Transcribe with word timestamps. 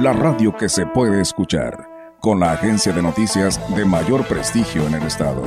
la 0.00 0.14
radio 0.14 0.56
que 0.56 0.70
se 0.70 0.86
puede 0.86 1.20
escuchar, 1.20 2.16
con 2.20 2.40
la 2.40 2.52
agencia 2.52 2.90
de 2.90 3.02
noticias 3.02 3.60
de 3.76 3.84
mayor 3.84 4.26
prestigio 4.26 4.86
en 4.86 4.94
el 4.94 5.02
estado. 5.02 5.42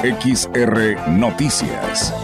XR 0.00 1.10
Noticias. 1.10 2.14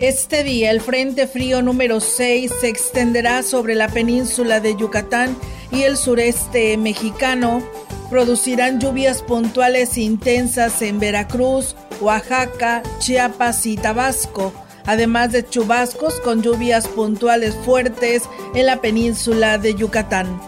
Este 0.00 0.44
día 0.44 0.70
el 0.70 0.82
Frente 0.82 1.26
Frío 1.26 1.62
número 1.62 2.00
6 2.00 2.52
se 2.60 2.68
extenderá 2.68 3.42
sobre 3.42 3.74
la 3.74 3.88
península 3.88 4.60
de 4.60 4.76
Yucatán 4.76 5.36
y 5.70 5.82
el 5.82 5.96
sureste 5.96 6.76
mexicano. 6.76 7.62
Producirán 8.10 8.80
lluvias 8.80 9.22
puntuales 9.22 9.96
intensas 9.96 10.82
en 10.82 10.98
Veracruz, 10.98 11.76
Oaxaca, 12.00 12.82
Chiapas 12.98 13.66
y 13.66 13.76
Tabasco, 13.76 14.52
además 14.84 15.32
de 15.32 15.48
chubascos 15.48 16.20
con 16.20 16.42
lluvias 16.42 16.88
puntuales 16.88 17.54
fuertes 17.54 18.24
en 18.54 18.66
la 18.66 18.80
península 18.80 19.58
de 19.58 19.74
Yucatán. 19.74 20.40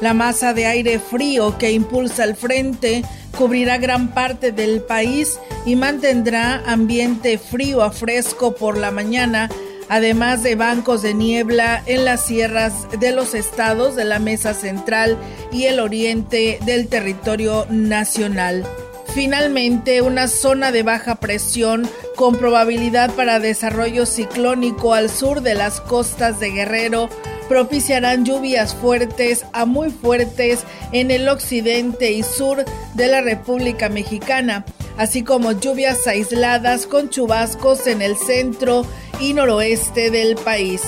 La 0.00 0.14
masa 0.14 0.54
de 0.54 0.66
aire 0.66 1.00
frío 1.00 1.58
que 1.58 1.72
impulsa 1.72 2.22
el 2.22 2.36
frente 2.36 3.02
cubrirá 3.36 3.78
gran 3.78 4.14
parte 4.14 4.52
del 4.52 4.80
país 4.80 5.40
y 5.66 5.74
mantendrá 5.74 6.62
ambiente 6.66 7.38
frío 7.38 7.82
a 7.82 7.90
fresco 7.90 8.54
por 8.54 8.76
la 8.76 8.90
mañana, 8.90 9.48
además 9.88 10.42
de 10.42 10.54
bancos 10.54 11.02
de 11.02 11.14
niebla 11.14 11.82
en 11.86 12.04
las 12.04 12.26
sierras 12.26 12.86
de 12.98 13.12
los 13.12 13.34
estados 13.34 13.96
de 13.96 14.04
la 14.04 14.18
Mesa 14.18 14.54
Central 14.54 15.16
y 15.52 15.64
el 15.64 15.80
oriente 15.80 16.58
del 16.64 16.88
territorio 16.88 17.66
nacional. 17.70 18.66
Finalmente, 19.14 20.02
una 20.02 20.28
zona 20.28 20.70
de 20.70 20.82
baja 20.82 21.16
presión 21.16 21.88
con 22.14 22.36
probabilidad 22.36 23.10
para 23.12 23.40
desarrollo 23.40 24.06
ciclónico 24.06 24.94
al 24.94 25.08
sur 25.08 25.40
de 25.40 25.54
las 25.54 25.80
costas 25.80 26.38
de 26.40 26.50
Guerrero 26.50 27.08
propiciarán 27.48 28.24
lluvias 28.24 28.74
fuertes 28.74 29.46
a 29.52 29.64
muy 29.64 29.90
fuertes 29.90 30.64
en 30.92 31.10
el 31.10 31.28
occidente 31.28 32.12
y 32.12 32.22
sur 32.22 32.64
de 32.94 33.06
la 33.06 33.22
República 33.22 33.88
Mexicana, 33.88 34.66
así 34.98 35.22
como 35.22 35.52
lluvias 35.52 36.06
aisladas 36.06 36.86
con 36.86 37.08
chubascos 37.08 37.86
en 37.86 38.02
el 38.02 38.16
centro 38.16 38.84
y 39.20 39.34
noroeste 39.34 40.10
del 40.10 40.36
país. 40.36 40.82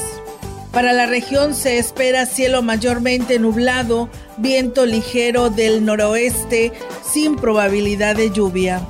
Para 0.72 0.92
la 0.92 1.06
región 1.06 1.54
se 1.54 1.78
espera 1.78 2.26
cielo 2.26 2.62
mayormente 2.62 3.38
nublado, 3.38 4.08
viento 4.36 4.86
ligero 4.86 5.50
del 5.50 5.84
noroeste 5.84 6.72
sin 7.02 7.36
probabilidad 7.36 8.16
de 8.16 8.30
lluvia. 8.30 8.80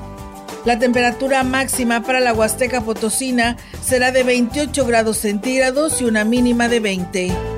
La 0.66 0.78
temperatura 0.78 1.42
máxima 1.42 2.02
para 2.02 2.20
la 2.20 2.34
Huasteca 2.34 2.82
Potosina 2.82 3.56
será 3.82 4.10
de 4.10 4.24
28 4.24 4.84
grados 4.84 5.16
centígrados 5.16 6.02
y 6.02 6.04
una 6.04 6.24
mínima 6.24 6.68
de 6.68 6.80
20. 6.80 7.49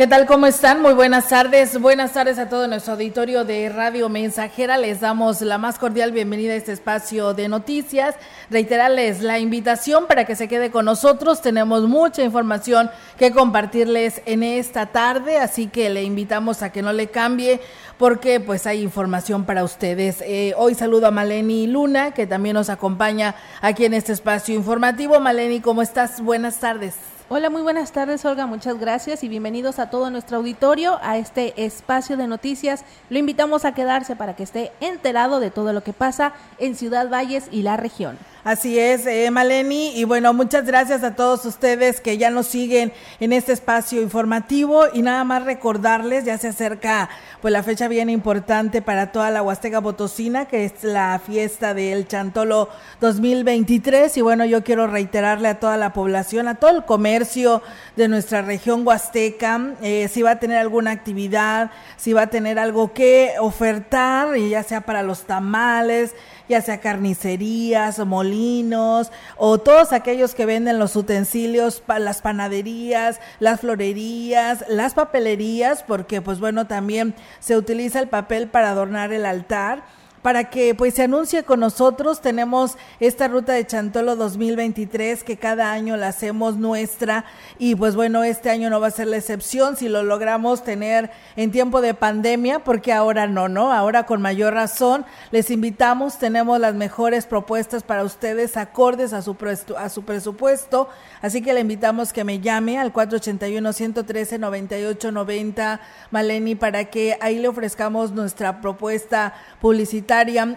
¿Qué 0.00 0.06
tal? 0.06 0.24
¿Cómo 0.24 0.46
están? 0.46 0.80
Muy 0.80 0.94
buenas 0.94 1.28
tardes. 1.28 1.78
Buenas 1.78 2.14
tardes 2.14 2.38
a 2.38 2.48
todo 2.48 2.66
nuestro 2.66 2.94
auditorio 2.94 3.44
de 3.44 3.68
Radio 3.68 4.08
Mensajera. 4.08 4.78
Les 4.78 5.00
damos 5.00 5.42
la 5.42 5.58
más 5.58 5.78
cordial 5.78 6.10
bienvenida 6.10 6.54
a 6.54 6.56
este 6.56 6.72
espacio 6.72 7.34
de 7.34 7.50
noticias. 7.50 8.14
Reiterarles 8.48 9.20
la 9.20 9.38
invitación 9.38 10.06
para 10.06 10.24
que 10.24 10.36
se 10.36 10.48
quede 10.48 10.70
con 10.70 10.86
nosotros. 10.86 11.42
Tenemos 11.42 11.82
mucha 11.82 12.22
información 12.22 12.90
que 13.18 13.30
compartirles 13.30 14.22
en 14.24 14.42
esta 14.42 14.86
tarde, 14.86 15.36
así 15.36 15.66
que 15.66 15.90
le 15.90 16.02
invitamos 16.02 16.62
a 16.62 16.72
que 16.72 16.80
no 16.80 16.94
le 16.94 17.08
cambie 17.08 17.60
porque 17.98 18.40
pues 18.40 18.66
hay 18.66 18.80
información 18.80 19.44
para 19.44 19.64
ustedes. 19.64 20.22
Eh, 20.22 20.54
hoy 20.56 20.74
saludo 20.74 21.08
a 21.08 21.10
Maleni 21.10 21.66
Luna, 21.66 22.12
que 22.12 22.26
también 22.26 22.54
nos 22.54 22.70
acompaña 22.70 23.34
aquí 23.60 23.84
en 23.84 23.92
este 23.92 24.14
espacio 24.14 24.54
informativo. 24.54 25.20
Maleni, 25.20 25.60
¿cómo 25.60 25.82
estás? 25.82 26.22
Buenas 26.22 26.58
tardes. 26.58 26.94
Hola, 27.32 27.48
muy 27.48 27.62
buenas 27.62 27.92
tardes, 27.92 28.24
Olga. 28.24 28.46
Muchas 28.46 28.80
gracias 28.80 29.22
y 29.22 29.28
bienvenidos 29.28 29.78
a 29.78 29.88
todo 29.88 30.10
nuestro 30.10 30.38
auditorio 30.38 30.98
a 31.00 31.16
este 31.16 31.64
espacio 31.64 32.16
de 32.16 32.26
noticias. 32.26 32.84
Lo 33.08 33.20
invitamos 33.20 33.64
a 33.64 33.72
quedarse 33.72 34.16
para 34.16 34.34
que 34.34 34.42
esté 34.42 34.72
enterado 34.80 35.38
de 35.38 35.52
todo 35.52 35.72
lo 35.72 35.84
que 35.84 35.92
pasa 35.92 36.32
en 36.58 36.74
Ciudad 36.74 37.08
Valles 37.08 37.46
y 37.52 37.62
la 37.62 37.76
región. 37.76 38.18
Así 38.42 38.78
es, 38.78 39.06
eh, 39.06 39.30
Maleni. 39.30 39.92
Y 40.00 40.04
bueno, 40.04 40.32
muchas 40.32 40.64
gracias 40.64 41.04
a 41.04 41.14
todos 41.14 41.44
ustedes 41.44 42.00
que 42.00 42.16
ya 42.16 42.30
nos 42.30 42.46
siguen 42.46 42.90
en 43.20 43.34
este 43.34 43.52
espacio 43.52 44.00
informativo. 44.00 44.84
Y 44.94 45.02
nada 45.02 45.24
más 45.24 45.44
recordarles, 45.44 46.24
ya 46.24 46.38
se 46.38 46.48
acerca 46.48 47.10
pues 47.42 47.52
la 47.52 47.62
fecha 47.62 47.86
bien 47.86 48.08
importante 48.08 48.80
para 48.80 49.12
toda 49.12 49.30
la 49.30 49.42
Huasteca 49.42 49.82
Potosina, 49.82 50.46
que 50.46 50.64
es 50.64 50.82
la 50.82 51.20
fiesta 51.24 51.74
del 51.74 52.08
Chantolo 52.08 52.70
2023. 53.02 54.16
Y 54.16 54.22
bueno, 54.22 54.46
yo 54.46 54.64
quiero 54.64 54.86
reiterarle 54.86 55.48
a 55.48 55.60
toda 55.60 55.76
la 55.76 55.92
población, 55.92 56.48
a 56.48 56.54
todo 56.54 56.70
el 56.70 56.84
comercio 56.86 57.62
de 57.96 58.08
nuestra 58.08 58.40
región 58.40 58.86
Huasteca, 58.86 59.74
eh, 59.82 60.08
si 60.08 60.22
va 60.22 60.32
a 60.32 60.38
tener 60.38 60.56
alguna 60.56 60.92
actividad, 60.92 61.70
si 61.98 62.14
va 62.14 62.22
a 62.22 62.26
tener 62.28 62.58
algo 62.58 62.94
que 62.94 63.34
ofertar, 63.38 64.38
y 64.38 64.48
ya 64.48 64.62
sea 64.62 64.80
para 64.80 65.02
los 65.02 65.24
tamales, 65.24 66.14
ya 66.50 66.60
sea 66.60 66.80
carnicerías 66.80 68.00
molinos 68.04 69.12
o 69.36 69.58
todos 69.58 69.92
aquellos 69.92 70.34
que 70.34 70.46
venden 70.46 70.80
los 70.80 70.96
utensilios, 70.96 71.80
las 71.86 72.20
panaderías, 72.22 73.20
las 73.38 73.60
florerías, 73.60 74.64
las 74.68 74.94
papelerías, 74.94 75.84
porque 75.84 76.20
pues 76.20 76.40
bueno, 76.40 76.66
también 76.66 77.14
se 77.38 77.56
utiliza 77.56 78.00
el 78.00 78.08
papel 78.08 78.48
para 78.48 78.70
adornar 78.70 79.12
el 79.12 79.26
altar 79.26 79.84
para 80.22 80.50
que 80.50 80.74
pues 80.74 80.94
se 80.94 81.04
anuncie 81.04 81.44
con 81.44 81.60
nosotros. 81.60 82.20
Tenemos 82.20 82.76
esta 82.98 83.28
ruta 83.28 83.52
de 83.52 83.66
Chantolo 83.66 84.16
2023 84.16 85.24
que 85.24 85.36
cada 85.36 85.72
año 85.72 85.96
la 85.96 86.08
hacemos 86.08 86.56
nuestra 86.56 87.24
y 87.58 87.74
pues 87.74 87.96
bueno, 87.96 88.24
este 88.24 88.50
año 88.50 88.70
no 88.70 88.80
va 88.80 88.88
a 88.88 88.90
ser 88.90 89.06
la 89.06 89.16
excepción 89.16 89.76
si 89.76 89.88
lo 89.88 90.02
logramos 90.02 90.62
tener 90.62 91.10
en 91.36 91.50
tiempo 91.50 91.80
de 91.80 91.94
pandemia, 91.94 92.60
porque 92.60 92.92
ahora 92.92 93.26
no, 93.26 93.48
¿no? 93.48 93.72
Ahora 93.72 94.04
con 94.04 94.20
mayor 94.20 94.54
razón 94.54 95.06
les 95.30 95.50
invitamos, 95.50 96.18
tenemos 96.18 96.60
las 96.60 96.74
mejores 96.74 97.26
propuestas 97.26 97.82
para 97.82 98.04
ustedes 98.04 98.56
acordes 98.56 99.12
a 99.12 99.22
su, 99.22 99.36
a 99.78 99.88
su 99.88 100.04
presupuesto, 100.04 100.88
así 101.22 101.42
que 101.42 101.54
le 101.54 101.60
invitamos 101.60 102.12
que 102.12 102.24
me 102.24 102.40
llame 102.40 102.78
al 102.78 102.92
481 102.92 103.72
113 103.72 104.38
9890 104.38 105.80
Maleni 106.10 106.54
para 106.54 106.84
que 106.84 107.16
ahí 107.20 107.38
le 107.38 107.48
ofrezcamos 107.48 108.12
nuestra 108.12 108.60
propuesta 108.60 109.34
publicitaria 109.60 110.09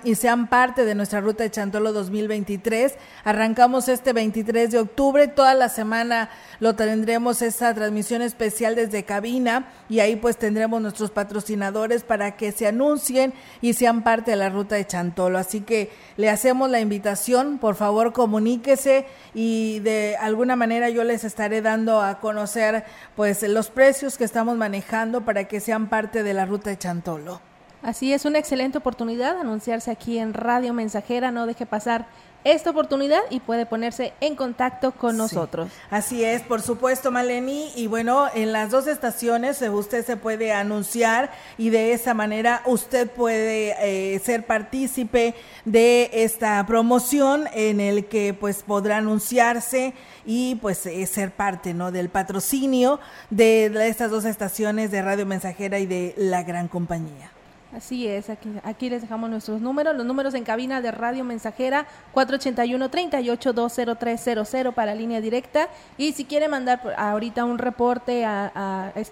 y 0.04 0.16
sean 0.16 0.48
parte 0.48 0.84
de 0.84 0.96
nuestra 0.96 1.22
ruta 1.22 1.44
de 1.44 1.52
Chantolo 1.52 1.94
2023. 1.94 2.96
Arrancamos 3.24 3.88
este 3.88 4.12
23 4.12 4.72
de 4.72 4.80
octubre, 4.80 5.28
toda 5.28 5.54
la 5.54 5.70
semana 5.70 6.32
lo 6.60 6.74
tendremos 6.74 7.44
esa 7.44 7.72
transmisión 7.72 8.24
especial 8.24 8.74
desde 8.74 9.04
cabina 9.04 9.72
y 9.90 10.00
ahí 10.00 10.16
pues 10.16 10.38
tendremos 10.38 10.82
nuestros 10.82 11.12
patrocinadores 11.12 12.02
para 12.04 12.36
que 12.36 12.52
se 12.52 12.66
anuncien 12.66 13.32
y 13.62 13.74
sean 13.74 14.04
parte 14.04 14.32
de 14.32 14.38
la 14.38 14.50
ruta 14.50 14.74
de 14.74 14.88
Chantolo. 14.88 15.38
Así 15.38 15.62
que 15.62 15.92
le 16.18 16.32
hacemos 16.32 16.72
la 16.72 16.80
invitación, 16.80 17.60
por 17.60 17.76
favor 17.76 18.12
comuníquese 18.12 19.06
y 19.36 19.82
de 19.82 20.18
alguna 20.20 20.56
manera 20.56 20.90
yo 20.90 21.04
les 21.04 21.24
estaré 21.24 21.62
dando 21.62 22.02
a 22.02 22.20
conocer 22.20 22.86
pues 23.16 23.44
los 23.44 23.70
precios 23.70 24.18
que 24.18 24.24
estamos 24.24 24.58
manejando 24.58 25.26
para 25.26 25.44
que 25.44 25.60
sean 25.60 25.90
parte 25.90 26.24
de 26.24 26.34
la 26.34 26.48
ruta 26.48 26.72
de 26.72 26.80
Chantolo. 26.80 27.53
Así 27.84 28.14
es, 28.14 28.24
una 28.24 28.40
excelente 28.40 28.78
oportunidad 28.78 29.38
anunciarse 29.38 29.92
aquí 29.92 30.18
en 30.18 30.34
Radio 30.34 30.74
Mensajera. 30.74 31.32
No 31.32 31.46
deje 31.46 31.66
pasar 31.66 32.08
esta 32.46 32.70
oportunidad 32.70 33.20
y 33.30 33.42
puede 33.42 33.66
ponerse 33.66 34.14
en 34.22 34.36
contacto 34.36 34.92
con 34.92 35.18
nosotros. 35.18 35.70
Así 35.90 36.24
es, 36.24 36.42
por 36.44 36.62
supuesto, 36.62 37.12
Maleni. 37.12 37.72
Y 37.76 37.88
bueno, 37.88 38.28
en 38.34 38.54
las 38.54 38.72
dos 38.72 38.88
estaciones 38.88 39.62
eh, 39.62 39.70
usted 39.70 40.06
se 40.06 40.18
puede 40.18 40.54
anunciar 40.54 41.32
y 41.58 41.70
de 41.72 41.94
esa 41.94 42.14
manera 42.14 42.62
usted 42.66 43.10
puede 43.10 43.76
eh, 43.82 44.20
ser 44.20 44.46
partícipe 44.46 45.36
de 45.66 46.10
esta 46.14 46.66
promoción 46.66 47.48
en 47.54 47.82
el 47.82 48.06
que 48.06 48.34
pues 48.34 48.64
podrá 48.64 48.98
anunciarse 48.98 49.94
y 50.26 50.56
pues 50.56 50.86
eh, 50.86 51.06
ser 51.06 51.32
parte 51.32 51.74
no 51.74 51.92
del 51.92 52.08
patrocinio 52.10 53.02
de 53.30 53.66
estas 53.88 54.10
dos 54.10 54.26
estaciones 54.26 54.92
de 54.92 55.02
Radio 55.02 55.26
Mensajera 55.26 55.80
y 55.80 55.86
de 55.86 56.14
la 56.18 56.44
gran 56.44 56.70
compañía. 56.70 57.32
Así 57.76 58.08
es, 58.08 58.30
aquí, 58.30 58.90
les 58.90 59.02
dejamos 59.02 59.32
nuestros 59.32 59.60
números, 59.60 59.96
los 59.96 60.06
números 60.06 60.36
en 60.36 60.44
cabina 60.44 60.80
de 60.80 60.92
Radio 60.92 61.24
Mensajera 61.24 61.88
481-38-20300 62.14 64.74
para 64.74 64.94
línea 64.94 65.22
directa. 65.22 65.70
Y 65.98 66.14
si 66.14 66.26
quiere 66.26 66.48
mandar 66.48 66.94
ahorita 66.98 67.46
un 67.46 67.58
reporte 67.58 68.28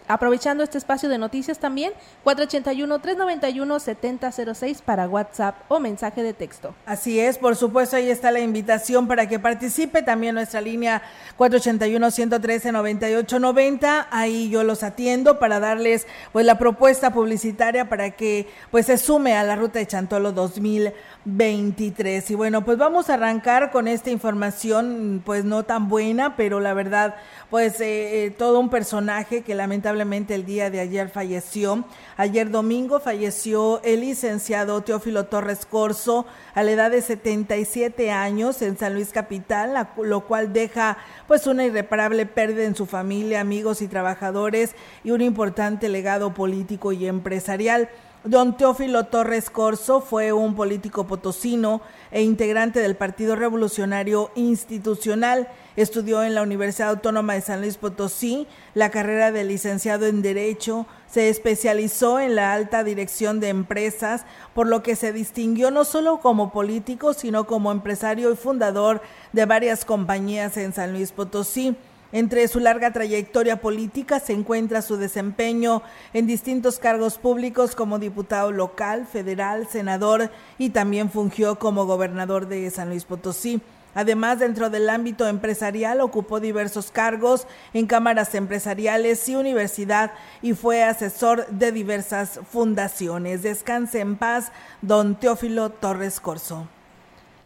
aprovechando 0.08 0.64
este 0.64 0.78
espacio 0.78 1.10
de 1.10 1.18
noticias 1.18 1.58
también 1.58 1.92
481-391-7006 2.24 4.84
para 4.84 5.08
WhatsApp 5.08 5.56
o 5.68 5.80
mensaje 5.80 6.22
de 6.22 6.34
texto. 6.34 6.76
Así 6.86 7.20
es, 7.20 7.40
por 7.40 7.56
supuesto 7.56 7.96
ahí 7.96 8.12
está 8.12 8.30
la 8.30 8.42
invitación 8.42 9.08
para 9.08 9.28
que 9.28 9.40
participe, 9.40 10.04
también 10.04 10.36
nuestra 10.36 10.62
línea 10.62 11.02
481-113-9890, 11.40 14.06
ahí 14.12 14.50
yo 14.50 14.64
los 14.64 14.84
atiendo 14.84 15.40
para 15.40 15.60
darles 15.60 16.06
pues 16.32 16.46
la 16.46 16.60
propuesta 16.60 17.12
publicitaria 17.12 17.90
para 17.90 18.12
que 18.12 18.51
pues 18.72 18.86
se 18.86 18.98
sume 18.98 19.36
a 19.36 19.44
la 19.44 19.56
ruta 19.56 19.80
de 19.80 19.88
Chantolo 19.88 20.32
2023. 20.32 22.32
Y 22.32 22.36
bueno, 22.36 22.64
pues 22.64 22.78
vamos 22.78 23.10
a 23.10 23.16
arrancar 23.16 23.72
con 23.72 23.88
esta 23.88 24.10
información, 24.10 25.22
pues 25.26 25.44
no 25.44 25.64
tan 25.64 25.90
buena, 25.90 26.38
pero 26.38 26.60
la 26.60 26.74
verdad, 26.74 27.16
pues 27.50 27.82
eh, 27.82 28.26
eh, 28.26 28.32
todo 28.32 28.60
un 28.60 28.70
personaje 28.70 29.42
que 29.42 29.56
lamentablemente 29.56 30.36
el 30.36 30.46
día 30.46 30.70
de 30.70 30.80
ayer 30.80 31.10
falleció. 31.10 31.84
Ayer 32.16 32.50
domingo 32.50 33.00
falleció 33.00 33.82
el 33.84 34.02
licenciado 34.02 34.82
Teófilo 34.82 35.26
Torres 35.26 35.66
Corso 35.66 36.26
a 36.54 36.64
la 36.64 36.72
edad 36.72 36.92
de 36.92 37.02
77 37.02 38.12
años 38.12 38.62
en 38.62 38.78
San 38.78 38.94
Luis 38.94 39.10
Capital, 39.10 39.90
lo 40.02 40.22
cual 40.22 40.54
deja 40.54 40.98
pues 41.28 41.48
una 41.48 41.66
irreparable 41.66 42.26
pérdida 42.26 42.64
en 42.64 42.76
su 42.76 42.86
familia, 42.86 43.42
amigos 43.42 43.82
y 43.82 43.88
trabajadores 43.88 44.76
y 45.04 45.12
un 45.12 45.22
importante 45.22 45.90
legado 45.90 46.34
político 46.34 46.92
y 46.92 47.08
empresarial. 47.08 47.90
Don 48.24 48.56
Teófilo 48.56 49.06
Torres 49.06 49.50
Corso 49.50 50.00
fue 50.00 50.32
un 50.32 50.54
político 50.54 51.08
potosino 51.08 51.82
e 52.12 52.22
integrante 52.22 52.80
del 52.80 52.96
Partido 52.96 53.36
Revolucionario 53.36 54.30
Institucional. 54.36 55.48
Estudió 55.76 56.24
en 56.24 56.36
la 56.36 56.44
Universidad 56.44 56.90
Autónoma 56.90 57.34
de 57.34 57.42
San 57.42 57.62
Luis 57.62 57.78
Potosí 57.78 58.46
la 58.76 58.92
carrera 58.92 59.32
de 59.32 59.44
licenciado 59.44 60.06
en 60.06 60.22
Derecho. 60.22 60.86
Se 61.10 61.30
especializó 61.30 62.20
en 62.20 62.36
la 62.36 62.54
alta 62.54 62.84
dirección 62.84 63.40
de 63.40 63.50
empresas, 63.50 64.24
por 64.54 64.68
lo 64.68 64.84
que 64.84 64.96
se 64.96 65.14
distinguió 65.14 65.72
no 65.72 65.84
solo 65.84 66.20
como 66.20 66.52
político, 66.52 67.16
sino 67.16 67.48
como 67.48 67.72
empresario 67.72 68.32
y 68.32 68.36
fundador 68.36 69.02
de 69.34 69.48
varias 69.48 69.84
compañías 69.84 70.58
en 70.58 70.74
San 70.74 70.94
Luis 70.94 71.12
Potosí. 71.12 71.76
Entre 72.14 72.48
su 72.50 72.60
larga 72.60 72.92
trayectoria 72.92 73.62
política 73.62 74.20
se 74.20 74.34
encuentra 74.34 74.82
su 74.82 74.98
desempeño 74.98 75.82
en 76.14 76.28
distintos 76.28 76.78
cargos 76.78 77.18
públicos 77.18 77.74
como 77.74 78.00
diputado 78.00 78.52
local, 78.52 79.08
federal, 79.08 79.68
senador 79.68 80.30
y 80.58 80.72
también 80.72 81.10
fungió 81.10 81.58
como 81.58 81.86
gobernador 81.86 82.48
de 82.48 82.70
San 82.70 82.90
Luis 82.90 83.06
Potosí. 83.06 83.62
Además, 83.94 84.40
dentro 84.40 84.70
del 84.70 84.90
ámbito 84.90 85.28
empresarial 85.28 86.00
ocupó 86.02 86.40
diversos 86.40 86.92
cargos 86.92 87.48
en 87.74 87.88
cámaras 87.88 88.36
empresariales 88.36 89.28
y 89.28 89.36
universidad 89.36 90.12
y 90.42 90.54
fue 90.54 90.84
asesor 90.84 91.48
de 91.48 91.72
diversas 91.72 92.40
fundaciones. 92.50 93.44
Descanse 93.44 94.00
en 94.00 94.18
paz, 94.18 94.52
don 94.82 95.16
Teófilo 95.16 95.70
Torres 95.72 96.20
Corso. 96.20 96.68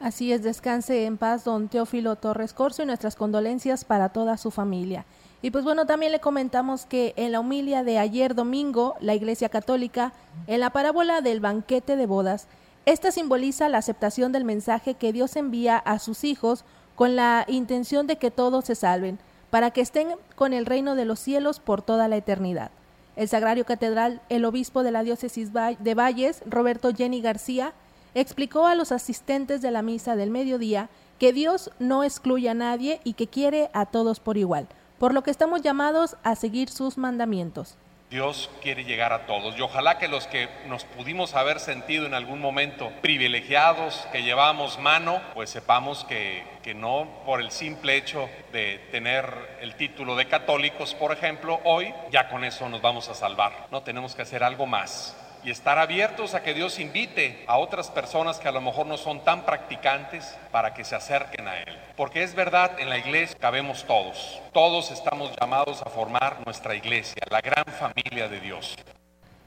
Así 0.05 0.31
es, 0.31 0.43
descanse 0.43 1.07
en 1.07 1.17
paz 1.17 1.45
don 1.45 1.67
Teófilo 1.67 2.15
Torres 2.15 2.53
Corso 2.53 2.83
y 2.83 2.85
nuestras 2.85 3.15
condolencias 3.15 3.85
para 3.85 4.09
toda 4.09 4.37
su 4.37 4.51
familia. 4.51 5.03
Y 5.41 5.49
pues 5.49 5.63
bueno, 5.63 5.87
también 5.87 6.11
le 6.11 6.19
comentamos 6.19 6.85
que 6.85 7.15
en 7.17 7.31
la 7.31 7.39
humilia 7.39 7.83
de 7.83 7.97
ayer 7.97 8.35
domingo, 8.35 8.93
la 8.99 9.15
Iglesia 9.15 9.49
Católica, 9.49 10.13
en 10.45 10.59
la 10.59 10.69
parábola 10.69 11.21
del 11.21 11.39
banquete 11.39 11.95
de 11.95 12.05
bodas, 12.05 12.47
esta 12.85 13.09
simboliza 13.09 13.67
la 13.67 13.79
aceptación 13.79 14.31
del 14.31 14.45
mensaje 14.45 14.93
que 14.93 15.11
Dios 15.11 15.35
envía 15.37 15.75
a 15.75 15.97
sus 15.97 16.23
hijos 16.23 16.65
con 16.93 17.15
la 17.15 17.43
intención 17.47 18.05
de 18.05 18.17
que 18.17 18.29
todos 18.29 18.65
se 18.65 18.75
salven, 18.75 19.17
para 19.49 19.71
que 19.71 19.81
estén 19.81 20.09
con 20.35 20.53
el 20.53 20.67
reino 20.67 20.93
de 20.93 21.05
los 21.05 21.19
cielos 21.19 21.59
por 21.59 21.81
toda 21.81 22.07
la 22.07 22.17
eternidad. 22.17 22.69
El 23.15 23.27
Sagrario 23.27 23.65
Catedral, 23.65 24.21
el 24.29 24.45
obispo 24.45 24.83
de 24.83 24.91
la 24.91 25.01
diócesis 25.01 25.49
de 25.51 25.95
Valles, 25.95 26.43
Roberto 26.45 26.93
Jenny 26.93 27.21
García, 27.21 27.73
explicó 28.15 28.65
a 28.65 28.75
los 28.75 28.91
asistentes 28.91 29.61
de 29.61 29.71
la 29.71 29.81
misa 29.81 30.15
del 30.15 30.31
mediodía 30.31 30.89
que 31.19 31.33
Dios 31.33 31.69
no 31.79 32.03
excluye 32.03 32.49
a 32.49 32.53
nadie 32.53 32.99
y 33.03 33.13
que 33.13 33.27
quiere 33.27 33.69
a 33.73 33.85
todos 33.85 34.19
por 34.19 34.37
igual, 34.37 34.67
por 34.97 35.13
lo 35.13 35.21
que 35.21 35.31
estamos 35.31 35.61
llamados 35.61 36.15
a 36.23 36.35
seguir 36.35 36.69
sus 36.69 36.97
mandamientos. 36.97 37.77
Dios 38.09 38.49
quiere 38.61 38.85
llegar 38.85 39.11
a 39.11 39.25
todos 39.25 39.57
y 39.57 39.61
ojalá 39.61 39.97
que 39.97 40.07
los 40.07 40.27
que 40.27 40.47
nos 40.67 40.85
pudimos 40.85 41.33
haber 41.33 41.59
sentido 41.59 42.05
en 42.05 42.13
algún 42.13 42.39
momento 42.39 42.91
privilegiados, 43.01 44.07
que 44.11 44.23
llevamos 44.23 44.79
mano, 44.79 45.21
pues 45.33 45.49
sepamos 45.49 46.05
que, 46.05 46.43
que 46.61 46.73
no 46.75 47.09
por 47.25 47.41
el 47.41 47.51
simple 47.51 47.97
hecho 47.97 48.29
de 48.53 48.79
tener 48.91 49.57
el 49.59 49.75
título 49.75 50.15
de 50.15 50.27
católicos, 50.27 50.93
por 50.93 51.11
ejemplo, 51.11 51.59
hoy 51.65 51.93
ya 52.11 52.29
con 52.29 52.43
eso 52.43 52.69
nos 52.69 52.81
vamos 52.81 53.09
a 53.09 53.15
salvar. 53.15 53.67
No 53.71 53.81
tenemos 53.81 54.15
que 54.15 54.21
hacer 54.21 54.43
algo 54.43 54.65
más 54.67 55.17
y 55.45 55.51
estar 55.51 55.77
abiertos 55.77 56.33
a 56.33 56.41
que 56.41 56.55
Dios 56.55 56.79
invite 56.79 57.45
a 57.45 57.59
otras 57.59 57.91
personas 57.91 58.39
que 58.39 58.47
a 58.47 58.51
lo 58.51 58.61
mejor 58.61 58.87
no 58.87 58.97
son 58.97 59.23
tan 59.23 59.45
practicantes 59.45 60.35
para 60.51 60.73
que 60.73 60.83
se 60.83 60.95
acerquen 60.95 61.47
a 61.47 61.61
Él. 61.61 61.77
Porque 61.95 62.23
es 62.23 62.33
verdad, 62.33 62.79
en 62.79 62.89
la 62.89 62.97
iglesia 62.97 63.37
cabemos 63.39 63.85
todos. 63.85 64.41
Todos 64.53 64.89
estamos 64.89 65.31
llamados 65.39 65.83
a 65.83 65.89
formar 65.91 66.43
nuestra 66.45 66.73
iglesia, 66.73 67.21
la 67.29 67.41
gran 67.41 67.65
familia 67.65 68.27
de 68.27 68.39
Dios. 68.39 68.75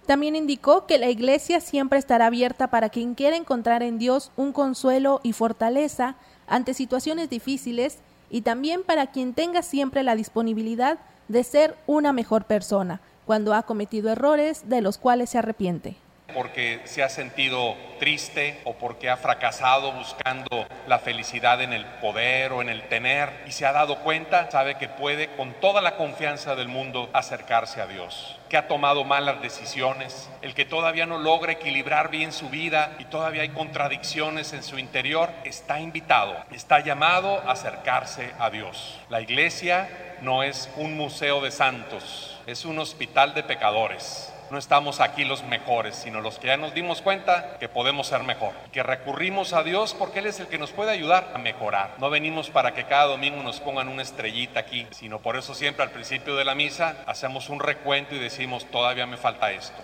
También 0.06 0.36
indicó 0.36 0.86
que 0.86 0.98
la 0.98 1.08
iglesia 1.10 1.60
siempre 1.60 1.98
estará 1.98 2.26
abierta 2.26 2.68
para 2.68 2.90
quien 2.90 3.16
quiera 3.16 3.36
encontrar 3.36 3.82
en 3.82 3.98
Dios 3.98 4.30
un 4.36 4.52
consuelo 4.52 5.20
y 5.24 5.32
fortaleza 5.32 6.14
ante 6.46 6.74
situaciones 6.74 7.28
difíciles 7.28 7.98
y 8.30 8.42
también 8.42 8.84
para 8.84 9.08
quien 9.08 9.34
tenga 9.34 9.62
siempre 9.62 10.04
la 10.04 10.14
disponibilidad 10.14 10.98
de 11.26 11.42
ser 11.42 11.76
una 11.88 12.12
mejor 12.12 12.44
persona 12.44 13.00
cuando 13.28 13.52
ha 13.52 13.64
cometido 13.64 14.08
errores 14.08 14.70
de 14.70 14.80
los 14.80 14.96
cuales 14.96 15.28
se 15.28 15.36
arrepiente. 15.36 15.96
Porque 16.32 16.80
se 16.84 17.02
ha 17.02 17.08
sentido 17.08 17.76
triste 17.98 18.60
o 18.64 18.74
porque 18.74 19.10
ha 19.10 19.16
fracasado 19.16 19.92
buscando 19.92 20.66
la 20.86 20.98
felicidad 20.98 21.60
en 21.62 21.72
el 21.72 21.84
poder 21.84 22.52
o 22.52 22.62
en 22.62 22.68
el 22.68 22.82
tener 22.88 23.30
y 23.46 23.52
se 23.52 23.66
ha 23.66 23.72
dado 23.72 24.00
cuenta, 24.00 24.50
sabe 24.50 24.76
que 24.76 24.88
puede 24.88 25.28
con 25.36 25.54
toda 25.54 25.80
la 25.80 25.96
confianza 25.96 26.54
del 26.54 26.68
mundo 26.68 27.10
acercarse 27.12 27.80
a 27.80 27.86
Dios 27.86 28.38
que 28.48 28.56
ha 28.56 28.66
tomado 28.66 29.04
malas 29.04 29.42
decisiones, 29.42 30.28
el 30.42 30.54
que 30.54 30.64
todavía 30.64 31.06
no 31.06 31.18
logra 31.18 31.52
equilibrar 31.52 32.10
bien 32.10 32.32
su 32.32 32.48
vida 32.48 32.96
y 32.98 33.04
todavía 33.04 33.42
hay 33.42 33.50
contradicciones 33.50 34.52
en 34.52 34.62
su 34.62 34.78
interior, 34.78 35.30
está 35.44 35.80
invitado, 35.80 36.34
está 36.50 36.80
llamado 36.80 37.42
a 37.46 37.52
acercarse 37.52 38.32
a 38.38 38.50
Dios. 38.50 38.98
La 39.10 39.20
iglesia 39.20 40.16
no 40.22 40.42
es 40.42 40.70
un 40.76 40.96
museo 40.96 41.40
de 41.40 41.50
santos, 41.50 42.40
es 42.46 42.64
un 42.64 42.78
hospital 42.78 43.34
de 43.34 43.42
pecadores. 43.42 44.32
No 44.50 44.56
estamos 44.56 45.00
aquí 45.00 45.24
los 45.24 45.44
mejores, 45.44 45.94
sino 45.94 46.22
los 46.22 46.38
que 46.38 46.46
ya 46.46 46.56
nos 46.56 46.72
dimos 46.72 47.02
cuenta 47.02 47.58
que 47.58 47.68
podemos 47.68 48.06
ser 48.06 48.22
mejor, 48.24 48.52
que 48.72 48.82
recurrimos 48.82 49.52
a 49.52 49.62
Dios 49.62 49.94
porque 49.94 50.20
Él 50.20 50.26
es 50.26 50.40
el 50.40 50.46
que 50.46 50.56
nos 50.56 50.70
puede 50.70 50.90
ayudar 50.90 51.32
a 51.34 51.38
mejorar. 51.38 51.96
No 51.98 52.08
venimos 52.08 52.48
para 52.48 52.72
que 52.72 52.84
cada 52.84 53.04
domingo 53.04 53.42
nos 53.42 53.60
pongan 53.60 53.88
una 53.88 54.02
estrellita 54.02 54.60
aquí, 54.60 54.86
sino 54.90 55.18
por 55.18 55.36
eso 55.36 55.54
siempre 55.54 55.82
al 55.82 55.90
principio 55.90 56.34
de 56.34 56.46
la 56.46 56.54
misa 56.54 56.96
hacemos 57.06 57.50
un 57.50 57.60
recuento 57.60 58.14
y 58.14 58.18
decimos, 58.18 58.64
todavía 58.70 59.06
me 59.06 59.18
falta 59.18 59.52
esto. 59.52 59.82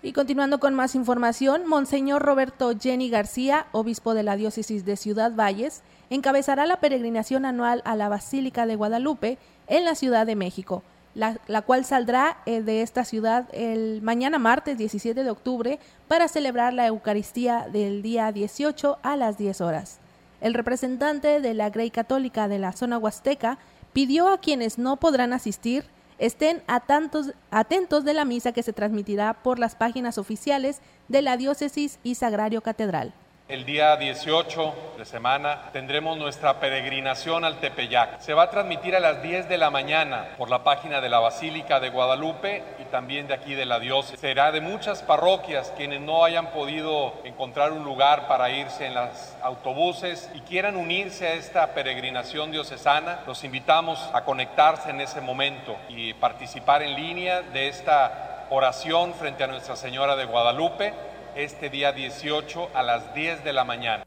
Y 0.00 0.12
continuando 0.12 0.60
con 0.60 0.74
más 0.74 0.94
información, 0.94 1.66
Monseñor 1.66 2.22
Roberto 2.22 2.72
Jenny 2.78 3.10
García, 3.10 3.66
obispo 3.72 4.14
de 4.14 4.22
la 4.22 4.36
diócesis 4.36 4.84
de 4.84 4.96
Ciudad 4.96 5.32
Valles, 5.34 5.82
encabezará 6.08 6.66
la 6.66 6.78
peregrinación 6.78 7.44
anual 7.44 7.82
a 7.84 7.96
la 7.96 8.08
Basílica 8.08 8.64
de 8.64 8.76
Guadalupe 8.76 9.38
en 9.68 9.84
la 9.84 9.94
Ciudad 9.94 10.26
de 10.26 10.36
México, 10.36 10.82
la, 11.14 11.62
cual 11.62 11.84
saldrá 11.84 12.38
eh, 12.46 12.62
de 12.62 12.82
esta 12.82 13.04
ciudad 13.04 13.48
el 13.52 14.02
mañana 14.02 14.38
martes 14.38 14.78
17 14.78 15.24
de 15.24 15.30
octubre 15.30 15.78
para 16.06 16.28
celebrar 16.28 16.72
la 16.72 16.86
Eucaristía 16.86 17.66
del 17.72 18.02
día 18.02 18.30
18 18.30 18.98
a 19.02 19.16
las 19.16 19.36
10 19.36 19.60
horas. 19.60 19.98
El 20.40 20.54
representante 20.54 21.40
de 21.40 21.54
la 21.54 21.70
Grey 21.70 21.90
Católica 21.90 22.46
de 22.46 22.60
la 22.60 22.72
zona 22.72 22.98
huasteca 22.98 23.58
pidió 23.92 24.28
a 24.28 24.38
quienes 24.38 24.78
no 24.78 24.96
podrán 24.96 25.32
asistir 25.32 25.84
estén 26.18 26.62
atentos, 26.66 27.32
atentos 27.50 28.04
de 28.04 28.14
la 28.14 28.24
misa 28.24 28.52
que 28.52 28.62
se 28.62 28.72
transmitirá 28.72 29.34
por 29.34 29.58
las 29.58 29.74
páginas 29.74 30.18
oficiales 30.18 30.80
de 31.08 31.22
la 31.22 31.36
Diócesis 31.36 31.98
y 32.02 32.16
Sagrario 32.16 32.60
Catedral. 32.60 33.12
El 33.48 33.64
día 33.64 33.96
18 33.96 34.74
de 34.98 35.06
semana 35.06 35.70
tendremos 35.72 36.18
nuestra 36.18 36.60
peregrinación 36.60 37.46
al 37.46 37.56
Tepeyac. 37.60 38.20
Se 38.20 38.34
va 38.34 38.42
a 38.42 38.50
transmitir 38.50 38.94
a 38.94 39.00
las 39.00 39.22
10 39.22 39.48
de 39.48 39.56
la 39.56 39.70
mañana 39.70 40.34
por 40.36 40.50
la 40.50 40.62
página 40.62 41.00
de 41.00 41.08
la 41.08 41.18
Basílica 41.18 41.80
de 41.80 41.88
Guadalupe 41.88 42.62
y 42.78 42.84
también 42.90 43.26
de 43.26 43.32
aquí 43.32 43.54
de 43.54 43.64
la 43.64 43.80
diócesis. 43.80 44.20
Será 44.20 44.52
de 44.52 44.60
muchas 44.60 45.02
parroquias 45.02 45.72
quienes 45.78 46.02
no 46.02 46.26
hayan 46.26 46.50
podido 46.50 47.14
encontrar 47.24 47.72
un 47.72 47.84
lugar 47.84 48.28
para 48.28 48.50
irse 48.50 48.84
en 48.84 48.92
los 48.92 49.34
autobuses 49.42 50.30
y 50.34 50.40
quieran 50.40 50.76
unirse 50.76 51.26
a 51.26 51.32
esta 51.32 51.68
peregrinación 51.68 52.52
diocesana. 52.52 53.20
Los 53.26 53.44
invitamos 53.44 54.10
a 54.12 54.24
conectarse 54.24 54.90
en 54.90 55.00
ese 55.00 55.22
momento 55.22 55.74
y 55.88 56.12
participar 56.12 56.82
en 56.82 56.94
línea 56.94 57.40
de 57.40 57.68
esta 57.68 58.46
oración 58.50 59.14
frente 59.14 59.42
a 59.42 59.46
Nuestra 59.46 59.74
Señora 59.74 60.16
de 60.16 60.26
Guadalupe 60.26 60.92
este 61.38 61.70
día 61.70 61.92
18 61.92 62.70
a 62.74 62.82
las 62.82 63.14
10 63.14 63.44
de 63.44 63.52
la 63.52 63.62
mañana. 63.62 64.04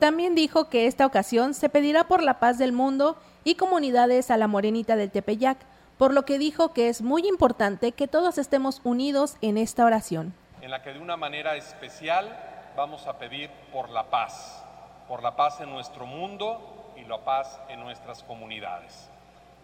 También 0.00 0.34
dijo 0.34 0.68
que 0.68 0.88
esta 0.88 1.06
ocasión 1.06 1.54
se 1.54 1.68
pedirá 1.68 2.08
por 2.08 2.24
la 2.24 2.40
paz 2.40 2.58
del 2.58 2.72
mundo 2.72 3.16
y 3.44 3.54
comunidades 3.54 4.32
a 4.32 4.36
la 4.36 4.48
Morenita 4.48 4.96
del 4.96 5.12
Tepeyac, 5.12 5.58
por 5.96 6.12
lo 6.12 6.24
que 6.24 6.38
dijo 6.38 6.72
que 6.72 6.88
es 6.88 7.02
muy 7.02 7.28
importante 7.28 7.92
que 7.92 8.08
todos 8.08 8.36
estemos 8.36 8.80
unidos 8.82 9.36
en 9.42 9.58
esta 9.58 9.84
oración. 9.84 10.34
En 10.60 10.72
la 10.72 10.82
que 10.82 10.92
de 10.92 10.98
una 10.98 11.16
manera 11.16 11.54
especial 11.54 12.36
vamos 12.76 13.06
a 13.06 13.16
pedir 13.16 13.48
por 13.72 13.88
la 13.88 14.10
paz, 14.10 14.64
por 15.06 15.22
la 15.22 15.36
paz 15.36 15.60
en 15.60 15.70
nuestro 15.70 16.04
mundo 16.04 16.92
y 16.96 17.04
la 17.04 17.18
paz 17.18 17.60
en 17.68 17.78
nuestras 17.78 18.24
comunidades. 18.24 19.08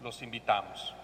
Los 0.01 0.21
invitamos. 0.21 0.95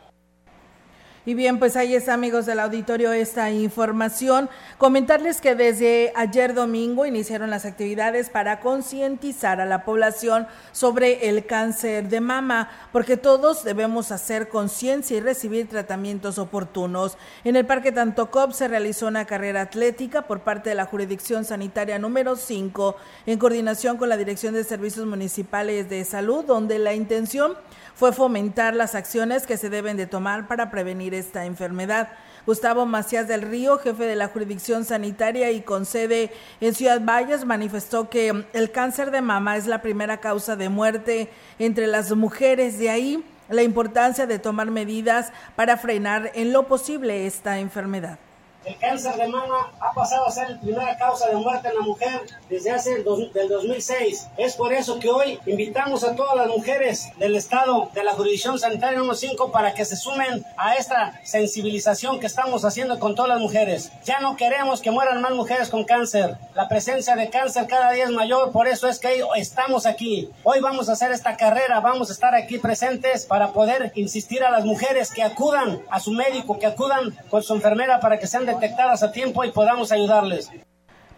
Y 1.26 1.36
bien, 1.36 1.58
pues 1.58 1.78
ahí 1.78 1.96
está, 1.96 2.16
amigos 2.16 2.46
del 2.46 2.60
auditorio, 2.60 3.14
esta 3.14 3.50
información. 3.50 4.50
Comentarles 4.78 5.40
que 5.40 5.56
desde 5.56 6.12
ayer 6.18 6.54
domingo 6.54 7.06
iniciaron 7.06 7.50
las 7.50 7.64
actividades 7.64 8.30
para 8.30 8.60
concientizar 8.60 9.62
a 9.62 9.66
la 9.66 9.86
población 9.86 10.48
sobre 10.74 11.30
el 11.30 11.46
cáncer 11.46 12.10
de 12.10 12.20
mama, 12.20 12.70
porque 12.92 13.16
todos 13.16 13.64
debemos 13.64 14.12
hacer 14.12 14.50
conciencia 14.50 15.16
y 15.16 15.22
recibir 15.22 15.70
tratamientos 15.70 16.38
oportunos. 16.38 17.18
En 17.46 17.56
el 17.56 17.66
Parque 17.66 17.94
Tantocop 17.94 18.52
se 18.52 18.68
realizó 18.68 19.08
una 19.08 19.24
carrera 19.24 19.62
atlética 19.62 20.24
por 20.24 20.42
parte 20.42 20.72
de 20.72 20.76
la 20.76 20.88
Jurisdicción 20.88 21.46
Sanitaria 21.46 22.00
número 22.00 22.36
5, 22.36 22.98
en 23.28 23.40
coordinación 23.40 23.96
con 23.96 24.10
la 24.10 24.18
Dirección 24.18 24.56
de 24.56 24.66
Servicios 24.66 25.06
Municipales 25.06 25.90
de 25.90 26.04
Salud, 26.04 26.44
donde 26.44 26.80
la 26.80 26.94
intención 26.94 27.54
fue 27.96 28.14
fomentar 28.14 28.76
las 28.76 28.96
acciones 28.96 29.46
que 29.46 29.58
se 29.58 29.70
deben 29.70 29.98
de 29.98 30.08
tomar 30.08 30.48
para 30.48 30.72
prevenir 30.72 31.14
esta 31.14 31.46
enfermedad. 31.46 32.10
Gustavo 32.46 32.86
Macías 32.86 33.28
del 33.28 33.42
Río, 33.42 33.78
jefe 33.78 34.04
de 34.04 34.16
la 34.16 34.28
jurisdicción 34.28 34.84
sanitaria 34.84 35.52
y 35.52 35.62
con 35.62 35.86
sede 35.86 36.32
en 36.60 36.74
Ciudad 36.74 37.02
Valles, 37.02 37.46
manifestó 37.46 38.10
que 38.10 38.46
el 38.52 38.72
cáncer 38.72 39.12
de 39.12 39.22
mama 39.22 39.56
es 39.56 39.66
la 39.66 39.82
primera 39.82 40.18
causa 40.18 40.56
de 40.56 40.68
muerte 40.68 41.30
entre 41.60 41.88
las 41.88 42.12
mujeres. 42.14 42.78
De 42.80 42.90
ahí 42.90 43.24
la 43.50 43.64
importancia 43.64 44.26
de 44.26 44.40
tomar 44.40 44.72
medidas 44.72 45.32
para 45.56 45.78
frenar 45.78 46.32
en 46.36 46.52
lo 46.52 46.68
posible 46.68 47.28
esta 47.28 47.60
enfermedad. 47.60 48.20
El 48.66 48.78
cáncer 48.78 49.16
de 49.18 49.28
mama 49.28 49.74
ha 49.82 49.94
pasado 49.94 50.26
a 50.26 50.32
ser 50.32 50.50
la 50.50 50.60
primera 50.60 50.98
causa 50.98 51.28
de 51.28 51.36
muerte 51.36 51.68
en 51.68 51.76
la 51.76 51.82
mujer 51.82 52.22
desde 52.50 52.72
hace 52.72 52.94
el 52.94 53.04
del 53.34 53.50
2006. 53.50 54.28
Es 54.38 54.56
por 54.56 54.72
eso 54.72 55.00
que 55.00 55.10
hoy 55.10 55.38
invitamos 55.46 56.06
a 56.06 56.16
todas 56.16 56.38
las 56.38 56.48
mujeres 56.48 57.10
del 57.18 57.36
Estado 57.36 57.90
de 57.94 58.06
la 58.06 58.14
jurisdicción 58.14 58.58
sanitaria 58.58 59.00
número 59.00 59.16
5 59.16 59.52
para 59.52 59.74
que 59.74 59.84
se 59.84 59.98
sumen 59.98 60.46
a 60.56 60.76
esta 60.76 61.20
sensibilización 61.26 62.22
que 62.22 62.28
estamos 62.28 62.64
haciendo 62.64 63.00
con 63.00 63.16
todas 63.16 63.32
las 63.32 63.42
mujeres. 63.42 63.92
Ya 64.06 64.22
no 64.22 64.38
queremos 64.38 64.80
que 64.80 64.92
mueran 64.92 65.22
más 65.22 65.34
mujeres 65.34 65.70
con 65.70 65.84
cáncer. 65.84 66.38
La 66.56 66.70
presencia 66.70 67.18
de 67.18 67.30
cáncer 67.30 67.68
cada 67.68 67.92
día 67.92 68.06
es 68.06 68.12
mayor, 68.12 68.54
por 68.54 68.70
eso 68.70 68.88
es 68.88 68.98
que 68.98 69.24
estamos 69.36 69.86
aquí. 69.86 70.30
Hoy 70.44 70.62
vamos 70.62 70.88
a 70.88 70.94
hacer 70.94 71.12
esta 71.12 71.36
carrera, 71.36 71.82
vamos 71.82 72.10
a 72.10 72.14
estar 72.14 72.34
aquí 72.34 72.60
presentes 72.60 73.26
para 73.26 73.52
poder 73.52 73.92
insistir 73.96 74.42
a 74.42 74.52
las 74.52 74.64
mujeres 74.64 75.12
que 75.12 75.22
acudan 75.22 75.82
a 75.90 76.00
su 76.00 76.12
médico, 76.12 76.60
que 76.60 76.68
acudan 76.68 77.14
con 77.30 77.44
su 77.44 77.56
enfermera 77.56 78.00
para 78.00 78.20
que 78.20 78.28
sean 78.28 78.53
detectadas 78.54 79.04
a 79.04 79.12
tiempo 79.12 79.44
y 79.44 79.52
podamos 79.52 79.92
ayudarles. 79.92 80.50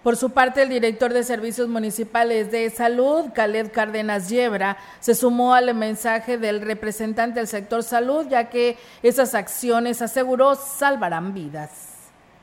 Por 0.04 0.18
su 0.18 0.30
parte, 0.30 0.62
el 0.62 0.70
director 0.70 1.12
de 1.14 1.24
Servicios 1.24 1.68
Municipales 1.68 2.52
de 2.52 2.70
Salud, 2.70 3.32
Khaled 3.34 3.72
Cárdenas 3.72 4.30
Yebra, 4.30 4.78
se 5.00 5.16
sumó 5.16 5.56
al 5.56 5.74
mensaje 5.74 6.38
del 6.38 6.62
representante 6.62 7.40
del 7.40 7.48
sector 7.48 7.82
salud, 7.82 8.28
ya 8.30 8.50
que 8.50 8.78
esas 9.02 9.34
acciones, 9.34 10.04
aseguró, 10.04 10.54
salvarán 10.56 11.34
vidas 11.34 11.95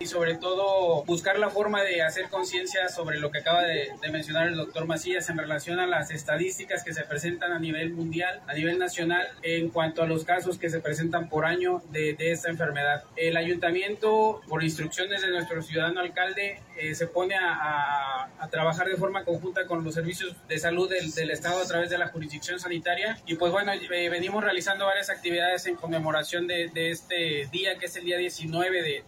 y 0.02 0.06
sobre 0.06 0.34
todo 0.34 1.04
buscar 1.04 1.38
la 1.38 1.48
forma 1.48 1.82
de 1.82 2.02
hacer 2.02 2.28
conciencia 2.28 2.88
sobre 2.88 3.20
lo 3.20 3.30
que 3.30 3.38
acaba 3.38 3.62
de, 3.62 3.92
mencionar 4.10 4.48
el 4.48 4.56
doctor 4.56 4.86
Macías 4.86 5.30
en 5.30 5.38
relación 5.38 5.78
a 5.78 5.86
las 5.86 6.10
estadísticas 6.10 6.82
que 6.82 6.92
se 6.92 7.04
presentan 7.04 7.52
a 7.52 7.60
nivel 7.60 7.92
mundial, 7.92 8.40
a 8.48 8.54
nivel 8.54 8.78
nacional, 8.78 9.28
en 9.42 9.70
cuanto 9.70 10.02
a 10.02 10.06
los 10.06 10.24
casos 10.24 10.58
que 10.58 10.70
se 10.70 10.80
presentan 10.80 11.28
por 11.28 11.44
año 11.44 11.82
de, 11.92 12.16
esta 12.18 12.50
enfermedad. 12.50 13.04
El 13.16 13.36
ayuntamiento, 13.36 14.40
por 14.48 14.64
instrucciones 14.64 15.22
de 15.22 15.30
nuestro 15.30 15.62
ciudadano 15.62 16.00
alcalde, 16.00 16.60
eh, 16.76 16.94
se 16.94 17.06
pone 17.06 17.34
a, 17.36 18.28
trabajar 18.50 18.86
de 18.86 18.96
forma 18.96 19.24
conjunta 19.24 19.66
con 19.66 19.82
los 19.82 19.94
servicios 19.94 20.36
de 20.46 20.58
salud 20.58 20.90
del, 20.90 21.30
Estado 21.30 21.62
a 21.62 21.66
través 21.66 21.88
de 21.88 21.96
la 21.96 22.08
jurisdicción 22.08 22.60
sanitaria. 22.60 23.18
Y 23.24 23.36
pues 23.36 23.50
bueno, 23.50 23.72
eh, 23.72 24.08
venimos 24.10 24.44
realizando 24.44 24.84
varias 24.84 25.08
actividades 25.08 25.66
en 25.66 25.76
conmemoración 25.76 26.46
de, 26.46 26.70
este 26.90 27.48
día 27.50 27.78
que 27.78 27.86
es 27.86 27.96
el 27.96 28.04
día 28.04 28.18
19 28.18 29.04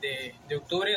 de 0.49 0.57
octubre 0.57 0.97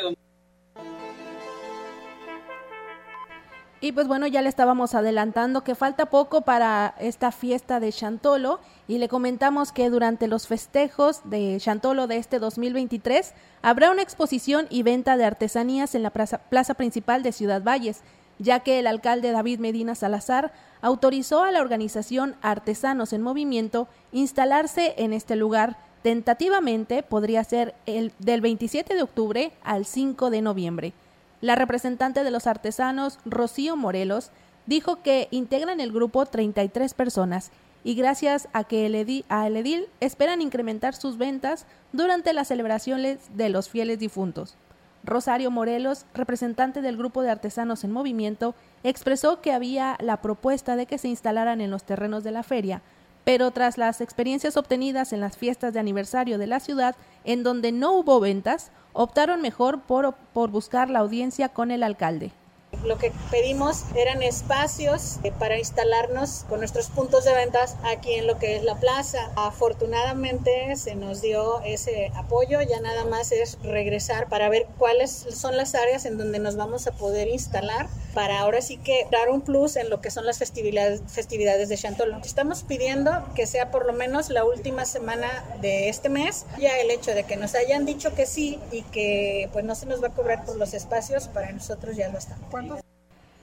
y 3.80 3.92
pues 3.92 4.08
bueno, 4.08 4.26
ya 4.26 4.42
le 4.42 4.48
estábamos 4.48 4.94
adelantando 4.94 5.62
que 5.62 5.74
falta 5.74 6.06
poco 6.06 6.42
para 6.42 6.94
esta 6.98 7.30
fiesta 7.30 7.78
de 7.78 7.92
Chantolo 7.92 8.58
y 8.88 8.98
le 8.98 9.08
comentamos 9.08 9.70
que 9.70 9.88
durante 9.88 10.26
los 10.26 10.48
festejos 10.48 11.20
de 11.24 11.56
Chantolo 11.60 12.06
de 12.06 12.16
este 12.16 12.38
2023 12.38 13.34
habrá 13.62 13.90
una 13.90 14.02
exposición 14.02 14.66
y 14.68 14.82
venta 14.82 15.16
de 15.16 15.24
artesanías 15.24 15.94
en 15.94 16.02
la 16.02 16.10
plaza, 16.10 16.74
principal 16.74 17.22
de 17.22 17.32
Ciudad 17.32 17.62
Valles, 17.62 18.00
ya 18.38 18.60
que 18.60 18.80
el 18.80 18.86
alcalde 18.86 19.30
David 19.30 19.60
Medina 19.60 19.94
Salazar 19.94 20.52
autorizó 20.80 21.44
a 21.44 21.52
la 21.52 21.60
organización 21.60 22.36
Artesanos 22.42 23.12
en 23.12 23.22
Movimiento 23.22 23.88
instalarse 24.12 24.94
en 24.98 25.12
este 25.12 25.36
lugar 25.36 25.76
Tentativamente 26.02 27.02
podría 27.02 27.42
ser 27.42 27.74
el 27.86 28.12
del 28.20 28.40
27 28.40 28.94
de 28.94 29.02
octubre 29.02 29.52
al 29.64 29.84
5 29.84 30.30
de 30.30 30.42
noviembre. 30.42 30.92
La 31.40 31.54
representante 31.54 32.24
de 32.24 32.30
los 32.30 32.46
artesanos, 32.46 33.18
Rocío 33.24 33.76
Morelos, 33.76 34.30
dijo 34.66 35.02
que 35.02 35.28
integran 35.30 35.80
el 35.80 35.92
grupo 35.92 36.26
33 36.26 36.94
personas 36.94 37.52
y 37.84 37.94
gracias 37.94 38.48
a 38.52 38.64
que 38.64 38.86
el 38.86 38.96
edil, 38.96 39.24
a 39.28 39.46
el 39.46 39.56
edil 39.56 39.86
esperan 40.00 40.42
incrementar 40.42 40.94
sus 40.94 41.16
ventas 41.16 41.64
durante 41.92 42.32
las 42.32 42.48
celebraciones 42.48 43.18
de 43.36 43.50
los 43.50 43.68
fieles 43.68 44.00
difuntos. 44.00 44.56
Rosario 45.04 45.50
Morelos, 45.50 46.06
representante 46.12 46.82
del 46.82 46.96
grupo 46.96 47.22
de 47.22 47.30
artesanos 47.30 47.84
en 47.84 47.92
movimiento, 47.92 48.54
expresó 48.82 49.40
que 49.40 49.52
había 49.52 49.96
la 50.00 50.20
propuesta 50.20 50.74
de 50.74 50.86
que 50.86 50.98
se 50.98 51.08
instalaran 51.08 51.60
en 51.60 51.70
los 51.70 51.84
terrenos 51.84 52.24
de 52.24 52.32
la 52.32 52.42
feria, 52.42 52.82
pero 53.28 53.50
tras 53.50 53.76
las 53.76 54.00
experiencias 54.00 54.56
obtenidas 54.56 55.12
en 55.12 55.20
las 55.20 55.36
fiestas 55.36 55.74
de 55.74 55.78
aniversario 55.78 56.38
de 56.38 56.46
la 56.46 56.60
ciudad, 56.60 56.96
en 57.24 57.42
donde 57.42 57.72
no 57.72 57.92
hubo 57.92 58.20
ventas, 58.20 58.70
optaron 58.94 59.42
mejor 59.42 59.82
por, 59.82 60.14
por 60.32 60.48
buscar 60.48 60.88
la 60.88 61.00
audiencia 61.00 61.50
con 61.50 61.70
el 61.70 61.82
alcalde. 61.82 62.32
Lo 62.84 62.96
que 62.96 63.12
pedimos 63.30 63.84
eran 63.94 64.22
espacios 64.22 65.18
eh, 65.24 65.32
para 65.38 65.58
instalarnos 65.58 66.46
con 66.48 66.60
nuestros 66.60 66.88
puntos 66.88 67.24
de 67.26 67.34
ventas 67.34 67.76
aquí 67.84 68.14
en 68.14 68.26
lo 68.26 68.38
que 68.38 68.56
es 68.56 68.62
la 68.62 68.76
plaza. 68.76 69.30
Afortunadamente 69.36 70.74
se 70.76 70.94
nos 70.94 71.20
dio 71.20 71.60
ese 71.62 72.10
apoyo, 72.14 72.62
ya 72.62 72.80
nada 72.80 73.04
más 73.04 73.32
es 73.32 73.58
regresar 73.62 74.30
para 74.30 74.48
ver 74.48 74.66
cuáles 74.78 75.10
son 75.10 75.54
las 75.58 75.74
áreas 75.74 76.06
en 76.06 76.16
donde 76.16 76.38
nos 76.38 76.56
vamos 76.56 76.86
a 76.86 76.92
poder 76.92 77.28
instalar 77.28 77.88
para 78.18 78.40
ahora 78.40 78.60
sí 78.62 78.78
que 78.78 79.06
dar 79.12 79.28
un 79.28 79.42
plus 79.42 79.76
en 79.76 79.90
lo 79.90 80.00
que 80.00 80.10
son 80.10 80.26
las 80.26 80.38
festividades, 80.38 81.02
festividades 81.06 81.68
de 81.68 81.76
Chantolo. 81.76 82.18
Estamos 82.24 82.64
pidiendo 82.64 83.12
que 83.36 83.46
sea 83.46 83.70
por 83.70 83.86
lo 83.86 83.92
menos 83.92 84.28
la 84.28 84.44
última 84.44 84.86
semana 84.86 85.28
de 85.60 85.88
este 85.88 86.08
mes. 86.08 86.44
Ya 86.58 86.76
el 86.78 86.90
hecho 86.90 87.12
de 87.12 87.22
que 87.22 87.36
nos 87.36 87.54
hayan 87.54 87.86
dicho 87.86 88.12
que 88.16 88.26
sí 88.26 88.58
y 88.72 88.82
que 88.82 89.48
pues 89.52 89.64
no 89.64 89.76
se 89.76 89.86
nos 89.86 90.02
va 90.02 90.08
a 90.08 90.14
cobrar 90.14 90.44
por 90.44 90.56
los 90.56 90.74
espacios, 90.74 91.28
para 91.28 91.52
nosotros 91.52 91.94
ya 91.94 92.08
lo 92.08 92.18
estamos. 92.18 92.80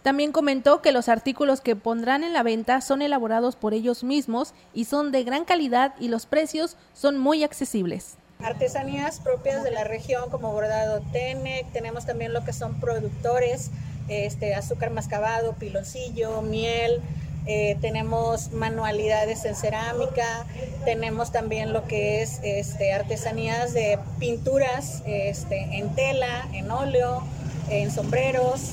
También 0.03 0.33
comentó 0.33 0.81
que 0.81 0.91
los 0.91 1.07
artículos 1.07 1.61
que 1.61 1.77
pondrán 1.77 2.25
en 2.25 2.33
la 2.33 2.43
venta 2.43 2.81
son 2.81 3.01
elaborados 3.01 3.55
por 3.55 3.73
ellos 3.73 4.03
mismos 4.03 4.53
y 4.73 4.83
son 4.83 5.13
de 5.13 5.23
gran 5.23 5.45
calidad 5.45 5.95
y 6.01 6.09
los 6.09 6.25
precios 6.25 6.75
son 6.93 7.17
muy 7.17 7.45
accesibles. 7.45 8.17
Artesanías 8.39 9.21
propias 9.21 9.63
de 9.63 9.71
la 9.71 9.85
región 9.85 10.29
como 10.29 10.51
bordado 10.51 11.01
Tenec, 11.13 11.71
tenemos 11.71 12.05
también 12.05 12.33
lo 12.33 12.43
que 12.43 12.51
son 12.51 12.81
productores, 12.81 13.71
este, 14.07 14.55
azúcar 14.55 14.91
mascabado, 14.91 15.53
piloncillo, 15.53 16.41
miel, 16.41 17.01
eh, 17.47 17.77
tenemos 17.79 18.51
manualidades 18.53 19.45
en 19.45 19.55
cerámica, 19.55 20.45
tenemos 20.83 21.31
también 21.31 21.73
lo 21.73 21.85
que 21.85 22.23
es 22.23 22.39
este, 22.43 22.91
artesanías 22.91 23.73
de 23.73 23.99
pinturas 24.19 25.03
este, 25.05 25.77
en 25.77 25.93
tela, 25.93 26.47
en 26.53 26.71
óleo, 26.71 27.21
en 27.69 27.91
sombreros, 27.91 28.71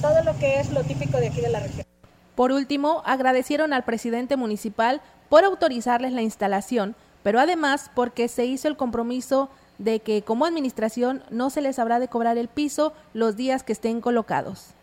todo 0.00 0.22
lo 0.24 0.38
que 0.38 0.60
es 0.60 0.70
lo 0.70 0.82
típico 0.82 1.18
de 1.18 1.28
aquí 1.28 1.42
de 1.42 1.50
la 1.50 1.60
región. 1.60 1.84
Por 2.34 2.52
último, 2.52 3.02
agradecieron 3.04 3.74
al 3.74 3.84
presidente 3.84 4.36
municipal 4.36 5.02
por 5.28 5.44
autorizarles 5.44 6.12
la 6.12 6.22
instalación, 6.22 6.96
pero 7.22 7.38
además 7.38 7.90
porque 7.94 8.28
se 8.28 8.46
hizo 8.46 8.68
el 8.68 8.76
compromiso 8.76 9.50
de 9.78 10.00
que 10.00 10.22
como 10.22 10.46
administración 10.46 11.22
no 11.30 11.50
se 11.50 11.60
les 11.60 11.78
habrá 11.78 11.98
de 11.98 12.08
cobrar 12.08 12.38
el 12.38 12.48
piso 12.48 12.92
los 13.14 13.36
días 13.36 13.62
que 13.62 13.72
estén 13.72 14.00
colocados. 14.00 14.74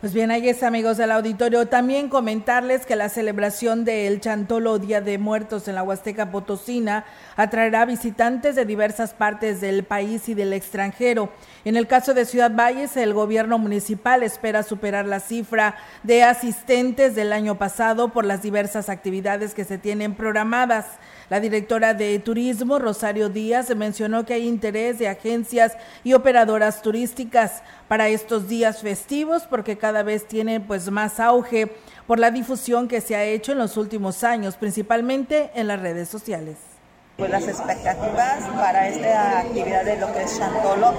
Pues 0.00 0.14
bien, 0.14 0.30
ahí 0.30 0.48
es 0.48 0.62
amigos 0.62 0.96
del 0.96 1.10
auditorio. 1.10 1.66
También 1.66 2.08
comentarles 2.08 2.86
que 2.86 2.94
la 2.94 3.08
celebración 3.08 3.84
del 3.84 4.20
Chantolo 4.20 4.78
Día 4.78 5.00
de 5.00 5.18
Muertos 5.18 5.66
en 5.66 5.74
la 5.74 5.82
Huasteca 5.82 6.30
Potosina 6.30 7.04
atraerá 7.34 7.84
visitantes 7.84 8.54
de 8.54 8.64
diversas 8.64 9.12
partes 9.12 9.60
del 9.60 9.82
país 9.82 10.28
y 10.28 10.34
del 10.34 10.52
extranjero. 10.52 11.30
En 11.64 11.76
el 11.76 11.88
caso 11.88 12.14
de 12.14 12.26
Ciudad 12.26 12.52
Valles, 12.54 12.96
el 12.96 13.12
gobierno 13.12 13.58
municipal 13.58 14.22
espera 14.22 14.62
superar 14.62 15.04
la 15.04 15.18
cifra 15.18 15.74
de 16.04 16.22
asistentes 16.22 17.16
del 17.16 17.32
año 17.32 17.58
pasado 17.58 18.10
por 18.10 18.24
las 18.24 18.40
diversas 18.40 18.90
actividades 18.90 19.52
que 19.52 19.64
se 19.64 19.78
tienen 19.78 20.14
programadas. 20.14 20.86
La 21.30 21.40
directora 21.40 21.92
de 21.92 22.18
Turismo, 22.20 22.78
Rosario 22.78 23.28
Díaz, 23.28 23.74
mencionó 23.76 24.24
que 24.24 24.32
hay 24.32 24.48
interés 24.48 24.98
de 24.98 25.08
agencias 25.08 25.76
y 26.02 26.14
operadoras 26.14 26.80
turísticas 26.80 27.62
para 27.86 28.08
estos 28.08 28.48
días 28.48 28.80
festivos 28.80 29.42
porque 29.42 29.76
cada 29.76 30.02
vez 30.02 30.26
tienen 30.26 30.62
pues 30.66 30.90
más 30.90 31.20
auge 31.20 31.70
por 32.06 32.18
la 32.18 32.30
difusión 32.30 32.88
que 32.88 33.02
se 33.02 33.14
ha 33.14 33.24
hecho 33.24 33.52
en 33.52 33.58
los 33.58 33.76
últimos 33.76 34.24
años, 34.24 34.56
principalmente 34.56 35.50
en 35.54 35.66
las 35.66 35.80
redes 35.80 36.08
sociales. 36.08 36.67
Pues 37.18 37.32
las 37.32 37.48
expectativas 37.48 38.44
para 38.54 38.86
esta 38.86 39.40
actividad 39.40 39.84
de 39.84 39.96
lo 39.96 40.12
que 40.12 40.22
es 40.22 40.38
Chantolo 40.38 40.94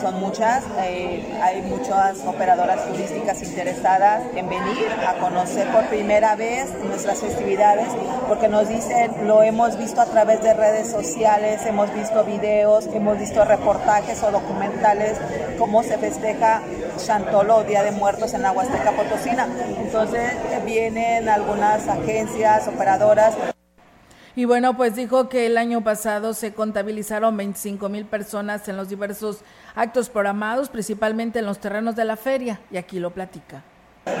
son 0.00 0.18
muchas. 0.18 0.64
Eh, 0.80 1.38
hay 1.42 1.60
muchas 1.60 2.20
operadoras 2.24 2.86
turísticas 2.86 3.42
interesadas 3.42 4.22
en 4.34 4.48
venir 4.48 4.86
a 5.06 5.18
conocer 5.18 5.70
por 5.70 5.84
primera 5.88 6.36
vez 6.36 6.72
nuestras 6.82 7.18
festividades, 7.18 7.86
porque 8.26 8.48
nos 8.48 8.66
dicen, 8.66 9.28
lo 9.28 9.42
hemos 9.42 9.76
visto 9.76 10.00
a 10.00 10.06
través 10.06 10.42
de 10.42 10.54
redes 10.54 10.90
sociales, 10.90 11.66
hemos 11.66 11.92
visto 11.92 12.24
videos, 12.24 12.86
hemos 12.86 13.18
visto 13.18 13.44
reportajes 13.44 14.22
o 14.22 14.30
documentales, 14.30 15.18
cómo 15.58 15.82
se 15.82 15.98
festeja 15.98 16.62
Chantolo, 16.96 17.64
Día 17.64 17.82
de 17.82 17.90
Muertos 17.90 18.32
en 18.32 18.40
la 18.40 18.52
Huasteca 18.52 18.92
Potosina. 18.92 19.46
Entonces 19.76 20.32
vienen 20.64 21.28
algunas 21.28 21.86
agencias, 21.88 22.66
operadoras. 22.68 23.34
Y 24.38 24.44
bueno, 24.44 24.76
pues 24.76 24.94
dijo 24.94 25.28
que 25.28 25.46
el 25.46 25.58
año 25.58 25.82
pasado 25.82 26.32
se 26.32 26.54
contabilizaron 26.54 27.36
25 27.36 27.88
mil 27.88 28.04
personas 28.04 28.68
en 28.68 28.76
los 28.76 28.88
diversos 28.88 29.40
actos 29.74 30.10
programados, 30.10 30.68
principalmente 30.68 31.40
en 31.40 31.44
los 31.44 31.58
terrenos 31.58 31.96
de 31.96 32.04
la 32.04 32.14
feria, 32.14 32.60
y 32.70 32.76
aquí 32.76 33.00
lo 33.00 33.10
platica 33.10 33.64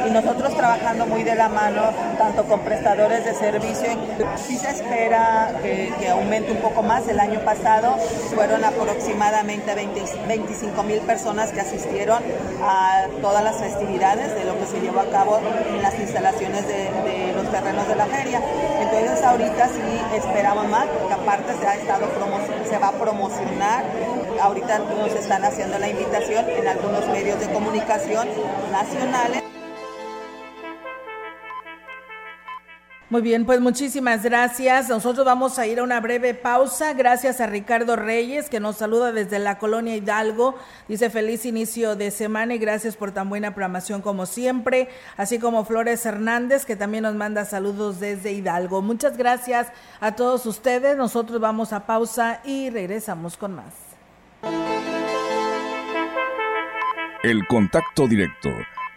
y 0.06 0.10
nosotros 0.10 0.54
trabajando 0.54 1.06
muy 1.06 1.22
de 1.22 1.34
la 1.34 1.48
mano, 1.48 1.90
tanto 2.16 2.44
con 2.44 2.60
prestadores 2.60 3.24
de 3.24 3.34
servicio, 3.34 3.88
sí 4.36 4.56
se 4.56 4.70
espera 4.70 5.52
que, 5.62 6.08
aumente 6.08 6.52
un 6.52 6.58
poco 6.58 6.82
más. 6.82 7.06
El 7.08 7.20
año 7.20 7.40
pasado 7.40 7.96
fueron 8.34 8.64
aproximadamente 8.64 9.74
20, 9.74 10.02
25 10.26 10.82
mil 10.82 11.00
personas 11.00 11.52
que 11.52 11.60
asistieron 11.60 12.22
a 12.62 13.06
todas 13.20 13.44
las 13.44 13.56
festividades 13.56 14.34
de 14.34 14.44
lo 14.44 14.58
que 14.58 14.66
se 14.66 14.80
llevó 14.80 15.00
a 15.00 15.10
cabo 15.10 15.40
en 15.68 15.82
las 15.82 15.98
instalaciones 15.98 16.66
de, 16.66 17.32
los 17.34 17.50
terrenos 17.50 17.86
de 17.88 17.96
la 17.96 18.06
feria. 18.06 18.40
Entonces 18.80 19.22
ahorita 19.22 19.68
sí 19.68 20.16
esperamos 20.16 20.68
más, 20.68 20.86
porque 20.86 21.14
aparte 21.14 21.52
se, 21.60 21.66
ha 21.66 21.74
estado 21.74 22.06
se 22.68 22.78
va 22.78 22.88
a 22.88 22.92
promocionar 22.92 23.84
ahorita 24.40 24.78
nos 24.78 25.12
están 25.14 25.44
haciendo 25.44 25.78
la 25.78 25.88
invitación 25.88 26.48
en 26.48 26.68
algunos 26.68 27.06
medios 27.08 27.40
de 27.40 27.52
comunicación 27.52 28.28
nacionales. 28.70 29.47
Muy 33.10 33.22
bien, 33.22 33.46
pues 33.46 33.58
muchísimas 33.62 34.22
gracias. 34.22 34.90
Nosotros 34.90 35.24
vamos 35.24 35.58
a 35.58 35.66
ir 35.66 35.78
a 35.78 35.82
una 35.82 35.98
breve 35.98 36.34
pausa. 36.34 36.92
Gracias 36.92 37.40
a 37.40 37.46
Ricardo 37.46 37.96
Reyes, 37.96 38.50
que 38.50 38.60
nos 38.60 38.76
saluda 38.76 39.12
desde 39.12 39.38
la 39.38 39.58
colonia 39.58 39.96
Hidalgo. 39.96 40.56
Dice 40.88 41.08
feliz 41.08 41.46
inicio 41.46 41.96
de 41.96 42.10
semana 42.10 42.54
y 42.54 42.58
gracias 42.58 42.96
por 42.96 43.12
tan 43.12 43.30
buena 43.30 43.54
programación 43.54 44.02
como 44.02 44.26
siempre. 44.26 44.90
Así 45.16 45.38
como 45.38 45.64
Flores 45.64 46.04
Hernández, 46.04 46.66
que 46.66 46.76
también 46.76 47.04
nos 47.04 47.14
manda 47.14 47.46
saludos 47.46 47.98
desde 47.98 48.32
Hidalgo. 48.32 48.82
Muchas 48.82 49.16
gracias 49.16 49.68
a 50.00 50.14
todos 50.14 50.44
ustedes. 50.44 50.94
Nosotros 50.98 51.40
vamos 51.40 51.72
a 51.72 51.86
pausa 51.86 52.42
y 52.44 52.68
regresamos 52.68 53.38
con 53.38 53.54
más. 53.54 53.72
El 57.22 57.46
contacto 57.46 58.06
directo 58.06 58.50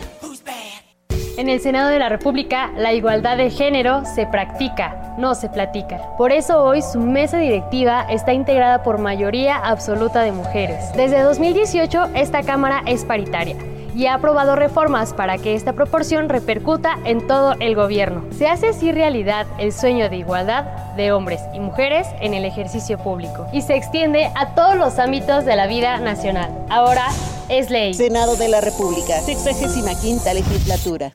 En 1.37 1.49
el 1.49 1.59
Senado 1.59 1.89
de 1.89 1.99
la 1.99 2.09
República, 2.09 2.71
la 2.75 2.93
igualdad 2.93 3.37
de 3.37 3.51
género 3.51 4.01
se 4.15 4.25
practica, 4.25 5.13
no 5.19 5.35
se 5.35 5.49
platica. 5.49 6.15
Por 6.17 6.31
eso 6.31 6.63
hoy 6.63 6.81
su 6.81 6.99
mesa 6.99 7.37
directiva 7.37 8.07
está 8.09 8.33
integrada 8.33 8.81
por 8.81 8.97
mayoría 8.97 9.57
absoluta 9.57 10.23
de 10.23 10.31
mujeres. 10.31 10.91
Desde 10.95 11.21
2018, 11.21 12.05
esta 12.15 12.41
Cámara 12.41 12.81
es 12.87 13.05
paritaria 13.05 13.55
y 13.97 14.05
ha 14.05 14.13
aprobado 14.13 14.55
reformas 14.55 15.11
para 15.11 15.39
que 15.39 15.55
esta 15.55 15.73
proporción 15.73 16.29
repercuta 16.29 16.99
en 17.03 17.25
todo 17.25 17.55
el 17.59 17.73
gobierno. 17.73 18.23
Se 18.29 18.47
hace 18.47 18.67
así 18.67 18.91
realidad 18.91 19.47
el 19.57 19.73
sueño 19.73 20.07
de 20.07 20.17
igualdad 20.17 20.65
de 20.95 21.11
hombres 21.11 21.41
y 21.55 21.59
mujeres 21.59 22.05
en 22.21 22.35
el 22.35 22.45
ejercicio 22.45 22.99
público 22.99 23.47
y 23.51 23.63
se 23.63 23.75
extiende 23.75 24.29
a 24.35 24.53
todos 24.53 24.75
los 24.75 24.99
ámbitos 24.99 25.45
de 25.45 25.55
la 25.55 25.65
vida 25.65 25.97
nacional. 25.97 26.51
Ahora 26.69 27.07
es 27.49 27.71
ley. 27.71 27.95
Senado 27.95 28.35
de 28.35 28.49
la 28.49 28.61
República, 28.61 29.19
65 29.19 30.23
legislatura. 30.31 31.13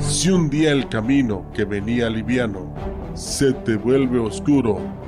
Si 0.00 0.30
un 0.30 0.50
día 0.50 0.72
el 0.72 0.88
camino 0.88 1.46
que 1.54 1.64
venía 1.64 2.10
liviano 2.10 2.74
se 3.14 3.52
te 3.52 3.76
vuelve 3.76 4.18
oscuro 4.18 5.01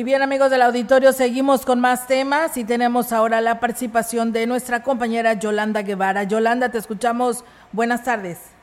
Y 0.00 0.02
bien 0.02 0.22
amigos 0.22 0.50
del 0.50 0.62
auditorio, 0.62 1.12
seguimos 1.12 1.66
con 1.66 1.78
más 1.78 2.06
temas 2.06 2.56
y 2.56 2.64
tenemos 2.64 3.12
ahora 3.12 3.42
la 3.42 3.60
participación 3.60 4.32
de 4.32 4.46
nuestra 4.46 4.82
compañera 4.82 5.34
Yolanda 5.34 5.82
Guevara. 5.82 6.24
Yolanda, 6.24 6.70
te 6.70 6.78
escuchamos. 6.78 7.44
Buenas 7.72 8.02
tardes. 8.02 8.56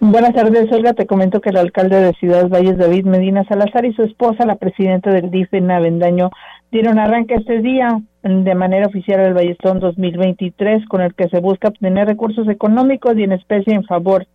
Buenas 0.00 0.34
tardes, 0.34 0.70
Olga. 0.70 0.92
Te 0.92 1.06
comento 1.06 1.40
que 1.40 1.48
el 1.48 1.56
alcalde 1.56 1.98
de 1.98 2.12
Ciudad 2.20 2.50
Valles, 2.50 2.76
David 2.76 3.06
Medina 3.06 3.42
Salazar, 3.48 3.86
y 3.86 3.94
su 3.94 4.02
esposa, 4.02 4.44
la 4.44 4.56
presidenta 4.56 5.10
del 5.10 5.30
DIF 5.30 5.54
en 5.54 5.70
Avendaño, 5.70 6.28
dieron 6.70 6.98
arranque 6.98 7.36
este 7.36 7.62
día 7.62 7.98
de 8.22 8.54
manera 8.54 8.86
oficial 8.86 9.20
al 9.20 9.32
Ballestón 9.32 9.80
2023, 9.80 10.86
con 10.88 11.00
el 11.00 11.14
que 11.14 11.30
se 11.30 11.40
busca 11.40 11.68
obtener 11.68 12.06
recursos 12.06 12.46
económicos 12.50 13.16
y 13.16 13.22
en 13.22 13.32
especie 13.32 13.72
en 13.72 13.84
favor 13.84 14.26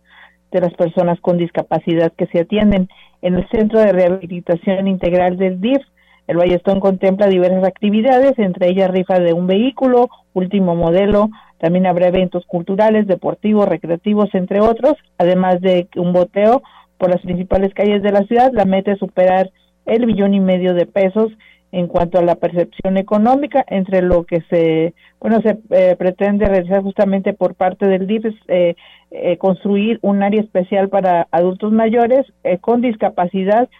de 0.50 0.60
las 0.60 0.74
personas 0.74 1.20
con 1.20 1.38
discapacidad 1.38 2.12
que 2.18 2.26
se 2.26 2.40
atienden 2.40 2.88
en 3.20 3.34
el 3.36 3.48
Centro 3.50 3.78
de 3.78 3.92
Rehabilitación 3.92 4.88
Integral 4.88 5.36
del 5.36 5.60
DIF. 5.60 5.82
El 6.26 6.36
Ballestón 6.36 6.80
contempla 6.80 7.26
diversas 7.26 7.64
actividades, 7.64 8.38
entre 8.38 8.70
ellas 8.70 8.90
rifa 8.90 9.18
de 9.18 9.32
un 9.32 9.46
vehículo, 9.46 10.08
último 10.34 10.74
modelo, 10.74 11.30
también 11.58 11.86
habrá 11.86 12.08
eventos 12.08 12.44
culturales, 12.46 13.06
deportivos, 13.06 13.68
recreativos, 13.68 14.34
entre 14.34 14.60
otros, 14.60 14.94
además 15.18 15.60
de 15.60 15.88
un 15.96 16.12
boteo 16.12 16.62
por 16.98 17.10
las 17.10 17.20
principales 17.20 17.72
calles 17.74 18.02
de 18.02 18.12
la 18.12 18.24
ciudad. 18.24 18.50
La 18.52 18.64
meta 18.64 18.92
es 18.92 18.98
superar 18.98 19.50
el 19.86 20.06
billón 20.06 20.34
y 20.34 20.40
medio 20.40 20.74
de 20.74 20.86
pesos 20.86 21.30
en 21.72 21.86
cuanto 21.86 22.18
a 22.18 22.22
la 22.22 22.34
percepción 22.34 22.96
económica 22.98 23.64
entre 23.66 24.02
lo 24.02 24.24
que 24.24 24.42
se 24.50 24.92
bueno 25.20 25.40
se 25.40 25.58
eh, 25.70 25.96
pretende 25.96 26.44
realizar 26.46 26.82
justamente 26.82 27.32
por 27.32 27.54
parte 27.54 27.86
del 27.86 28.06
DIF 28.06 28.26
es 28.26 28.34
eh, 28.48 28.76
eh, 29.10 29.38
construir 29.38 29.98
un 30.02 30.22
área 30.22 30.42
especial 30.42 30.90
para 30.90 31.28
adultos 31.30 31.72
mayores 31.72 32.26
con 32.60 32.82
discapacidad 32.82 33.70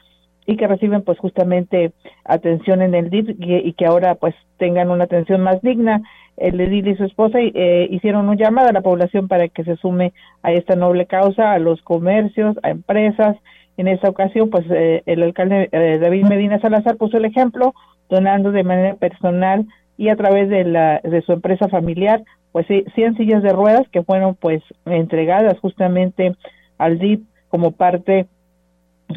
y 0.46 0.56
que 0.56 0.66
reciben 0.66 1.02
pues 1.02 1.18
justamente 1.18 1.92
atención 2.24 2.82
en 2.82 2.94
el 2.94 3.10
DIF 3.10 3.30
y, 3.38 3.72
que 3.74 3.86
ahora 3.86 4.14
pues 4.16 4.34
tengan 4.58 4.90
una 4.90 5.04
atención 5.04 5.40
más 5.40 5.60
digna. 5.62 6.02
El 6.36 6.60
edil 6.60 6.88
y 6.88 6.96
su 6.96 7.04
esposa 7.04 7.38
eh, 7.40 7.86
hicieron 7.90 8.28
un 8.28 8.36
llamado 8.36 8.68
a 8.68 8.72
la 8.72 8.80
población 8.80 9.28
para 9.28 9.48
que 9.48 9.64
se 9.64 9.76
sume 9.76 10.12
a 10.42 10.52
esta 10.52 10.74
noble 10.74 11.06
causa, 11.06 11.52
a 11.52 11.58
los 11.58 11.80
comercios, 11.82 12.56
a 12.62 12.70
empresas. 12.70 13.36
En 13.76 13.88
esta 13.88 14.08
ocasión, 14.08 14.50
pues 14.50 14.64
eh, 14.70 15.02
el 15.06 15.22
alcalde 15.22 15.68
eh, 15.72 15.98
David 16.00 16.24
Medina 16.24 16.60
Salazar 16.60 16.96
puso 16.96 17.16
el 17.16 17.24
ejemplo, 17.24 17.74
donando 18.08 18.52
de 18.52 18.64
manera 18.64 18.94
personal 18.94 19.66
y 19.96 20.08
a 20.08 20.16
través 20.16 20.48
de, 20.48 20.64
la, 20.64 21.00
de 21.02 21.22
su 21.22 21.32
empresa 21.32 21.68
familiar, 21.68 22.22
pues 22.50 22.66
100 22.66 23.16
sillas 23.16 23.42
de 23.42 23.52
ruedas 23.52 23.88
que 23.90 24.02
fueron 24.02 24.34
pues 24.34 24.62
entregadas 24.84 25.58
justamente 25.60 26.34
al 26.76 26.98
DIF 26.98 27.20
como 27.48 27.70
parte 27.70 28.26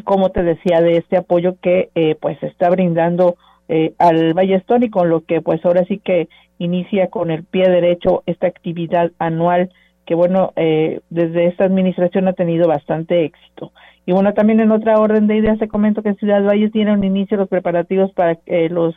como 0.04 0.30
te 0.30 0.42
decía, 0.42 0.80
de 0.80 0.98
este 0.98 1.16
apoyo 1.16 1.56
que 1.60 1.90
eh, 1.94 2.16
pues 2.20 2.42
está 2.42 2.70
brindando 2.70 3.36
eh, 3.68 3.94
al 3.98 4.34
Ballestón 4.34 4.82
y 4.82 4.90
con 4.90 5.08
lo 5.08 5.22
que 5.22 5.40
pues 5.40 5.64
ahora 5.64 5.84
sí 5.84 5.98
que 5.98 6.28
inicia 6.58 7.08
con 7.08 7.30
el 7.30 7.44
pie 7.44 7.68
derecho 7.68 8.22
esta 8.26 8.46
actividad 8.46 9.12
anual 9.18 9.70
que 10.06 10.14
bueno, 10.14 10.52
eh, 10.54 11.00
desde 11.10 11.46
esta 11.46 11.64
administración 11.64 12.28
ha 12.28 12.32
tenido 12.32 12.68
bastante 12.68 13.24
éxito. 13.24 13.72
Y 14.06 14.12
bueno, 14.12 14.34
también 14.34 14.60
en 14.60 14.70
otra 14.70 15.00
orden 15.00 15.26
de 15.26 15.36
ideas 15.36 15.58
te 15.58 15.66
comento 15.66 16.00
que 16.00 16.10
en 16.10 16.16
Ciudad 16.16 16.44
Valles 16.44 16.70
tienen 16.70 17.02
inicio 17.02 17.36
los 17.36 17.48
preparativos 17.48 18.12
para 18.12 18.36
que 18.36 18.68
los 18.68 18.94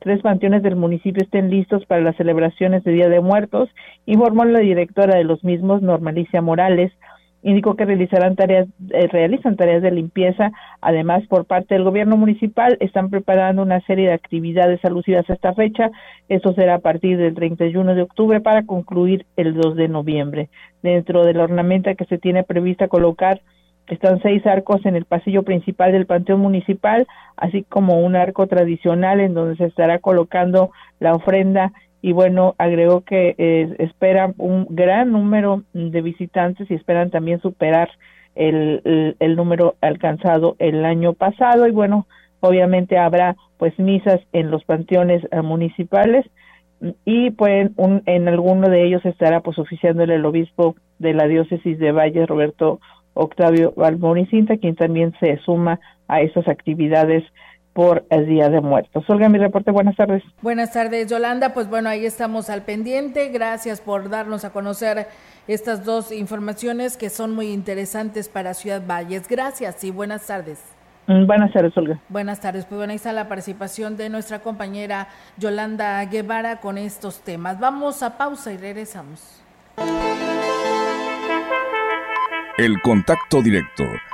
tres 0.00 0.20
panteones 0.20 0.62
del 0.62 0.76
municipio 0.76 1.22
estén 1.22 1.48
listos 1.48 1.86
para 1.86 2.02
las 2.02 2.14
celebraciones 2.16 2.84
de 2.84 2.92
Día 2.92 3.08
de 3.08 3.20
Muertos, 3.20 3.70
informó 4.04 4.44
la 4.44 4.58
directora 4.58 5.16
de 5.16 5.24
los 5.24 5.42
mismos, 5.42 5.80
Normalicia 5.80 6.42
Morales, 6.42 6.92
indicó 7.44 7.76
que 7.76 7.84
realizarán 7.84 8.36
tareas, 8.36 8.66
eh, 8.90 9.06
realizan 9.06 9.56
tareas 9.56 9.82
de 9.82 9.90
limpieza. 9.90 10.50
Además, 10.80 11.22
por 11.28 11.44
parte 11.44 11.74
del 11.74 11.84
gobierno 11.84 12.16
municipal, 12.16 12.76
están 12.80 13.10
preparando 13.10 13.62
una 13.62 13.80
serie 13.82 14.08
de 14.08 14.14
actividades 14.14 14.84
alusivas 14.84 15.28
a 15.28 15.34
esta 15.34 15.54
fecha. 15.54 15.90
Esto 16.28 16.54
será 16.54 16.76
a 16.76 16.78
partir 16.80 17.18
del 17.18 17.34
31 17.34 17.94
de 17.94 18.02
octubre 18.02 18.40
para 18.40 18.64
concluir 18.64 19.26
el 19.36 19.54
2 19.54 19.76
de 19.76 19.88
noviembre. 19.88 20.48
Dentro 20.82 21.24
de 21.24 21.34
la 21.34 21.44
ornamenta 21.44 21.94
que 21.94 22.06
se 22.06 22.18
tiene 22.18 22.44
prevista 22.44 22.88
colocar, 22.88 23.40
están 23.88 24.22
seis 24.22 24.46
arcos 24.46 24.84
en 24.86 24.96
el 24.96 25.04
pasillo 25.04 25.42
principal 25.42 25.92
del 25.92 26.06
Panteón 26.06 26.40
Municipal, 26.40 27.06
así 27.36 27.64
como 27.64 28.00
un 28.00 28.16
arco 28.16 28.46
tradicional 28.46 29.20
en 29.20 29.34
donde 29.34 29.56
se 29.56 29.66
estará 29.66 29.98
colocando 29.98 30.70
la 31.00 31.12
ofrenda 31.14 31.72
y 32.04 32.12
bueno, 32.12 32.54
agregó 32.58 33.00
que 33.00 33.34
eh, 33.38 33.76
esperan 33.78 34.34
un 34.36 34.66
gran 34.68 35.10
número 35.10 35.62
de 35.72 36.02
visitantes 36.02 36.70
y 36.70 36.74
esperan 36.74 37.08
también 37.08 37.40
superar 37.40 37.88
el, 38.34 39.16
el, 39.18 39.36
número 39.36 39.76
alcanzado 39.80 40.54
el 40.58 40.84
año 40.84 41.14
pasado. 41.14 41.66
Y 41.66 41.70
bueno, 41.70 42.06
obviamente 42.40 42.98
habrá 42.98 43.36
pues 43.56 43.78
misas 43.78 44.20
en 44.34 44.50
los 44.50 44.64
panteones 44.64 45.26
eh, 45.30 45.40
municipales 45.40 46.26
y 47.06 47.30
pues 47.30 47.70
un, 47.76 48.02
en 48.04 48.28
alguno 48.28 48.68
de 48.68 48.84
ellos 48.84 49.02
estará 49.06 49.40
pues 49.40 49.58
oficiándole 49.58 50.16
el 50.16 50.26
obispo 50.26 50.76
de 50.98 51.14
la 51.14 51.26
diócesis 51.26 51.78
de 51.78 51.92
Valle, 51.92 52.26
Roberto 52.26 52.80
Octavio 53.14 53.72
Valmoricinta, 53.78 54.58
quien 54.58 54.76
también 54.76 55.14
se 55.20 55.38
suma 55.38 55.80
a 56.06 56.20
esas 56.20 56.48
actividades 56.48 57.24
por 57.74 58.06
el 58.08 58.26
Día 58.26 58.48
de 58.48 58.60
Muertos. 58.60 59.04
Olga, 59.08 59.28
mi 59.28 59.38
reporte, 59.38 59.70
buenas 59.70 59.96
tardes. 59.96 60.22
Buenas 60.40 60.72
tardes, 60.72 61.10
Yolanda. 61.10 61.52
Pues 61.52 61.68
bueno, 61.68 61.90
ahí 61.90 62.06
estamos 62.06 62.48
al 62.48 62.62
pendiente. 62.62 63.28
Gracias 63.28 63.80
por 63.80 64.08
darnos 64.08 64.44
a 64.44 64.50
conocer 64.50 65.08
estas 65.48 65.84
dos 65.84 66.12
informaciones 66.12 66.96
que 66.96 67.10
son 67.10 67.34
muy 67.34 67.52
interesantes 67.52 68.28
para 68.28 68.54
Ciudad 68.54 68.82
Valles. 68.86 69.28
Gracias 69.28 69.82
y 69.84 69.90
buenas 69.90 70.26
tardes. 70.26 70.62
Mm, 71.08 71.26
buenas 71.26 71.52
tardes, 71.52 71.76
Olga. 71.76 72.00
Buenas 72.08 72.40
tardes. 72.40 72.64
Pues 72.64 72.78
bueno, 72.78 72.92
ahí 72.92 72.96
está 72.96 73.12
la 73.12 73.28
participación 73.28 73.96
de 73.96 74.08
nuestra 74.08 74.38
compañera 74.38 75.08
Yolanda 75.36 76.02
Guevara 76.04 76.60
con 76.60 76.78
estos 76.78 77.20
temas. 77.20 77.58
Vamos 77.58 78.02
a 78.02 78.16
pausa 78.16 78.52
y 78.52 78.56
regresamos. 78.56 79.42
El 82.56 82.80
contacto 82.82 83.42
directo 83.42 83.82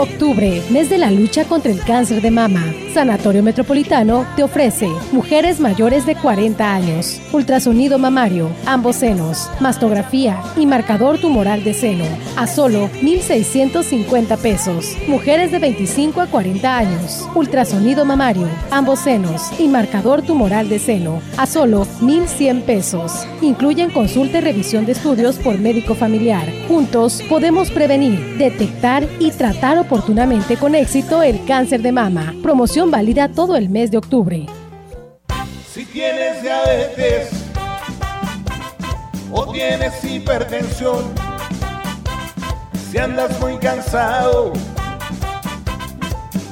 Octubre, 0.00 0.62
mes 0.70 0.88
de 0.88 0.96
la 0.96 1.10
lucha 1.10 1.44
contra 1.44 1.70
el 1.70 1.84
cáncer 1.84 2.22
de 2.22 2.30
mama. 2.30 2.64
Sanatorio 2.94 3.42
Metropolitano 3.42 4.24
te 4.34 4.42
ofrece 4.42 4.88
mujeres 5.12 5.60
mayores 5.60 6.06
de 6.06 6.16
40 6.16 6.74
años, 6.74 7.20
ultrasonido 7.34 7.98
mamario, 7.98 8.48
ambos 8.64 8.96
senos, 8.96 9.50
mastografía 9.60 10.42
y 10.56 10.64
marcador 10.64 11.18
tumoral 11.18 11.62
de 11.64 11.74
seno 11.74 12.06
a 12.38 12.46
solo 12.46 12.88
1.650 13.02 14.38
pesos. 14.38 14.96
Mujeres 15.06 15.52
de 15.52 15.58
25 15.58 16.22
a 16.22 16.28
40 16.28 16.78
años, 16.78 17.28
ultrasonido 17.34 18.06
mamario, 18.06 18.48
ambos 18.70 19.00
senos 19.00 19.50
y 19.60 19.68
marcador 19.68 20.22
tumoral 20.22 20.70
de 20.70 20.78
seno 20.78 21.20
a 21.36 21.44
solo 21.44 21.86
1.100 22.00 22.62
pesos. 22.62 23.26
Incluyen 23.42 23.90
consulta 23.90 24.38
y 24.38 24.40
revisión 24.40 24.86
de 24.86 24.92
estudios 24.92 25.36
por 25.36 25.58
médico 25.58 25.94
familiar. 25.94 26.48
Juntos 26.68 27.22
podemos 27.28 27.70
prevenir, 27.70 28.38
detectar 28.38 29.06
y 29.18 29.30
tratar 29.32 29.76
oportunamente 29.90 30.56
con 30.56 30.76
éxito 30.76 31.20
el 31.20 31.44
cáncer 31.44 31.82
de 31.82 31.90
mama. 31.90 32.32
Promoción 32.44 32.92
válida 32.92 33.26
todo 33.26 33.56
el 33.56 33.68
mes 33.68 33.90
de 33.90 33.98
octubre. 33.98 34.46
Si 35.68 35.84
tienes 35.84 36.40
diabetes 36.42 37.30
o 39.32 39.50
tienes 39.50 40.04
hipertensión, 40.04 41.12
si 42.88 42.98
andas 42.98 43.40
muy 43.40 43.56
cansado, 43.56 44.52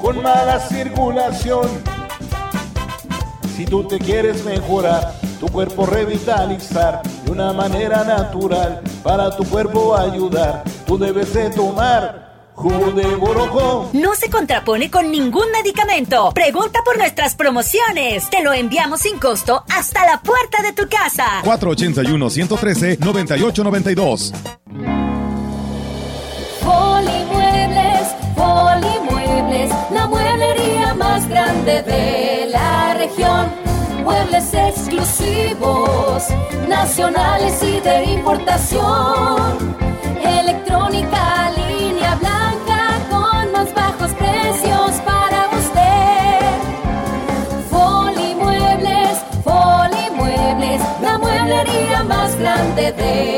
con 0.03 0.20
mala 0.20 0.59
circulación, 0.59 1.68
si 3.57 3.66
tú 3.66 3.85
te 3.85 4.01
quieres 4.01 4.44
mejorar, 4.44 5.14
tu 5.38 5.46
cuerpo 5.46 5.87
revitalizar 5.87 7.03
de 7.24 7.31
una 7.31 7.53
manera 7.53 8.03
natural, 8.03 8.83
para 9.05 9.31
tu 9.37 9.44
cuerpo 9.44 9.96
ayudar, 9.96 10.64
tú 10.85 10.98
debes 10.98 11.33
de 11.35 11.51
tomar 11.51 12.27
Jugo 12.59 12.90
de 12.90 13.05
No 13.92 14.14
se 14.16 14.29
contrapone 14.31 14.90
con 14.90 15.12
ningún 15.12 15.49
medicamento. 15.53 16.33
Pregunta 16.35 16.81
por 16.85 16.99
nuestras 16.99 17.37
promociones. 17.37 18.29
Te 18.31 18.42
lo 18.42 18.53
enviamos 18.53 19.03
sin 19.03 19.21
costo 19.21 19.62
hasta 19.71 20.05
la 20.05 20.21
puerta 20.21 20.61
de 20.62 20.73
tu 20.73 20.88
casa. 20.88 21.40
481-113-9892. 21.44 24.33
Polimuebles, 26.64 28.09
Polimuebles, 28.35 29.71
la 29.92 30.09
mueblería 30.09 30.94
más 30.94 31.29
grande 31.29 31.83
de 31.83 32.47
la 32.51 32.94
región. 32.94 33.53
Muebles 34.03 34.53
exclusivos, 34.53 36.25
nacionales 36.68 37.62
y 37.62 37.79
de 37.79 38.03
importación. 38.14 39.77
Electrónica 40.25 41.47
de 52.96 53.03
la 53.03 53.14
región 53.14 53.38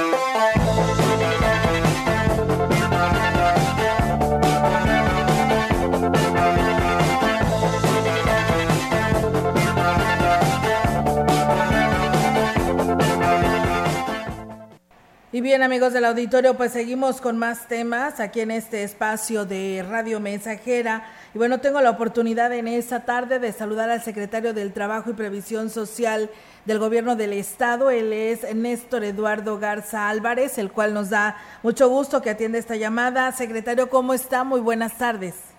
Y 15.33 15.39
bien 15.39 15.63
amigos 15.63 15.93
del 15.93 16.03
auditorio, 16.03 16.57
pues 16.57 16.73
seguimos 16.73 17.21
con 17.21 17.37
más 17.37 17.69
temas 17.69 18.19
aquí 18.19 18.41
en 18.41 18.51
este 18.51 18.83
espacio 18.83 19.45
de 19.45 19.81
Radio 19.87 20.19
Mensajera. 20.19 21.05
Y 21.33 21.37
bueno, 21.37 21.61
tengo 21.61 21.79
la 21.79 21.91
oportunidad 21.91 22.51
en 22.51 22.67
esta 22.67 23.05
tarde 23.05 23.39
de 23.39 23.53
saludar 23.53 23.89
al 23.89 24.01
secretario 24.01 24.53
del 24.53 24.73
Trabajo 24.73 25.09
y 25.09 25.13
Previsión 25.13 25.69
Social 25.69 26.29
del 26.65 26.79
Gobierno 26.79 27.15
del 27.15 27.31
Estado. 27.31 27.89
Él 27.91 28.11
es 28.11 28.53
Néstor 28.53 29.05
Eduardo 29.05 29.57
Garza 29.57 30.09
Álvarez, 30.09 30.57
el 30.57 30.69
cual 30.69 30.93
nos 30.93 31.09
da 31.09 31.37
mucho 31.63 31.87
gusto 31.87 32.21
que 32.21 32.31
atienda 32.31 32.57
esta 32.57 32.75
llamada. 32.75 33.31
Secretario, 33.31 33.89
¿cómo 33.89 34.13
está? 34.13 34.43
Muy 34.43 34.59
buenas 34.59 34.97
tardes. 34.97 35.55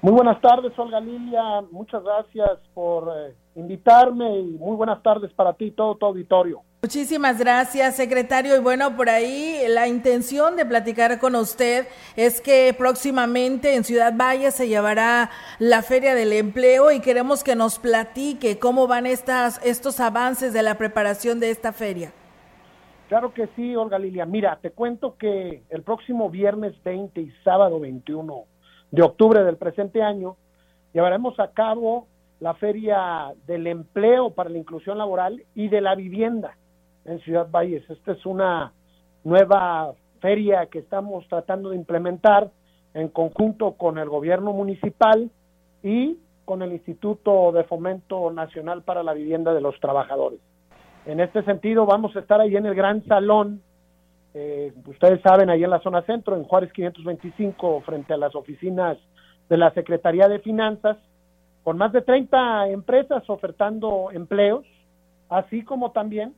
Muy 0.00 0.12
buenas 0.12 0.40
tardes, 0.40 0.72
Olga 0.78 1.00
Lilia. 1.00 1.60
Muchas 1.70 2.02
gracias 2.02 2.60
por 2.72 3.12
eh, 3.14 3.34
invitarme 3.56 4.38
y 4.38 4.52
muy 4.52 4.74
buenas 4.74 5.02
tardes 5.02 5.30
para 5.34 5.52
ti 5.52 5.66
y 5.66 5.70
todo 5.72 5.96
tu 5.96 6.06
auditorio. 6.06 6.62
Muchísimas 6.84 7.38
gracias, 7.38 7.94
secretario. 7.94 8.56
Y 8.56 8.58
bueno, 8.58 8.96
por 8.96 9.08
ahí 9.08 9.60
la 9.68 9.86
intención 9.86 10.56
de 10.56 10.66
platicar 10.66 11.20
con 11.20 11.36
usted 11.36 11.86
es 12.16 12.40
que 12.40 12.74
próximamente 12.76 13.76
en 13.76 13.84
Ciudad 13.84 14.12
Valle 14.16 14.50
se 14.50 14.66
llevará 14.66 15.30
la 15.60 15.82
Feria 15.82 16.16
del 16.16 16.32
Empleo 16.32 16.90
y 16.90 16.98
queremos 16.98 17.44
que 17.44 17.54
nos 17.54 17.78
platique 17.78 18.58
cómo 18.58 18.88
van 18.88 19.06
estas, 19.06 19.64
estos 19.64 20.00
avances 20.00 20.52
de 20.52 20.64
la 20.64 20.76
preparación 20.76 21.38
de 21.38 21.50
esta 21.50 21.72
feria. 21.72 22.12
Claro 23.08 23.32
que 23.32 23.46
sí, 23.54 23.76
Olga 23.76 24.00
Lilia. 24.00 24.26
Mira, 24.26 24.58
te 24.60 24.72
cuento 24.72 25.16
que 25.16 25.62
el 25.70 25.82
próximo 25.82 26.30
viernes 26.30 26.74
20 26.82 27.20
y 27.20 27.30
sábado 27.44 27.78
21 27.78 28.42
de 28.90 29.02
octubre 29.02 29.44
del 29.44 29.56
presente 29.56 30.02
año 30.02 30.36
llevaremos 30.92 31.38
a 31.38 31.52
cabo 31.52 32.08
la 32.40 32.54
Feria 32.54 33.34
del 33.46 33.68
Empleo 33.68 34.30
para 34.30 34.50
la 34.50 34.58
Inclusión 34.58 34.98
Laboral 34.98 35.44
y 35.54 35.68
de 35.68 35.80
la 35.80 35.94
Vivienda 35.94 36.56
en 37.04 37.20
Ciudad 37.20 37.48
Valles. 37.50 37.88
Esta 37.90 38.12
es 38.12 38.26
una 38.26 38.72
nueva 39.24 39.94
feria 40.20 40.66
que 40.66 40.78
estamos 40.78 41.26
tratando 41.28 41.70
de 41.70 41.76
implementar 41.76 42.50
en 42.94 43.08
conjunto 43.08 43.72
con 43.72 43.98
el 43.98 44.08
gobierno 44.08 44.52
municipal 44.52 45.30
y 45.82 46.18
con 46.44 46.62
el 46.62 46.72
Instituto 46.72 47.52
de 47.52 47.64
Fomento 47.64 48.30
Nacional 48.30 48.82
para 48.82 49.02
la 49.02 49.14
Vivienda 49.14 49.54
de 49.54 49.60
los 49.60 49.78
Trabajadores. 49.80 50.40
En 51.06 51.20
este 51.20 51.42
sentido, 51.44 51.86
vamos 51.86 52.14
a 52.14 52.20
estar 52.20 52.40
ahí 52.40 52.56
en 52.56 52.66
el 52.66 52.74
Gran 52.74 53.04
Salón, 53.06 53.62
eh, 54.34 54.72
ustedes 54.86 55.20
saben, 55.22 55.50
ahí 55.50 55.64
en 55.64 55.70
la 55.70 55.80
zona 55.80 56.02
centro, 56.02 56.36
en 56.36 56.44
Juárez 56.44 56.72
525, 56.72 57.80
frente 57.80 58.14
a 58.14 58.16
las 58.16 58.34
oficinas 58.34 58.98
de 59.48 59.56
la 59.56 59.72
Secretaría 59.72 60.28
de 60.28 60.38
Finanzas, 60.38 60.96
con 61.64 61.76
más 61.76 61.92
de 61.92 62.02
30 62.02 62.68
empresas 62.68 63.28
ofertando 63.28 64.10
empleos, 64.12 64.64
así 65.28 65.64
como 65.64 65.92
también 65.92 66.34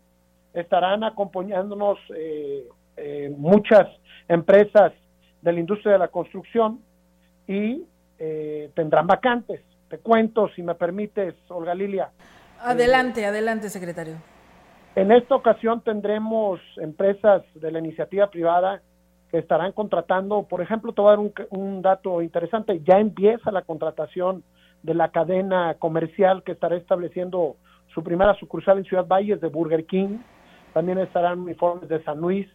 estarán 0.55 1.05
acompañándonos 1.05 1.99
eh, 2.17 2.65
eh, 2.97 3.35
muchas 3.37 3.89
empresas 4.29 4.93
de 5.43 5.53
la 5.53 5.61
industria 5.61 5.95
de 5.95 5.99
la 5.99 6.09
construcción 6.09 6.81
y 7.47 7.85
eh, 8.19 8.71
tendrán 8.75 9.07
vacantes. 9.07 9.61
Te 9.89 9.99
cuento, 9.99 10.49
si 10.55 10.63
me 10.63 10.75
permites, 10.75 11.35
Olga 11.49 11.75
Lilia. 11.75 12.11
Adelante, 12.61 13.27
adelante, 13.27 13.69
secretario. 13.69 14.15
En 14.97 15.11
esta 15.11 15.35
ocasión 15.35 15.83
tendremos 15.83 16.61
empresas 16.77 17.43
de 17.55 17.71
la 17.73 17.81
iniciativa 17.81 18.31
privada 18.31 18.81
que 19.31 19.39
estarán 19.39 19.73
contratando, 19.73 20.45
por 20.45 20.63
ejemplo, 20.63 20.93
te 20.93 21.03
voy 21.03 21.09
a 21.09 21.17
dar 21.17 21.19
un, 21.19 21.33
un 21.51 21.83
dato 21.83 22.23
interesante, 22.23 22.81
ya 22.85 23.01
empieza 23.01 23.51
la 23.51 23.63
contratación 23.63 24.45
de 24.85 24.95
la 24.95 25.09
cadena 25.09 25.75
comercial 25.81 26.45
que 26.45 26.53
estará 26.53 26.77
estableciendo 26.77 27.57
su 27.93 28.05
primera 28.05 28.35
sucursal 28.35 28.79
en 28.79 28.85
Ciudad 28.85 29.07
Valles 29.07 29.41
de 29.41 29.49
Burger 29.49 29.85
King, 29.87 30.19
también 30.75 30.99
estarán 30.99 31.41
uniformes 31.41 31.89
de 31.89 32.03
San 32.03 32.21
Luis, 32.21 32.47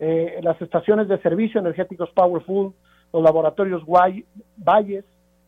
eh, 0.00 0.40
las 0.42 0.60
estaciones 0.60 1.06
de 1.06 1.18
servicio 1.18 1.60
energéticos 1.60 2.10
Powerful, 2.10 2.72
los 3.12 3.22
laboratorios 3.22 3.84
Valles, 3.86 5.04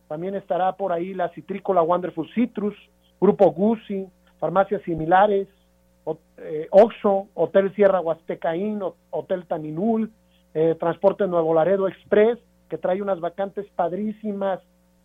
también 0.07 0.35
estará 0.35 0.73
por 0.77 0.93
ahí 0.93 1.15
la 1.15 1.31
Citrícola 1.31 1.83
Wonderful 1.83 2.29
Citrus, 2.35 2.77
Grupo 3.21 3.51
Guzzi, 3.51 4.07
farmacias 4.39 4.83
similares, 4.83 5.49
eh, 6.37 6.67
Oxo, 6.71 7.29
Hotel 7.35 7.75
Sierra 7.75 8.01
Huastecaín, 8.01 8.81
Hotel 9.11 9.47
Taninul, 9.47 10.13
eh, 10.53 10.77
Transporte 10.79 11.27
Nuevo 11.27 11.55
Laredo 11.55 11.89
Express, 11.89 12.39
que 12.69 12.77
trae 12.77 13.01
unas 13.01 13.21
vacantes 13.21 13.67
padrísimas 13.75 14.61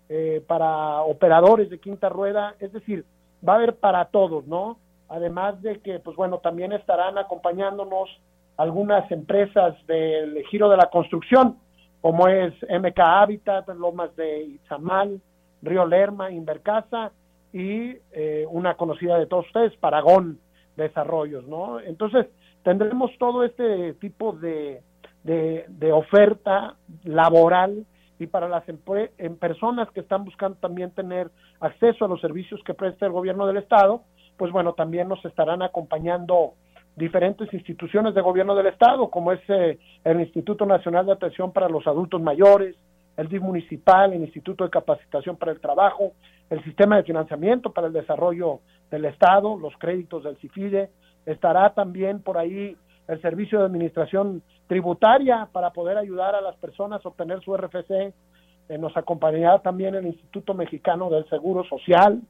eh, 0.10 0.44
para 0.48 1.02
operadores 1.04 1.70
de 1.70 1.80
quinta 1.80 2.10
rueda, 2.10 2.56
es 2.60 2.74
decir, 2.74 3.06
va 3.48 3.54
a 3.54 3.56
haber 3.58 3.76
para 3.76 4.04
todos, 4.06 4.48
¿no? 4.48 4.78
Además 5.10 5.62
de 5.62 5.80
que, 5.80 6.00
pues 6.00 6.16
bueno, 6.16 6.40
también 6.40 6.74
estarán 6.74 7.18
acompañándonos 7.18 8.10
algunas 8.58 9.10
empresas 9.12 9.76
del 9.88 10.44
giro 10.50 10.70
de 10.70 10.78
la 10.78 10.90
construcción, 10.90 11.58
como 12.02 12.28
es 12.28 12.54
MK 12.64 13.00
Habitat, 13.00 13.68
Lomas 13.70 14.16
de 14.16 14.44
Izamal, 14.44 15.22
Río 15.62 15.86
Lerma, 15.86 16.32
Invercasa 16.32 17.12
y 17.54 17.96
eh, 18.12 18.46
una 18.50 18.76
conocida 18.76 19.18
de 19.18 19.26
todos 19.26 19.48
ustedes, 19.48 19.76
Paragón 19.78 20.40
Desarrollos, 20.76 21.48
¿no? 21.48 21.80
Entonces, 21.80 22.28
tendremos 22.64 23.12
todo 23.18 23.44
este 23.44 23.94
tipo 23.96 24.34
de, 24.34 24.82
de, 25.24 25.66
de 25.68 25.92
oferta 25.92 26.76
laboral 27.04 27.86
y 28.20 28.28
para 28.28 28.50
las 28.50 28.64
en 28.68 29.38
personas 29.38 29.90
que 29.92 30.00
están 30.00 30.26
buscando 30.26 30.58
también 30.60 30.92
tener 30.92 31.30
acceso 31.60 32.06
a 32.06 32.08
los 32.08 32.20
servicios 32.20 32.62
que 32.64 32.74
presta 32.74 33.06
el 33.06 33.12
gobierno 33.12 33.46
del 33.46 33.58
Estado, 33.58 34.02
pues 34.38 34.52
bueno, 34.52 34.74
también 34.74 35.08
nos 35.08 35.24
estarán 35.26 35.62
acompañando 35.62 36.54
diferentes 36.96 37.54
instituciones 37.54 38.16
de 38.16 38.22
gobierno 38.22 38.56
del 38.56 38.68
Estado, 38.68 39.10
como 39.10 39.32
es 39.32 39.40
eh, 39.50 39.78
el 40.04 40.20
Instituto 40.20 40.66
Nacional 40.66 41.06
de 41.06 41.14
Atención 41.14 41.52
para 41.52 41.70
los 41.70 41.86
Adultos 41.86 42.22
Mayores, 42.22 42.76
el 43.18 43.28
DIF 43.28 43.42
municipal, 43.42 44.14
el 44.14 44.22
Instituto 44.22 44.64
de 44.64 44.70
Capacitación 44.70 45.38
para 45.38 45.52
el 45.52 45.60
Trabajo, 45.60 46.14
el 46.50 46.64
Sistema 46.64 46.98
de 46.98 47.04
Financiamiento 47.04 47.72
para 47.72 47.88
el 47.88 47.94
Desarrollo 47.94 48.62
del 48.90 49.06
Estado, 49.06 49.58
los 49.58 49.76
créditos 49.78 50.24
del 50.24 50.38
CIFIDE, 50.38 50.90
estará 51.26 51.74
también 51.74 52.22
por 52.22 52.38
ahí 52.38 52.76
el 53.08 53.22
Servicio 53.22 53.60
de 53.60 53.66
Administración 53.66 54.42
Tributaria 54.68 55.48
para 55.52 55.72
poder 55.72 55.98
ayudar 55.98 56.36
a 56.36 56.42
las 56.42 56.56
personas 56.58 57.04
a 57.06 57.10
obtener 57.10 57.42
su 57.42 57.56
RFC, 57.56 58.14
eh, 58.70 58.78
nos 58.78 58.96
acompañará 58.98 59.60
también 59.60 59.96
el 59.96 60.08
Instituto 60.08 60.54
Mexicano 60.54 61.10
del 61.10 61.28
Seguro 61.30 61.64
Social, 61.66 62.22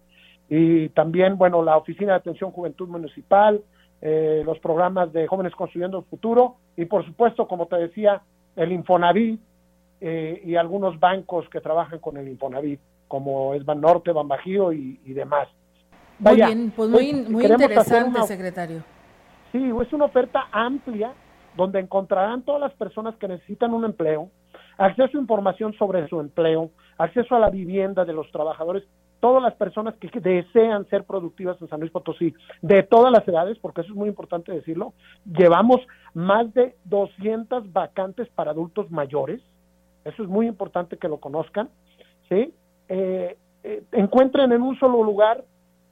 y 0.50 0.90
también, 0.90 1.38
bueno, 1.38 1.62
la 1.64 1.78
Oficina 1.78 2.14
de 2.14 2.20
Atención 2.20 2.52
Juventud 2.52 2.88
Municipal, 2.88 3.62
eh, 4.02 4.44
los 4.46 4.60
programas 4.60 5.12
de 5.12 5.28
Jóvenes 5.28 5.54
Construyendo 5.56 6.00
el 6.00 6.06
Futuro 6.06 6.56
y, 6.76 6.86
por 6.86 7.06
supuesto, 7.06 7.48
como 7.48 7.66
te 7.66 7.78
decía, 7.78 8.22
el 8.56 8.72
Infonavit 8.72 9.40
eh, 10.00 10.42
y 10.46 10.56
algunos 10.56 11.00
bancos 11.00 11.50
que 11.50 11.60
trabajan 11.60 12.00
con 12.00 12.18
el 12.18 12.28
Infonavit, 12.28 12.80
como 13.08 13.54
es 13.54 13.66
Banorte, 13.66 14.12
Banbajío 14.12 14.72
y, 14.72 15.00
y 15.04 15.14
demás. 15.14 15.48
muy 16.20 16.36
bien, 16.36 16.72
pues 16.76 16.90
muy, 16.90 17.14
muy 17.14 17.46
interesante, 17.46 18.22
secretario. 18.24 18.84
Sí, 19.52 19.72
es 19.82 19.94
una 19.94 20.06
oferta 20.06 20.48
amplia 20.52 21.14
donde 21.56 21.80
encontrarán 21.80 22.44
todas 22.44 22.62
las 22.62 22.74
personas 22.74 23.16
que 23.16 23.28
necesitan 23.28 23.74
un 23.74 23.84
empleo, 23.84 24.30
acceso 24.78 25.18
a 25.18 25.22
información 25.22 25.74
sobre 25.74 26.08
su 26.08 26.20
empleo, 26.20 26.70
acceso 26.98 27.36
a 27.36 27.40
la 27.40 27.50
vivienda 27.50 28.06
de 28.06 28.14
los 28.14 28.32
trabajadores 28.32 28.84
todas 29.20 29.42
las 29.42 29.56
personas 29.56 29.96
que 29.96 30.20
desean 30.20 30.88
ser 30.90 31.04
productivas 31.04 31.62
en 31.62 31.70
San 31.70 31.80
Luis 31.80 31.92
Potosí, 31.92 32.34
de 32.62 32.84
todas 32.84 33.12
las 33.12 33.28
edades, 33.28 33.58
porque 33.60 33.82
eso 33.82 33.92
es 33.92 33.98
muy 33.98 34.10
importante 34.10 34.52
decirlo, 34.52 34.94
llevamos 35.26 35.82
más 36.14 36.54
de 36.54 36.76
200 36.86 37.72
vacantes 37.74 38.28
para 38.30 38.52
adultos 38.52 38.92
mayores, 38.92 39.42
eso 40.06 40.24
es 40.24 40.30
muy 40.30 40.48
importante 40.48 40.98
que 40.98 41.08
lo 41.08 41.18
conozcan, 41.18 41.70
¿sí? 42.30 42.54
Eh, 42.88 43.38
eh, 43.64 43.84
encuentren 43.92 44.52
en 44.52 44.62
un 44.62 44.78
solo 44.80 45.04
lugar 45.04 45.44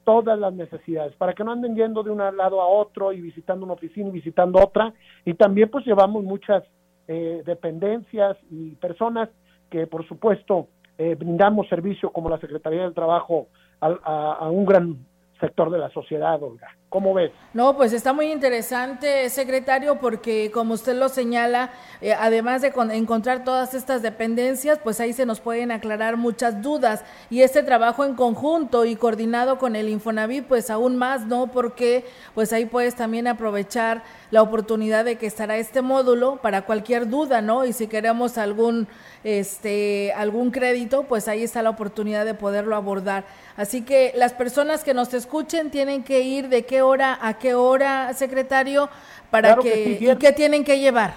todas 0.04 0.38
las 0.38 0.54
necesidades, 0.54 1.14
para 1.16 1.32
que 1.34 1.42
no 1.42 1.50
anden 1.50 1.74
yendo 1.74 2.02
de 2.02 2.10
un 2.10 2.18
lado 2.18 2.60
a 2.60 2.66
otro 2.66 3.12
y 3.12 3.20
visitando 3.20 3.64
una 3.64 3.74
oficina 3.74 4.08
y 4.08 4.12
visitando 4.12 4.60
otra, 4.60 4.94
y 5.24 5.34
también 5.34 5.68
pues 5.68 5.84
llevamos 5.84 6.22
muchas 6.22 6.62
eh, 7.08 7.42
dependencias 7.44 8.36
y 8.50 8.76
personas 8.76 9.28
que 9.70 9.86
por 9.86 10.06
supuesto 10.06 10.68
eh, 10.98 11.14
brindamos 11.14 11.68
servicio 11.68 12.10
como 12.10 12.30
la 12.30 12.38
Secretaría 12.38 12.82
del 12.82 12.94
Trabajo 12.94 13.48
a, 13.80 14.48
un 14.48 14.64
gran 14.64 14.96
sector 15.40 15.70
de 15.70 15.78
la 15.78 15.90
sociedad, 15.90 16.42
Olga. 16.42 16.68
¿Cómo 16.88 17.12
ves? 17.12 17.30
No, 17.52 17.76
pues 17.76 17.92
está 17.92 18.14
muy 18.14 18.32
interesante, 18.32 19.28
secretario, 19.28 19.96
porque 20.00 20.50
como 20.50 20.72
usted 20.72 20.96
lo 20.96 21.10
señala, 21.10 21.70
eh, 22.00 22.14
además 22.14 22.62
de 22.62 22.72
encontrar 22.92 23.44
todas 23.44 23.74
estas 23.74 24.00
dependencias, 24.00 24.78
pues 24.82 24.98
ahí 25.00 25.12
se 25.12 25.26
nos 25.26 25.40
pueden 25.40 25.72
aclarar 25.72 26.16
muchas 26.16 26.62
dudas. 26.62 27.04
Y 27.28 27.42
este 27.42 27.62
trabajo 27.62 28.04
en 28.04 28.14
conjunto 28.14 28.86
y 28.86 28.96
coordinado 28.96 29.58
con 29.58 29.76
el 29.76 29.90
Infonavit, 29.90 30.46
pues 30.46 30.70
aún 30.70 30.96
más, 30.96 31.26
¿no? 31.26 31.48
Porque 31.48 32.06
pues 32.34 32.54
ahí 32.54 32.64
puedes 32.64 32.94
también 32.94 33.26
aprovechar 33.26 34.02
la 34.30 34.40
oportunidad 34.40 35.04
de 35.04 35.16
que 35.18 35.26
estará 35.26 35.58
este 35.58 35.82
módulo 35.82 36.36
para 36.36 36.62
cualquier 36.62 37.08
duda, 37.10 37.42
¿no? 37.42 37.66
Y 37.66 37.74
si 37.74 37.88
queremos 37.88 38.38
algún 38.38 38.88
este 39.26 40.12
algún 40.12 40.52
crédito, 40.52 41.02
pues 41.08 41.26
ahí 41.26 41.42
está 41.42 41.60
la 41.60 41.70
oportunidad 41.70 42.24
de 42.24 42.34
poderlo 42.34 42.76
abordar. 42.76 43.24
Así 43.56 43.84
que 43.84 44.12
las 44.14 44.32
personas 44.32 44.84
que 44.84 44.94
nos 44.94 45.12
escuchen 45.14 45.72
tienen 45.72 46.04
que 46.04 46.20
ir 46.20 46.48
de 46.48 46.64
qué 46.64 46.82
hora 46.82 47.18
a 47.20 47.36
qué 47.36 47.54
hora, 47.54 48.12
secretario, 48.12 48.88
para 49.30 49.56
que, 49.56 49.98
y 50.00 50.16
qué 50.16 50.32
tienen 50.32 50.62
que 50.62 50.78
llevar. 50.78 51.14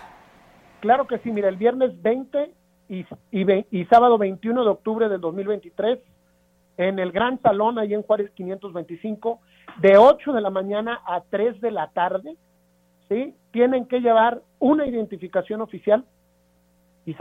Claro 0.80 1.06
que 1.06 1.19
sí, 1.19 1.30
mira, 1.30 1.50
el 1.50 1.58
viernes 1.58 2.02
20 2.02 2.52
y, 2.90 3.06
y, 3.31 3.65
y 3.69 3.86
sábado 3.86 4.17
21 4.17 4.63
de 4.63 4.69
octubre 4.69 5.08
del 5.08 5.21
2023 5.21 6.00
en 6.77 6.98
el 6.98 7.12
Gran 7.12 7.40
Salón, 7.42 7.77
ahí 7.77 7.94
en 7.94 8.02
Juárez 8.02 8.31
525, 8.31 9.40
de 9.81 9.98
8 9.98 10.33
de 10.33 10.42
la 10.42 10.50
mañana 10.50 11.00
a 11.06 11.21
3 11.29 11.62
de 11.62 11.69
la 11.69 11.90
tarde, 11.92 12.38
¿sí? 13.08 13.36
Tienen 13.52 13.86
que 13.86 14.00
llevar 14.00 14.42
una 14.58 14.88
identificación 14.88 15.62
oficial 15.62 16.06
y 17.06 17.13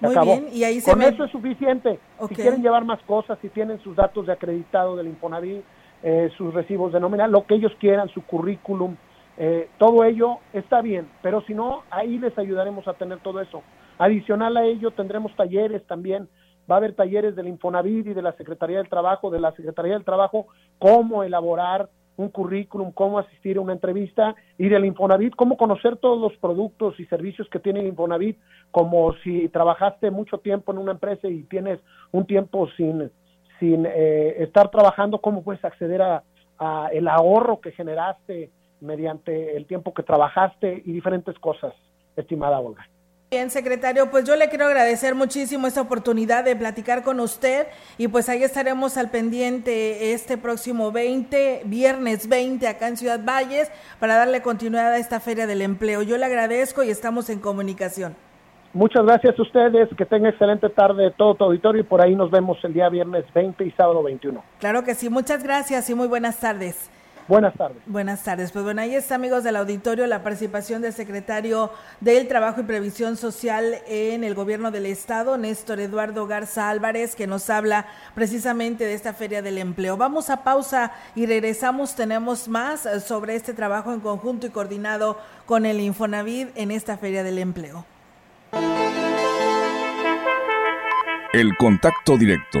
Sansan. 0.00 0.26
Muy 0.26 0.38
bien, 0.38 0.48
y 0.52 0.64
ahí 0.64 0.80
se 0.80 0.90
Con 0.90 1.02
eso 1.02 1.24
es 1.24 1.30
suficiente. 1.30 1.98
Si 2.28 2.34
quieren 2.34 2.62
llevar 2.62 2.84
más 2.84 3.00
cosas, 3.02 3.38
si 3.40 3.48
tienen 3.48 3.80
sus 3.80 3.96
datos 3.96 4.26
de 4.26 4.32
acreditado 4.32 4.96
del 4.96 5.08
Infonavit, 5.08 5.64
eh, 6.02 6.30
sus 6.36 6.52
recibos 6.52 6.92
de 6.92 7.00
nómina, 7.00 7.26
lo 7.26 7.46
que 7.46 7.54
ellos 7.54 7.72
quieran, 7.80 8.08
su 8.10 8.22
currículum, 8.22 8.96
eh, 9.38 9.68
todo 9.78 10.04
ello 10.04 10.38
está 10.52 10.80
bien, 10.80 11.08
pero 11.22 11.42
si 11.42 11.54
no, 11.54 11.82
ahí 11.90 12.18
les 12.18 12.36
ayudaremos 12.38 12.86
a 12.88 12.94
tener 12.94 13.18
todo 13.20 13.40
eso. 13.40 13.62
Adicional 13.98 14.56
a 14.56 14.64
ello, 14.64 14.90
tendremos 14.90 15.34
talleres 15.36 15.86
también, 15.86 16.28
va 16.70 16.76
a 16.76 16.78
haber 16.78 16.94
talleres 16.94 17.34
del 17.36 17.48
Infonavit 17.48 18.06
y 18.06 18.14
de 18.14 18.22
la 18.22 18.32
Secretaría 18.32 18.78
del 18.78 18.88
Trabajo, 18.88 19.30
de 19.30 19.40
la 19.40 19.52
Secretaría 19.52 19.94
del 19.94 20.04
Trabajo, 20.04 20.46
cómo 20.78 21.22
elaborar 21.22 21.88
un 22.16 22.28
currículum, 22.30 22.92
cómo 22.92 23.18
asistir 23.18 23.58
a 23.58 23.60
una 23.60 23.72
entrevista 23.72 24.34
y 24.58 24.68
del 24.68 24.84
Infonavit, 24.84 25.34
cómo 25.34 25.56
conocer 25.56 25.96
todos 25.96 26.20
los 26.20 26.36
productos 26.38 26.98
y 26.98 27.06
servicios 27.06 27.48
que 27.48 27.58
tiene 27.58 27.86
Infonavit, 27.86 28.38
como 28.70 29.12
si 29.24 29.48
trabajaste 29.48 30.10
mucho 30.10 30.38
tiempo 30.38 30.72
en 30.72 30.78
una 30.78 30.92
empresa 30.92 31.28
y 31.28 31.42
tienes 31.44 31.78
un 32.12 32.26
tiempo 32.26 32.68
sin, 32.76 33.10
sin 33.60 33.86
eh, 33.86 34.42
estar 34.42 34.70
trabajando, 34.70 35.20
cómo 35.20 35.42
puedes 35.42 35.64
acceder 35.64 36.02
a, 36.02 36.22
a 36.58 36.88
el 36.92 37.08
ahorro 37.08 37.60
que 37.60 37.72
generaste, 37.72 38.50
mediante 38.80 39.56
el 39.56 39.66
tiempo 39.66 39.94
que 39.94 40.02
trabajaste 40.02 40.82
y 40.84 40.92
diferentes 40.92 41.38
cosas, 41.38 41.74
estimada 42.16 42.60
Olga. 42.60 42.86
Bien, 43.28 43.50
secretario, 43.50 44.08
pues 44.08 44.24
yo 44.24 44.36
le 44.36 44.48
quiero 44.48 44.66
agradecer 44.66 45.16
muchísimo 45.16 45.66
esta 45.66 45.80
oportunidad 45.80 46.44
de 46.44 46.54
platicar 46.54 47.02
con 47.02 47.18
usted 47.18 47.66
y 47.98 48.06
pues 48.06 48.28
ahí 48.28 48.44
estaremos 48.44 48.96
al 48.96 49.10
pendiente 49.10 50.12
este 50.12 50.38
próximo 50.38 50.92
20, 50.92 51.62
viernes 51.64 52.28
20 52.28 52.68
acá 52.68 52.86
en 52.86 52.96
Ciudad 52.96 53.18
Valles 53.24 53.72
para 53.98 54.14
darle 54.14 54.42
continuidad 54.42 54.92
a 54.92 54.98
esta 54.98 55.18
feria 55.18 55.48
del 55.48 55.62
empleo. 55.62 56.02
Yo 56.02 56.16
le 56.18 56.24
agradezco 56.24 56.84
y 56.84 56.90
estamos 56.90 57.28
en 57.28 57.40
comunicación. 57.40 58.14
Muchas 58.72 59.04
gracias 59.04 59.36
a 59.36 59.42
ustedes, 59.42 59.88
que 59.98 60.06
tengan 60.06 60.30
excelente 60.30 60.68
tarde 60.68 61.10
todo 61.10 61.34
tu 61.34 61.44
auditorio 61.46 61.80
y 61.80 61.84
por 61.84 62.00
ahí 62.00 62.14
nos 62.14 62.30
vemos 62.30 62.58
el 62.62 62.74
día 62.74 62.88
viernes 62.88 63.24
20 63.34 63.64
y 63.64 63.72
sábado 63.72 64.04
21. 64.04 64.40
Claro 64.60 64.84
que 64.84 64.94
sí, 64.94 65.10
muchas 65.10 65.42
gracias 65.42 65.90
y 65.90 65.96
muy 65.96 66.06
buenas 66.06 66.38
tardes. 66.38 66.90
Buenas 67.28 67.54
tardes. 67.54 67.78
Buenas 67.86 68.22
tardes. 68.22 68.52
Pues 68.52 68.64
bueno, 68.64 68.82
ahí 68.82 68.94
está, 68.94 69.16
amigos 69.16 69.42
del 69.42 69.56
auditorio, 69.56 70.06
la 70.06 70.22
participación 70.22 70.80
del 70.80 70.92
secretario 70.92 71.72
del 72.00 72.28
Trabajo 72.28 72.60
y 72.60 72.64
Previsión 72.64 73.16
Social 73.16 73.78
en 73.88 74.22
el 74.22 74.34
gobierno 74.34 74.70
del 74.70 74.86
Estado, 74.86 75.36
Néstor 75.36 75.80
Eduardo 75.80 76.28
Garza 76.28 76.70
Álvarez, 76.70 77.16
que 77.16 77.26
nos 77.26 77.50
habla 77.50 77.86
precisamente 78.14 78.84
de 78.84 78.94
esta 78.94 79.12
Feria 79.12 79.42
del 79.42 79.58
Empleo. 79.58 79.96
Vamos 79.96 80.30
a 80.30 80.44
pausa 80.44 80.92
y 81.16 81.26
regresamos. 81.26 81.96
Tenemos 81.96 82.46
más 82.46 82.88
sobre 83.04 83.34
este 83.34 83.54
trabajo 83.54 83.92
en 83.92 83.98
conjunto 83.98 84.46
y 84.46 84.50
coordinado 84.50 85.18
con 85.46 85.66
el 85.66 85.80
Infonavid 85.80 86.48
en 86.54 86.70
esta 86.70 86.96
Feria 86.96 87.24
del 87.24 87.38
Empleo. 87.38 87.84
El 91.32 91.56
contacto 91.56 92.16
directo 92.16 92.60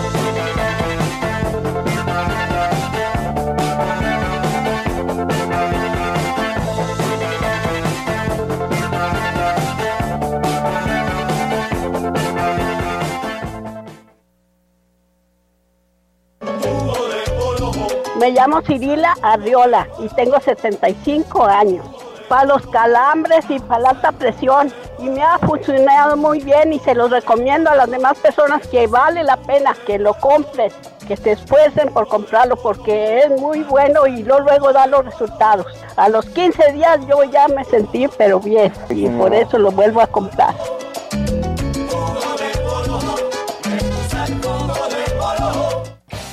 llamo 18.41 18.61
Cirila 18.63 19.13
Arriola 19.21 19.87
y 19.99 20.07
tengo 20.15 20.39
75 20.39 21.45
años. 21.45 21.85
Para 22.27 22.45
los 22.45 22.65
calambres 22.67 23.45
y 23.49 23.59
para 23.59 23.81
la 23.81 23.89
alta 23.89 24.11
presión. 24.13 24.73
Y 24.97 25.09
me 25.09 25.21
ha 25.21 25.37
funcionado 25.37 26.17
muy 26.17 26.39
bien 26.39 26.73
y 26.73 26.79
se 26.79 26.95
los 26.95 27.11
recomiendo 27.11 27.69
a 27.69 27.75
las 27.75 27.89
demás 27.91 28.17
personas 28.17 28.65
que 28.67 28.87
vale 28.87 29.23
la 29.23 29.37
pena 29.37 29.75
que 29.85 29.99
lo 29.99 30.15
compren, 30.15 30.71
que 31.07 31.17
se 31.17 31.33
esfuercen 31.33 31.93
por 31.93 32.07
comprarlo 32.07 32.55
porque 32.55 33.19
es 33.19 33.39
muy 33.39 33.61
bueno 33.63 34.07
y 34.07 34.23
luego, 34.23 34.45
luego 34.45 34.73
da 34.73 34.87
los 34.87 35.05
resultados. 35.05 35.67
A 35.97 36.09
los 36.09 36.25
15 36.25 36.71
días 36.71 36.99
yo 37.07 37.23
ya 37.25 37.47
me 37.47 37.63
sentí 37.65 38.07
pero 38.17 38.39
bien 38.39 38.73
y 38.89 39.07
por 39.09 39.35
eso 39.35 39.59
lo 39.59 39.71
vuelvo 39.71 40.01
a 40.01 40.07
comprar. 40.07 40.55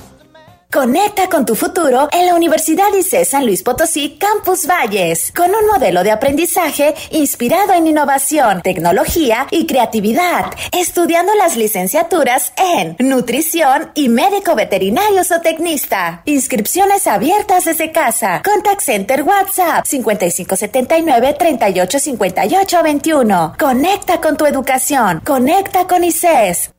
Conecta 0.76 1.30
con 1.30 1.46
tu 1.46 1.56
futuro 1.56 2.10
en 2.12 2.26
la 2.26 2.36
Universidad 2.36 2.94
ICE 2.94 3.24
San 3.24 3.46
Luis 3.46 3.64
Potosí 3.64 4.18
Campus 4.20 4.68
Valles, 4.68 5.32
con 5.32 5.56
un 5.56 5.68
modelo 5.68 6.04
de 6.04 6.12
aprendizaje 6.12 6.94
inspirado 7.12 7.72
en 7.72 7.88
innovación, 7.88 8.62
tecnología 8.62 9.48
y 9.52 9.68
creatividad, 9.68 10.48
estudiando 10.74 11.34
las 11.36 11.56
licenciaturas 11.56 12.52
en 12.58 12.98
nutrición 13.00 13.92
y 13.96 14.10
médico 14.10 14.54
veterinario 14.54 15.22
o 15.22 15.40
tecnista. 15.40 16.24
Inscripciones 16.26 17.08
abiertas 17.08 17.64
desde 17.64 17.94
casa. 17.94 18.42
Contact 18.44 18.82
Center 18.82 19.24
WhatsApp 19.24 19.86
5579 19.86 21.36
385821. 21.40 23.56
Conecta 23.58 24.20
con 24.20 24.36
tu 24.36 24.46
educación. 24.46 25.22
Conecta 25.24 25.88
con 25.88 26.04
ICES. 26.04 26.75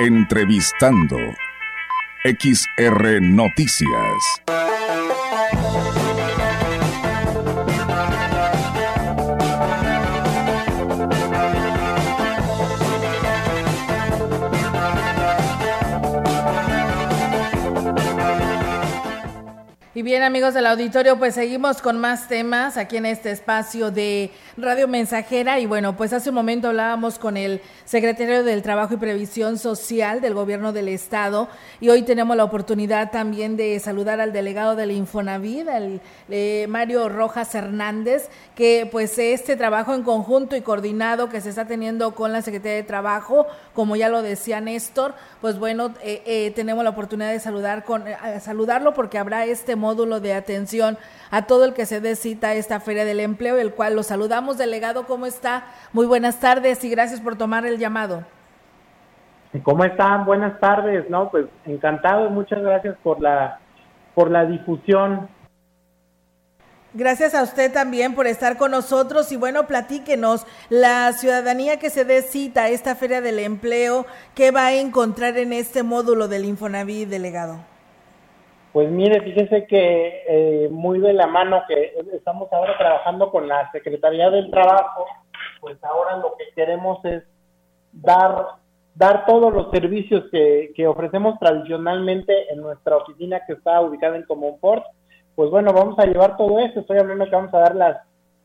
Entrevistando. 0.00 1.16
XR 2.22 3.20
Noticias. 3.20 3.88
Y 19.98 20.02
bien 20.02 20.22
amigos 20.22 20.54
del 20.54 20.66
auditorio, 20.66 21.18
pues 21.18 21.34
seguimos 21.34 21.82
con 21.82 21.98
más 21.98 22.28
temas 22.28 22.76
aquí 22.76 22.98
en 22.98 23.06
este 23.06 23.32
espacio 23.32 23.90
de 23.90 24.30
Radio 24.60 24.88
Mensajera. 24.88 25.60
Y 25.60 25.66
bueno, 25.66 25.96
pues 25.96 26.12
hace 26.12 26.30
un 26.30 26.34
momento 26.34 26.68
hablábamos 26.68 27.18
con 27.18 27.36
el 27.36 27.60
secretario 27.84 28.42
del 28.42 28.62
Trabajo 28.62 28.94
y 28.94 28.96
Previsión 28.96 29.56
Social 29.56 30.20
del 30.20 30.34
Gobierno 30.34 30.72
del 30.72 30.88
Estado. 30.88 31.48
Y 31.80 31.90
hoy 31.90 32.02
tenemos 32.02 32.36
la 32.36 32.44
oportunidad 32.44 33.12
también 33.12 33.56
de 33.56 33.78
saludar 33.78 34.20
al 34.20 34.32
delegado 34.32 34.74
del 34.74 34.90
Infonavit, 34.90 35.68
al 35.68 36.00
eh, 36.28 36.66
Mario 36.68 37.08
Rojas 37.08 37.54
Hernández, 37.54 38.28
que 38.56 38.88
pues 38.90 39.18
este 39.18 39.54
trabajo 39.54 39.94
en 39.94 40.02
conjunto 40.02 40.56
y 40.56 40.60
coordinado 40.60 41.28
que 41.28 41.40
se 41.40 41.50
está 41.50 41.66
teniendo 41.66 42.14
con 42.14 42.32
la 42.32 42.42
Secretaría 42.42 42.76
de 42.76 42.82
Trabajo, 42.82 43.46
como 43.74 43.94
ya 43.94 44.08
lo 44.08 44.22
decía 44.22 44.60
Néstor, 44.60 45.14
pues 45.40 45.58
bueno, 45.58 45.94
eh, 46.02 46.22
eh, 46.26 46.52
tenemos 46.56 46.82
la 46.82 46.90
oportunidad 46.90 47.30
de 47.30 47.38
saludar 47.38 47.84
con, 47.84 48.04
saludarlo 48.42 48.92
porque 48.92 49.18
habrá 49.18 49.44
este 49.44 49.76
módulo 49.76 50.18
de 50.18 50.34
atención 50.34 50.98
a 51.30 51.46
todo 51.46 51.64
el 51.64 51.74
que 51.74 51.86
se 51.86 52.00
dé 52.00 52.16
cita 52.16 52.48
a 52.48 52.54
esta 52.54 52.80
Feria 52.80 53.04
del 53.04 53.20
Empleo, 53.20 53.56
el 53.58 53.72
cual 53.72 53.94
lo 53.94 54.02
saludamos. 54.02 54.47
Delegado, 54.56 55.06
¿cómo 55.06 55.26
está? 55.26 55.64
Muy 55.92 56.06
buenas 56.06 56.40
tardes 56.40 56.82
y 56.84 56.88
gracias 56.88 57.20
por 57.20 57.36
tomar 57.36 57.66
el 57.66 57.78
llamado. 57.78 58.24
¿Cómo 59.62 59.84
están? 59.84 60.24
Buenas 60.24 60.58
tardes. 60.60 61.10
No, 61.10 61.30
pues 61.30 61.46
encantado. 61.66 62.30
Muchas 62.30 62.62
gracias 62.62 62.96
por 63.02 63.20
la 63.20 63.58
por 64.14 64.30
la 64.30 64.44
difusión. 64.46 65.28
Gracias 66.94 67.34
a 67.34 67.42
usted 67.42 67.72
también 67.72 68.14
por 68.14 68.26
estar 68.26 68.56
con 68.56 68.70
nosotros 68.70 69.30
y 69.30 69.36
bueno, 69.36 69.66
platíquenos, 69.66 70.46
la 70.70 71.12
ciudadanía 71.12 71.78
que 71.78 71.90
se 71.90 72.04
dé 72.04 72.22
cita 72.22 72.62
a 72.62 72.68
esta 72.68 72.96
Feria 72.96 73.20
del 73.20 73.38
Empleo, 73.38 74.06
¿qué 74.34 74.50
va 74.50 74.66
a 74.66 74.72
encontrar 74.72 75.36
en 75.36 75.52
este 75.52 75.82
módulo 75.82 76.26
del 76.26 76.46
Infonavit, 76.46 77.08
delegado? 77.08 77.60
Pues 78.78 78.90
mire, 78.92 79.20
fíjese 79.22 79.66
que 79.66 80.22
eh, 80.28 80.68
muy 80.70 81.00
de 81.00 81.12
la 81.12 81.26
mano 81.26 81.64
que 81.66 81.94
estamos 82.12 82.46
ahora 82.52 82.78
trabajando 82.78 83.28
con 83.28 83.48
la 83.48 83.68
Secretaría 83.72 84.30
del 84.30 84.52
Trabajo, 84.52 85.04
pues 85.60 85.82
ahora 85.82 86.18
lo 86.18 86.36
que 86.38 86.44
queremos 86.54 87.04
es 87.04 87.24
dar 87.90 88.50
dar 88.94 89.26
todos 89.26 89.52
los 89.52 89.72
servicios 89.72 90.26
que, 90.30 90.70
que 90.76 90.86
ofrecemos 90.86 91.40
tradicionalmente 91.40 92.52
en 92.52 92.60
nuestra 92.60 92.98
oficina 92.98 93.40
que 93.48 93.54
está 93.54 93.80
ubicada 93.80 94.14
en 94.14 94.22
Comonfort. 94.22 94.84
Pues 95.34 95.50
bueno, 95.50 95.72
vamos 95.72 95.98
a 95.98 96.06
llevar 96.06 96.36
todo 96.36 96.60
eso. 96.60 96.78
Estoy 96.78 96.98
hablando 96.98 97.24
que 97.24 97.34
vamos 97.34 97.54
a 97.54 97.58
dar 97.58 97.74
las, 97.74 97.96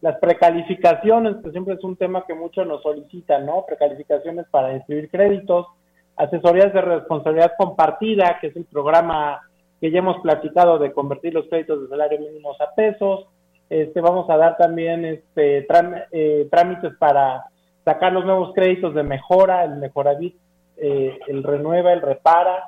las 0.01 0.17
precalificaciones, 0.17 1.35
que 1.43 1.51
siempre 1.51 1.75
es 1.75 1.83
un 1.83 1.95
tema 1.95 2.25
que 2.25 2.33
muchos 2.33 2.65
nos 2.65 2.81
solicitan, 2.81 3.45
¿no? 3.45 3.65
Precalificaciones 3.67 4.47
para 4.49 4.73
inscribir 4.73 5.11
créditos, 5.11 5.67
asesorías 6.15 6.73
de 6.73 6.81
responsabilidad 6.81 7.51
compartida, 7.55 8.39
que 8.41 8.47
es 8.47 8.55
el 8.55 8.65
programa 8.65 9.39
que 9.83 9.91
ya 9.91 9.99
hemos 9.99 10.21
platicado 10.21 10.79
de 10.79 10.93
convertir 10.93 11.33
los 11.33 11.45
créditos 11.49 11.81
de 11.81 11.89
salario 11.89 12.17
mínimos 12.17 12.55
a 12.61 12.73
pesos. 12.73 13.27
Este, 13.69 13.99
vamos 13.99 14.29
a 14.29 14.37
dar 14.37 14.55
también 14.55 15.03
este, 15.03 15.67
eh, 16.13 16.47
trámites 16.49 16.93
para 16.97 17.43
sacar 17.83 18.13
los 18.13 18.23
nuevos 18.23 18.53
créditos 18.55 18.93
de 18.95 19.03
mejora, 19.03 19.65
el 19.65 19.75
mejoravit, 19.75 20.37
eh, 20.77 21.19
el 21.27 21.43
renueva, 21.43 21.91
el 21.91 22.01
repara, 22.01 22.63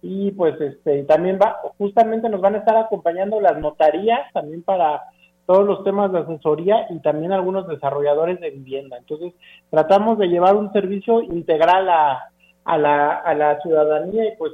y 0.00 0.30
pues 0.30 0.60
este, 0.60 1.02
también 1.02 1.40
va, 1.42 1.56
justamente 1.76 2.28
nos 2.28 2.40
van 2.40 2.54
a 2.54 2.58
estar 2.58 2.76
acompañando 2.76 3.40
las 3.40 3.58
notarías 3.58 4.32
también 4.32 4.62
para 4.62 5.02
todos 5.46 5.66
los 5.66 5.82
temas 5.82 6.12
de 6.12 6.20
asesoría 6.20 6.86
y 6.90 7.00
también 7.00 7.32
algunos 7.32 7.66
desarrolladores 7.66 8.38
de 8.38 8.50
vivienda. 8.50 8.96
Entonces, 8.96 9.34
tratamos 9.70 10.18
de 10.18 10.28
llevar 10.28 10.54
un 10.54 10.72
servicio 10.72 11.20
integral 11.20 11.88
a, 11.88 12.30
a 12.64 12.78
la, 12.78 13.16
a 13.16 13.34
la 13.34 13.60
ciudadanía 13.60 14.32
y 14.32 14.36
pues 14.36 14.52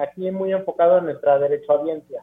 aquí 0.00 0.30
muy 0.30 0.52
enfocado 0.52 0.98
en 0.98 1.04
nuestra 1.04 1.38
derecho 1.38 1.72
audiencia. 1.72 2.22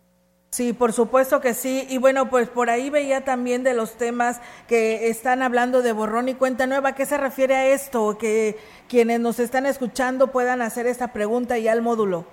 Sí, 0.52 0.74
por 0.74 0.94
supuesto 0.94 1.40
que 1.42 1.54
sí. 1.54 1.86
Y 1.90 2.00
bueno, 2.00 2.30
pues 2.30 2.50
por 2.50 2.72
ahí 2.72 2.90
veía 2.90 3.24
también 3.24 3.64
de 3.64 3.76
los 3.76 3.98
temas 3.98 4.42
que 4.68 5.08
están 5.10 5.44
hablando 5.44 5.84
de 5.84 5.94
borrón 5.94 6.28
y 6.28 6.34
cuenta 6.34 6.66
nueva. 6.66 6.96
¿Qué 6.96 7.06
se 7.06 7.18
refiere 7.18 7.56
a 7.56 7.68
esto? 7.68 8.18
Que 8.18 8.56
quienes 8.88 9.20
nos 9.20 9.40
están 9.40 9.68
escuchando 9.68 10.28
puedan 10.28 10.62
hacer 10.62 10.88
esta 10.88 11.14
pregunta 11.14 11.60
y 11.60 11.68
al 11.68 11.84
módulo. 11.84 12.26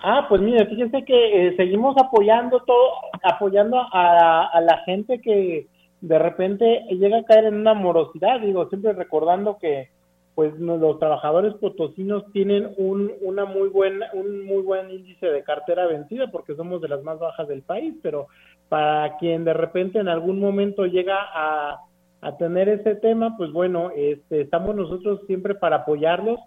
Ah, 0.00 0.26
pues 0.28 0.40
mire, 0.40 0.64
fíjense 0.66 1.04
que 1.04 1.48
eh, 1.48 1.56
seguimos 1.56 1.96
apoyando 1.98 2.60
todo, 2.60 2.92
apoyando 3.24 3.80
a, 3.92 4.46
a 4.46 4.60
la 4.60 4.78
gente 4.84 5.20
que 5.20 5.66
de 6.00 6.18
repente 6.20 6.84
llega 6.90 7.18
a 7.18 7.24
caer 7.24 7.46
en 7.46 7.56
una 7.56 7.74
morosidad. 7.74 8.38
Digo, 8.38 8.68
siempre 8.68 8.92
recordando 8.92 9.58
que 9.58 9.90
pues 10.38 10.56
los 10.60 11.00
trabajadores 11.00 11.54
potosinos 11.54 12.22
tienen 12.32 12.72
un, 12.76 13.10
una 13.22 13.44
muy 13.44 13.70
buena, 13.70 14.06
un 14.12 14.46
muy 14.46 14.62
buen 14.62 14.88
índice 14.88 15.26
de 15.26 15.42
cartera 15.42 15.88
vencida 15.88 16.30
porque 16.30 16.54
somos 16.54 16.80
de 16.80 16.86
las 16.86 17.02
más 17.02 17.18
bajas 17.18 17.48
del 17.48 17.62
país, 17.62 17.92
pero 18.04 18.28
para 18.68 19.16
quien 19.18 19.44
de 19.44 19.52
repente 19.52 19.98
en 19.98 20.06
algún 20.06 20.38
momento 20.38 20.86
llega 20.86 21.16
a, 21.18 21.80
a 22.20 22.36
tener 22.36 22.68
ese 22.68 22.94
tema, 22.94 23.36
pues 23.36 23.50
bueno, 23.50 23.90
este, 23.96 24.42
estamos 24.42 24.76
nosotros 24.76 25.22
siempre 25.26 25.56
para 25.56 25.78
apoyarlos. 25.78 26.38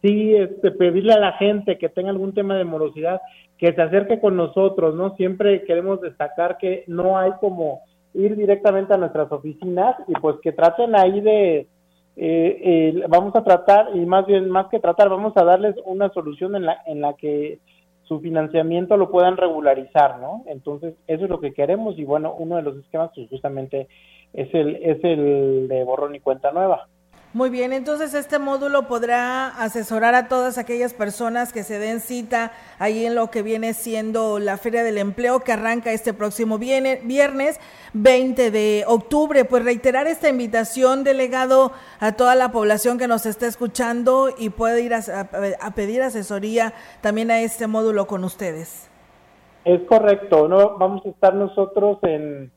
Sí, 0.00 0.34
este, 0.34 0.70
pedirle 0.70 1.12
a 1.12 1.20
la 1.20 1.32
gente 1.32 1.76
que 1.76 1.90
tenga 1.90 2.08
algún 2.08 2.32
tema 2.32 2.56
de 2.56 2.64
morosidad 2.64 3.20
que 3.58 3.70
se 3.74 3.82
acerque 3.82 4.18
con 4.18 4.38
nosotros, 4.38 4.94
¿no? 4.94 5.14
Siempre 5.16 5.62
queremos 5.64 6.00
destacar 6.00 6.56
que 6.56 6.84
no 6.86 7.18
hay 7.18 7.32
como 7.38 7.82
ir 8.14 8.34
directamente 8.34 8.94
a 8.94 8.96
nuestras 8.96 9.30
oficinas 9.30 9.94
y 10.08 10.14
pues 10.14 10.36
que 10.42 10.52
traten 10.52 10.96
ahí 10.96 11.20
de, 11.20 11.68
eh, 12.16 12.94
eh, 12.96 13.04
vamos 13.08 13.34
a 13.36 13.44
tratar, 13.44 13.90
y 13.94 14.06
más 14.06 14.26
bien, 14.26 14.48
más 14.48 14.68
que 14.68 14.80
tratar, 14.80 15.08
vamos 15.10 15.34
a 15.36 15.44
darles 15.44 15.76
una 15.84 16.08
solución 16.10 16.56
en 16.56 16.64
la, 16.64 16.82
en 16.86 17.02
la 17.02 17.14
que 17.14 17.58
su 18.04 18.20
financiamiento 18.20 18.96
lo 18.96 19.10
puedan 19.10 19.36
regularizar, 19.36 20.18
¿no? 20.18 20.42
Entonces, 20.46 20.94
eso 21.06 21.24
es 21.24 21.30
lo 21.30 21.40
que 21.40 21.52
queremos 21.52 21.98
y 21.98 22.04
bueno, 22.04 22.34
uno 22.38 22.56
de 22.56 22.62
los 22.62 22.76
esquemas 22.78 23.10
pues 23.14 23.28
justamente 23.28 23.88
es 24.32 24.52
el, 24.54 24.76
es 24.76 25.02
el 25.02 25.68
de 25.68 25.84
borrón 25.84 26.14
y 26.14 26.20
cuenta 26.20 26.52
nueva. 26.52 26.88
Muy 27.32 27.50
bien, 27.50 27.74
entonces 27.74 28.14
este 28.14 28.38
módulo 28.38 28.88
podrá 28.88 29.48
asesorar 29.48 30.14
a 30.14 30.26
todas 30.26 30.56
aquellas 30.56 30.94
personas 30.94 31.52
que 31.52 31.64
se 31.64 31.78
den 31.78 32.00
cita 32.00 32.52
ahí 32.78 33.04
en 33.04 33.14
lo 33.14 33.30
que 33.30 33.42
viene 33.42 33.74
siendo 33.74 34.38
la 34.38 34.56
Feria 34.56 34.82
del 34.82 34.96
Empleo 34.96 35.40
que 35.40 35.52
arranca 35.52 35.92
este 35.92 36.14
próximo 36.14 36.58
viernes 36.58 37.60
20 37.92 38.50
de 38.50 38.84
octubre. 38.86 39.44
Pues 39.44 39.64
reiterar 39.64 40.06
esta 40.06 40.30
invitación, 40.30 41.04
delegado, 41.04 41.72
a 42.00 42.12
toda 42.12 42.34
la 42.36 42.52
población 42.52 42.96
que 42.96 43.06
nos 43.06 43.26
está 43.26 43.46
escuchando 43.46 44.30
y 44.38 44.48
puede 44.48 44.80
ir 44.80 44.94
a, 44.94 45.00
a 45.60 45.70
pedir 45.74 46.02
asesoría 46.02 46.72
también 47.02 47.30
a 47.30 47.40
este 47.40 47.66
módulo 47.66 48.06
con 48.06 48.24
ustedes. 48.24 48.88
Es 49.66 49.82
correcto, 49.82 50.48
no 50.48 50.78
vamos 50.78 51.04
a 51.04 51.08
estar 51.10 51.34
nosotros 51.34 51.98
en 52.02 52.50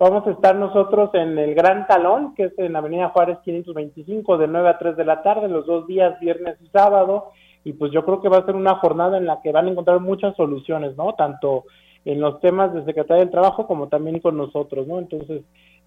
Vamos 0.00 0.26
a 0.26 0.30
estar 0.30 0.56
nosotros 0.56 1.10
en 1.12 1.38
el 1.38 1.54
Gran 1.54 1.86
Talón, 1.86 2.34
que 2.34 2.44
es 2.44 2.58
en 2.58 2.74
Avenida 2.74 3.10
Juárez 3.10 3.36
525, 3.44 4.38
de 4.38 4.48
9 4.48 4.68
a 4.70 4.78
3 4.78 4.96
de 4.96 5.04
la 5.04 5.22
tarde, 5.22 5.46
los 5.46 5.66
dos 5.66 5.86
días, 5.86 6.18
viernes 6.20 6.56
y 6.62 6.68
sábado. 6.68 7.32
Y 7.64 7.74
pues 7.74 7.92
yo 7.92 8.02
creo 8.06 8.22
que 8.22 8.30
va 8.30 8.38
a 8.38 8.46
ser 8.46 8.56
una 8.56 8.76
jornada 8.76 9.18
en 9.18 9.26
la 9.26 9.42
que 9.42 9.52
van 9.52 9.66
a 9.66 9.70
encontrar 9.70 10.00
muchas 10.00 10.34
soluciones, 10.36 10.96
¿no? 10.96 11.12
Tanto 11.16 11.64
en 12.06 12.18
los 12.18 12.40
temas 12.40 12.72
de 12.72 12.82
Secretaría 12.86 13.24
del 13.24 13.30
Trabajo 13.30 13.66
como 13.66 13.88
también 13.88 14.20
con 14.20 14.38
nosotros, 14.38 14.86
¿no? 14.86 14.98
Entonces, 14.98 15.42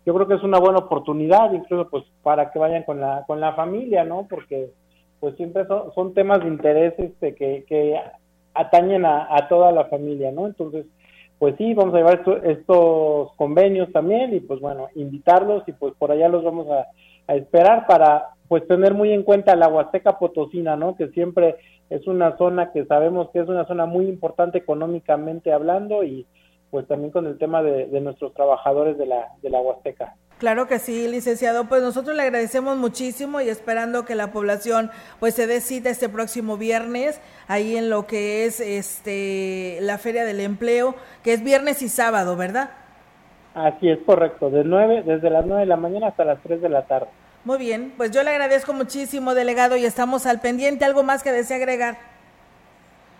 yo 0.05 0.13
creo 0.13 0.27
que 0.27 0.35
es 0.35 0.43
una 0.43 0.59
buena 0.59 0.77
oportunidad, 0.77 1.51
incluso 1.51 1.89
pues 1.89 2.03
para 2.21 2.51
que 2.51 2.59
vayan 2.59 2.83
con 2.83 3.01
la, 3.01 3.23
con 3.25 3.39
la 3.39 3.53
familia, 3.53 4.03
¿no? 4.03 4.27
Porque 4.29 4.69
pues 5.21 5.35
siempre 5.37 5.65
son, 5.65 5.91
son 5.95 6.13
temas 6.13 6.41
de 6.41 6.49
interés 6.49 6.93
este, 6.99 7.33
que, 7.33 7.65
que 7.67 7.99
atañen 8.53 9.05
a, 9.05 9.35
a 9.35 9.47
toda 9.47 9.71
la 9.71 9.85
familia, 9.85 10.31
¿no? 10.31 10.45
Entonces, 10.45 10.85
pues 11.43 11.57
sí, 11.57 11.73
vamos 11.73 11.93
a 11.93 11.97
llevar 11.97 12.23
estos 12.45 13.33
convenios 13.35 13.91
también 13.91 14.33
y 14.33 14.39
pues 14.39 14.61
bueno, 14.61 14.87
invitarlos 14.95 15.67
y 15.67 15.73
pues 15.73 15.93
por 15.99 16.09
allá 16.09 16.29
los 16.29 16.41
vamos 16.41 16.67
a, 16.69 16.87
esperar 17.33 17.85
para 17.85 18.29
pues 18.47 18.65
tener 18.65 18.93
muy 18.93 19.11
en 19.11 19.23
cuenta 19.23 19.53
la 19.57 19.67
Huasteca 19.67 20.17
Potosina, 20.19 20.77
¿no? 20.77 20.95
Que 20.95 21.09
siempre 21.09 21.57
es 21.89 22.07
una 22.07 22.37
zona 22.37 22.71
que 22.71 22.85
sabemos 22.85 23.29
que 23.31 23.41
es 23.41 23.49
una 23.49 23.65
zona 23.65 23.85
muy 23.85 24.05
importante 24.05 24.57
económicamente 24.57 25.51
hablando 25.51 26.05
y 26.05 26.25
pues 26.73 26.87
también 26.87 27.11
con 27.11 27.27
el 27.27 27.37
tema 27.37 27.61
de, 27.61 27.85
de 27.85 28.01
nuestros 28.01 28.33
trabajadores 28.33 28.97
de 28.97 29.05
la, 29.05 29.27
de 29.43 29.51
la 29.51 29.59
Huasteca. 29.61 30.15
Claro 30.39 30.65
que 30.67 30.79
sí, 30.79 31.07
licenciado. 31.07 31.65
Pues 31.65 31.83
nosotros 31.83 32.17
le 32.17 32.23
agradecemos 32.23 32.77
muchísimo 32.77 33.41
y 33.41 33.47
esperando 33.47 34.05
que 34.05 34.15
la 34.15 34.31
población 34.31 34.89
pues 35.19 35.35
se 35.35 35.45
decida 35.45 35.91
este 35.91 36.09
próximo 36.09 36.57
viernes 36.57 37.21
ahí 37.47 37.77
en 37.77 37.91
lo 37.91 38.07
que 38.07 38.45
es 38.45 38.59
este 38.59 39.77
la 39.81 39.99
Feria 39.99 40.25
del 40.25 40.39
Empleo, 40.39 40.95
que 41.23 41.33
es 41.33 41.43
viernes 41.43 41.83
y 41.83 41.89
sábado, 41.89 42.35
¿verdad? 42.35 42.71
Así 43.53 43.87
es 43.87 43.99
correcto, 44.03 44.49
de 44.49 44.63
desde 44.63 45.29
las 45.29 45.45
9 45.45 45.61
de 45.61 45.67
la 45.67 45.77
mañana 45.77 46.07
hasta 46.07 46.25
las 46.25 46.41
3 46.41 46.59
de 46.59 46.69
la 46.69 46.87
tarde. 46.87 47.09
Muy 47.45 47.59
bien, 47.59 47.93
pues 47.97 48.09
yo 48.09 48.23
le 48.23 48.31
agradezco 48.31 48.73
muchísimo, 48.73 49.35
delegado, 49.35 49.77
y 49.77 49.85
estamos 49.85 50.25
al 50.25 50.41
pendiente. 50.41 50.85
¿Algo 50.85 51.03
más 51.03 51.21
que 51.21 51.31
desea 51.31 51.57
agregar? 51.57 52.12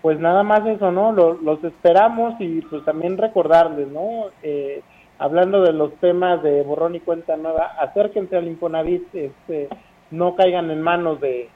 Pues 0.04 0.20
nada 0.20 0.42
más 0.42 0.66
eso, 0.66 0.92
¿no? 0.92 1.12
Los, 1.12 1.64
esperamos 1.64 2.34
y 2.38 2.60
pues 2.60 2.84
también 2.84 3.16
recordarles, 3.16 3.88
¿no? 3.88 4.26
Eh, 4.42 4.82
hablando 5.18 5.62
de 5.62 5.72
los 5.72 5.94
temas 5.94 6.42
de 6.42 6.60
borrón 6.60 6.94
y 6.94 7.00
cuenta 7.00 7.38
nueva, 7.38 7.72
acérquense 7.80 8.36
al 8.36 8.46
Infonavit, 8.46 9.02
este, 9.14 9.70
no 10.10 10.36
caigan 10.36 10.70
en 10.70 10.82
manos 10.82 11.22
de, 11.22 11.48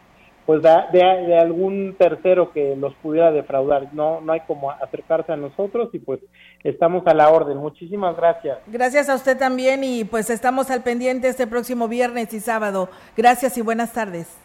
pues 0.47 0.63
de, 0.63 1.39
algún 1.39 1.95
tercero 1.99 2.51
que 2.53 2.75
los 2.75 2.95
pudiera 3.03 3.33
defraudar. 3.33 3.93
No, 3.93 4.23
no 4.23 4.33
hay 4.33 4.41
como 4.47 4.71
acercarse 4.71 5.31
a 5.31 5.37
nosotros 5.37 5.91
y 5.93 5.99
pues 5.99 6.21
estamos 6.65 7.07
a 7.07 7.13
la 7.13 7.29
orden. 7.29 7.59
Muchísimas 7.59 8.17
gracias. 8.17 8.61
Gracias 8.67 9.11
a 9.11 9.15
usted 9.15 9.37
también 9.37 9.85
y 9.85 10.05
pues 10.05 10.31
estamos 10.31 10.71
al 10.71 10.83
pendiente 10.83 11.29
este 11.29 11.47
próximo 11.47 11.87
viernes 11.87 12.33
y 12.33 12.41
sábado. 12.41 12.89
Gracias 13.15 13.59
y 13.59 13.61
buenas 13.61 13.93
tardes. 13.93 14.39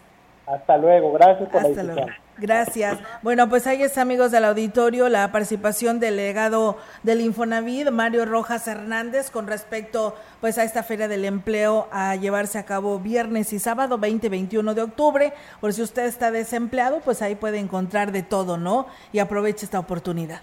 Hasta 0.45 0.75
luego, 0.75 1.13
gracias 1.13 1.47
por 1.49 1.61
Hasta 1.61 1.83
la 1.83 1.93
Luego. 1.93 2.22
Gracias. 2.37 2.99
Bueno, 3.21 3.47
pues 3.47 3.67
ahí 3.67 3.83
está, 3.83 4.01
amigos 4.01 4.31
del 4.31 4.45
auditorio, 4.45 5.07
la 5.07 5.31
participación 5.31 5.99
del 5.99 6.15
delegado 6.15 6.77
del 7.03 7.21
Infonavid, 7.21 7.89
Mario 7.89 8.25
Rojas 8.25 8.67
Hernández, 8.67 9.29
con 9.29 9.45
respecto 9.45 10.15
pues 10.41 10.57
a 10.57 10.63
esta 10.63 10.81
Feria 10.81 11.07
del 11.07 11.25
Empleo 11.25 11.87
a 11.91 12.15
llevarse 12.15 12.57
a 12.57 12.65
cabo 12.65 12.99
viernes 12.99 13.53
y 13.53 13.59
sábado 13.59 13.99
20 13.99 14.29
21 14.29 14.73
de 14.73 14.81
octubre. 14.81 15.33
Por 15.61 15.73
si 15.73 15.83
usted 15.83 16.05
está 16.05 16.31
desempleado, 16.31 17.01
pues 17.01 17.21
ahí 17.21 17.35
puede 17.35 17.59
encontrar 17.59 18.11
de 18.11 18.23
todo, 18.23 18.57
¿no? 18.57 18.87
Y 19.11 19.19
aproveche 19.19 19.65
esta 19.65 19.79
oportunidad. 19.79 20.41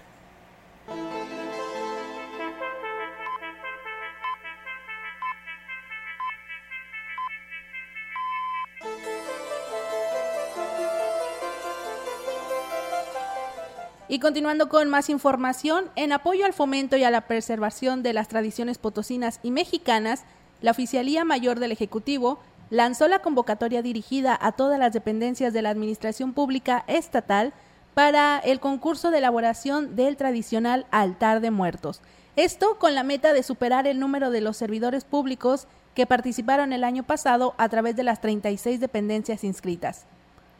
Y 14.11 14.19
continuando 14.19 14.67
con 14.67 14.89
más 14.89 15.09
información, 15.09 15.85
en 15.95 16.11
apoyo 16.11 16.45
al 16.45 16.51
fomento 16.51 16.97
y 16.97 17.05
a 17.05 17.11
la 17.11 17.21
preservación 17.21 18.03
de 18.03 18.11
las 18.11 18.27
tradiciones 18.27 18.77
potosinas 18.77 19.39
y 19.41 19.51
mexicanas, 19.51 20.25
la 20.59 20.71
Oficialía 20.71 21.23
Mayor 21.23 21.61
del 21.61 21.71
Ejecutivo 21.71 22.37
lanzó 22.69 23.07
la 23.07 23.19
convocatoria 23.19 23.81
dirigida 23.81 24.37
a 24.41 24.51
todas 24.51 24.77
las 24.77 24.91
dependencias 24.91 25.53
de 25.53 25.61
la 25.61 25.69
Administración 25.69 26.33
Pública 26.33 26.83
Estatal 26.87 27.53
para 27.93 28.39
el 28.39 28.59
concurso 28.59 29.11
de 29.11 29.19
elaboración 29.19 29.95
del 29.95 30.17
tradicional 30.17 30.87
altar 30.91 31.39
de 31.39 31.51
muertos. 31.51 32.01
Esto 32.35 32.79
con 32.79 32.95
la 32.95 33.03
meta 33.03 33.31
de 33.31 33.43
superar 33.43 33.87
el 33.87 33.97
número 33.97 34.29
de 34.29 34.41
los 34.41 34.57
servidores 34.57 35.05
públicos 35.05 35.67
que 35.95 36.05
participaron 36.05 36.73
el 36.73 36.83
año 36.83 37.03
pasado 37.03 37.55
a 37.57 37.69
través 37.69 37.95
de 37.95 38.03
las 38.03 38.19
36 38.19 38.81
dependencias 38.81 39.45
inscritas. 39.45 40.03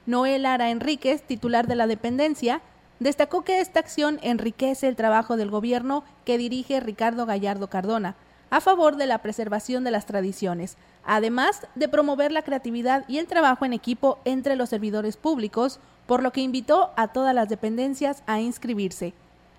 Noel 0.05 0.45
Ara 0.45 0.69
Enríquez, 0.69 1.21
titular 1.21 1.67
de 1.67 1.75
la 1.75 1.85
dependencia, 1.85 2.61
destacó 3.01 3.41
que 3.41 3.61
esta 3.61 3.79
acción 3.79 4.19
enriquece 4.21 4.87
el 4.87 4.95
trabajo 4.95 5.35
del 5.35 5.49
gobierno 5.49 6.03
que 6.23 6.37
dirige 6.37 6.79
Ricardo 6.79 7.25
Gallardo 7.25 7.67
Cardona, 7.67 8.15
a 8.51 8.61
favor 8.61 8.95
de 8.95 9.07
la 9.07 9.17
preservación 9.17 9.83
de 9.83 9.89
las 9.89 10.05
tradiciones, 10.05 10.77
además 11.03 11.65
de 11.73 11.89
promover 11.89 12.31
la 12.31 12.43
creatividad 12.43 13.03
y 13.07 13.17
el 13.17 13.25
trabajo 13.25 13.65
en 13.65 13.73
equipo 13.73 14.19
entre 14.23 14.55
los 14.55 14.69
servidores 14.69 15.17
públicos, 15.17 15.79
por 16.05 16.21
lo 16.21 16.31
que 16.31 16.41
invitó 16.41 16.91
a 16.95 17.07
todas 17.07 17.33
las 17.33 17.49
dependencias 17.49 18.21
a 18.27 18.39
inscribirse. 18.39 19.15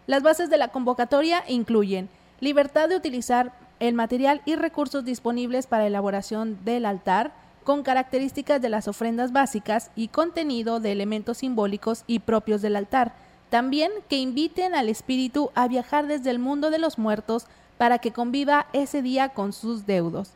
Las 0.07 0.23
bases 0.23 0.49
de 0.49 0.59
la 0.59 0.69
convocatoria 0.69 1.43
incluyen 1.49 2.09
libertad 2.39 2.89
de 2.89 2.97
utilizar 2.97 3.53
el 3.81 3.95
material 3.95 4.41
y 4.45 4.55
recursos 4.55 5.05
disponibles 5.05 5.67
para 5.67 5.89
elaboración 5.89 6.65
del 6.65 6.87
altar, 6.87 7.33
con 7.65 7.83
características 7.83 8.63
de 8.63 8.69
las 8.69 8.87
ofrendas 8.87 9.33
básicas 9.33 9.91
y 9.97 10.09
contenido 10.09 10.79
de 10.79 10.93
elementos 10.93 11.39
simbólicos 11.39 12.05
y 12.07 12.21
propios 12.21 12.63
del 12.63 12.77
altar, 12.77 13.13
también 13.53 13.93
que 14.09 14.17
inviten 14.17 14.75
al 14.75 14.89
espíritu 14.89 15.51
a 15.55 15.69
viajar 15.69 16.07
desde 16.07 16.31
el 16.31 16.39
mundo 16.39 16.71
de 16.71 16.79
los 16.79 16.97
muertos 16.97 17.45
para 17.77 17.99
que 17.99 18.11
conviva 18.11 18.67
ese 18.73 19.03
día 19.03 19.29
con 19.29 19.53
sus 19.53 19.85
deudos. 19.85 20.31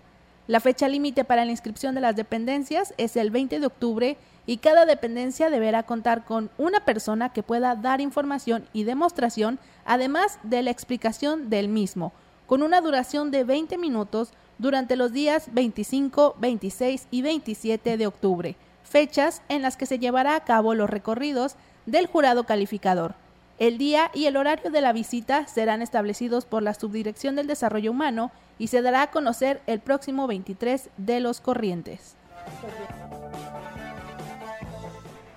La 0.49 0.61
fecha 0.61 0.87
límite 0.87 1.25
para 1.25 1.47
la 1.47 1.51
inscripción 1.51 1.95
de 1.95 2.03
las 2.03 2.15
dependencias 2.15 2.93
es 2.99 3.17
el 3.17 3.31
20 3.31 3.59
de 3.59 3.67
octubre 3.67 4.19
y 4.45 4.59
cada 4.59 4.85
dependencia 4.85 5.49
deberá 5.49 5.85
contar 5.85 6.27
con 6.27 6.51
una 6.59 6.81
persona 6.81 7.33
que 7.33 7.43
pueda 7.43 7.75
dar 7.75 8.03
información 8.03 8.69
y 8.75 8.85
demostración, 8.85 9.59
además 9.87 10.39
de 10.43 10.63
la 10.63 10.71
explicación 10.71 11.49
del 11.49 11.69
mismo, 11.69 12.13
con 12.47 12.63
una 12.63 12.83
duración 12.83 13.31
de 13.31 13.45
20 13.45 13.79
minutos 13.79 14.35
durante 14.59 14.95
los 14.95 15.11
días 15.15 15.49
25, 15.53 16.37
26 16.39 17.07
y 17.11 17.23
27 17.23 17.97
de 17.97 18.07
octubre, 18.07 18.57
fechas 18.85 19.41
en 19.49 19.63
las 19.63 19.79
que 19.79 19.87
se 19.87 19.99
llevará 19.99 20.37
a 20.37 20.45
cabo 20.45 20.75
los 20.75 20.91
recorridos 20.91 21.57
del 21.87 22.07
jurado 22.07 22.45
calificador. 22.45 23.15
El 23.59 23.79
día 23.79 24.11
y 24.13 24.27
el 24.27 24.37
horario 24.37 24.71
de 24.71 24.83
la 24.83 24.93
visita 24.93 25.47
serán 25.47 25.81
establecidos 25.81 26.45
por 26.45 26.63
la 26.63 26.75
Subdirección 26.75 27.37
del 27.37 27.47
Desarrollo 27.47 27.91
Humano 27.91 28.31
y 28.59 28.67
se 28.67 28.83
dará 28.83 29.03
a 29.03 29.11
conocer 29.11 29.63
el 29.67 29.81
próximo 29.81 30.27
23 30.27 30.91
de 30.99 31.21
los 31.21 31.41
corrientes. 31.41 32.17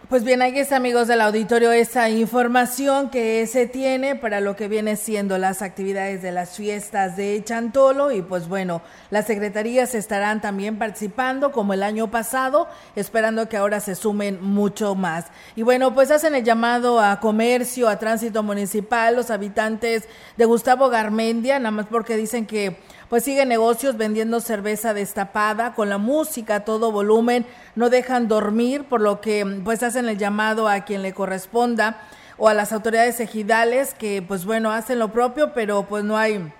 Pues 0.09 0.23
bien, 0.23 0.41
ahí 0.41 0.57
está, 0.57 0.77
amigos 0.77 1.07
del 1.07 1.21
auditorio, 1.21 1.71
esa 1.71 2.09
información 2.09 3.11
que 3.11 3.45
se 3.45 3.67
tiene 3.67 4.15
para 4.15 4.41
lo 4.41 4.55
que 4.55 4.67
viene 4.67 4.95
siendo 4.95 5.37
las 5.37 5.61
actividades 5.61 6.23
de 6.23 6.31
las 6.31 6.57
fiestas 6.57 7.15
de 7.15 7.39
Chantolo. 7.43 8.11
Y 8.11 8.23
pues 8.23 8.47
bueno, 8.47 8.81
las 9.11 9.27
secretarías 9.27 9.93
estarán 9.93 10.41
también 10.41 10.79
participando 10.79 11.51
como 11.51 11.75
el 11.75 11.83
año 11.83 12.09
pasado, 12.09 12.67
esperando 12.95 13.47
que 13.49 13.57
ahora 13.57 13.81
se 13.81 13.93
sumen 13.93 14.41
mucho 14.41 14.95
más. 14.95 15.25
Y 15.55 15.61
bueno, 15.61 15.93
pues 15.93 16.09
hacen 16.09 16.33
el 16.33 16.43
llamado 16.43 16.99
a 16.99 17.19
comercio, 17.19 17.87
a 17.87 17.99
tránsito 17.99 18.41
municipal, 18.41 19.15
los 19.15 19.29
habitantes 19.29 20.07
de 20.37 20.45
Gustavo 20.45 20.89
Garmendia, 20.89 21.59
nada 21.59 21.69
más 21.69 21.85
porque 21.85 22.17
dicen 22.17 22.47
que 22.47 22.79
pues 23.09 23.23
siguen 23.23 23.49
negocios 23.49 23.97
vendiendo 23.97 24.39
cerveza 24.39 24.93
destapada 24.93 25.73
con 25.73 25.89
la 25.89 25.97
música 25.97 26.55
a 26.55 26.59
todo 26.65 26.91
volumen, 26.91 27.45
no 27.75 27.89
dejan 27.89 28.27
dormir, 28.27 28.83
por 28.85 29.01
lo 29.01 29.19
que 29.19 29.61
pues 29.63 29.83
hacen 29.83 30.07
el 30.07 30.17
llamado 30.17 30.67
a 30.67 30.81
quien 30.81 31.01
le 31.01 31.13
corresponda 31.13 31.97
o 32.37 32.47
a 32.47 32.53
las 32.53 32.71
autoridades 32.71 33.19
ejidales 33.19 33.93
que 33.93 34.21
pues 34.21 34.45
bueno 34.45 34.71
hacen 34.71 34.99
lo 34.99 35.11
propio, 35.11 35.53
pero 35.53 35.83
pues 35.83 36.03
no 36.03 36.17
hay 36.17 36.51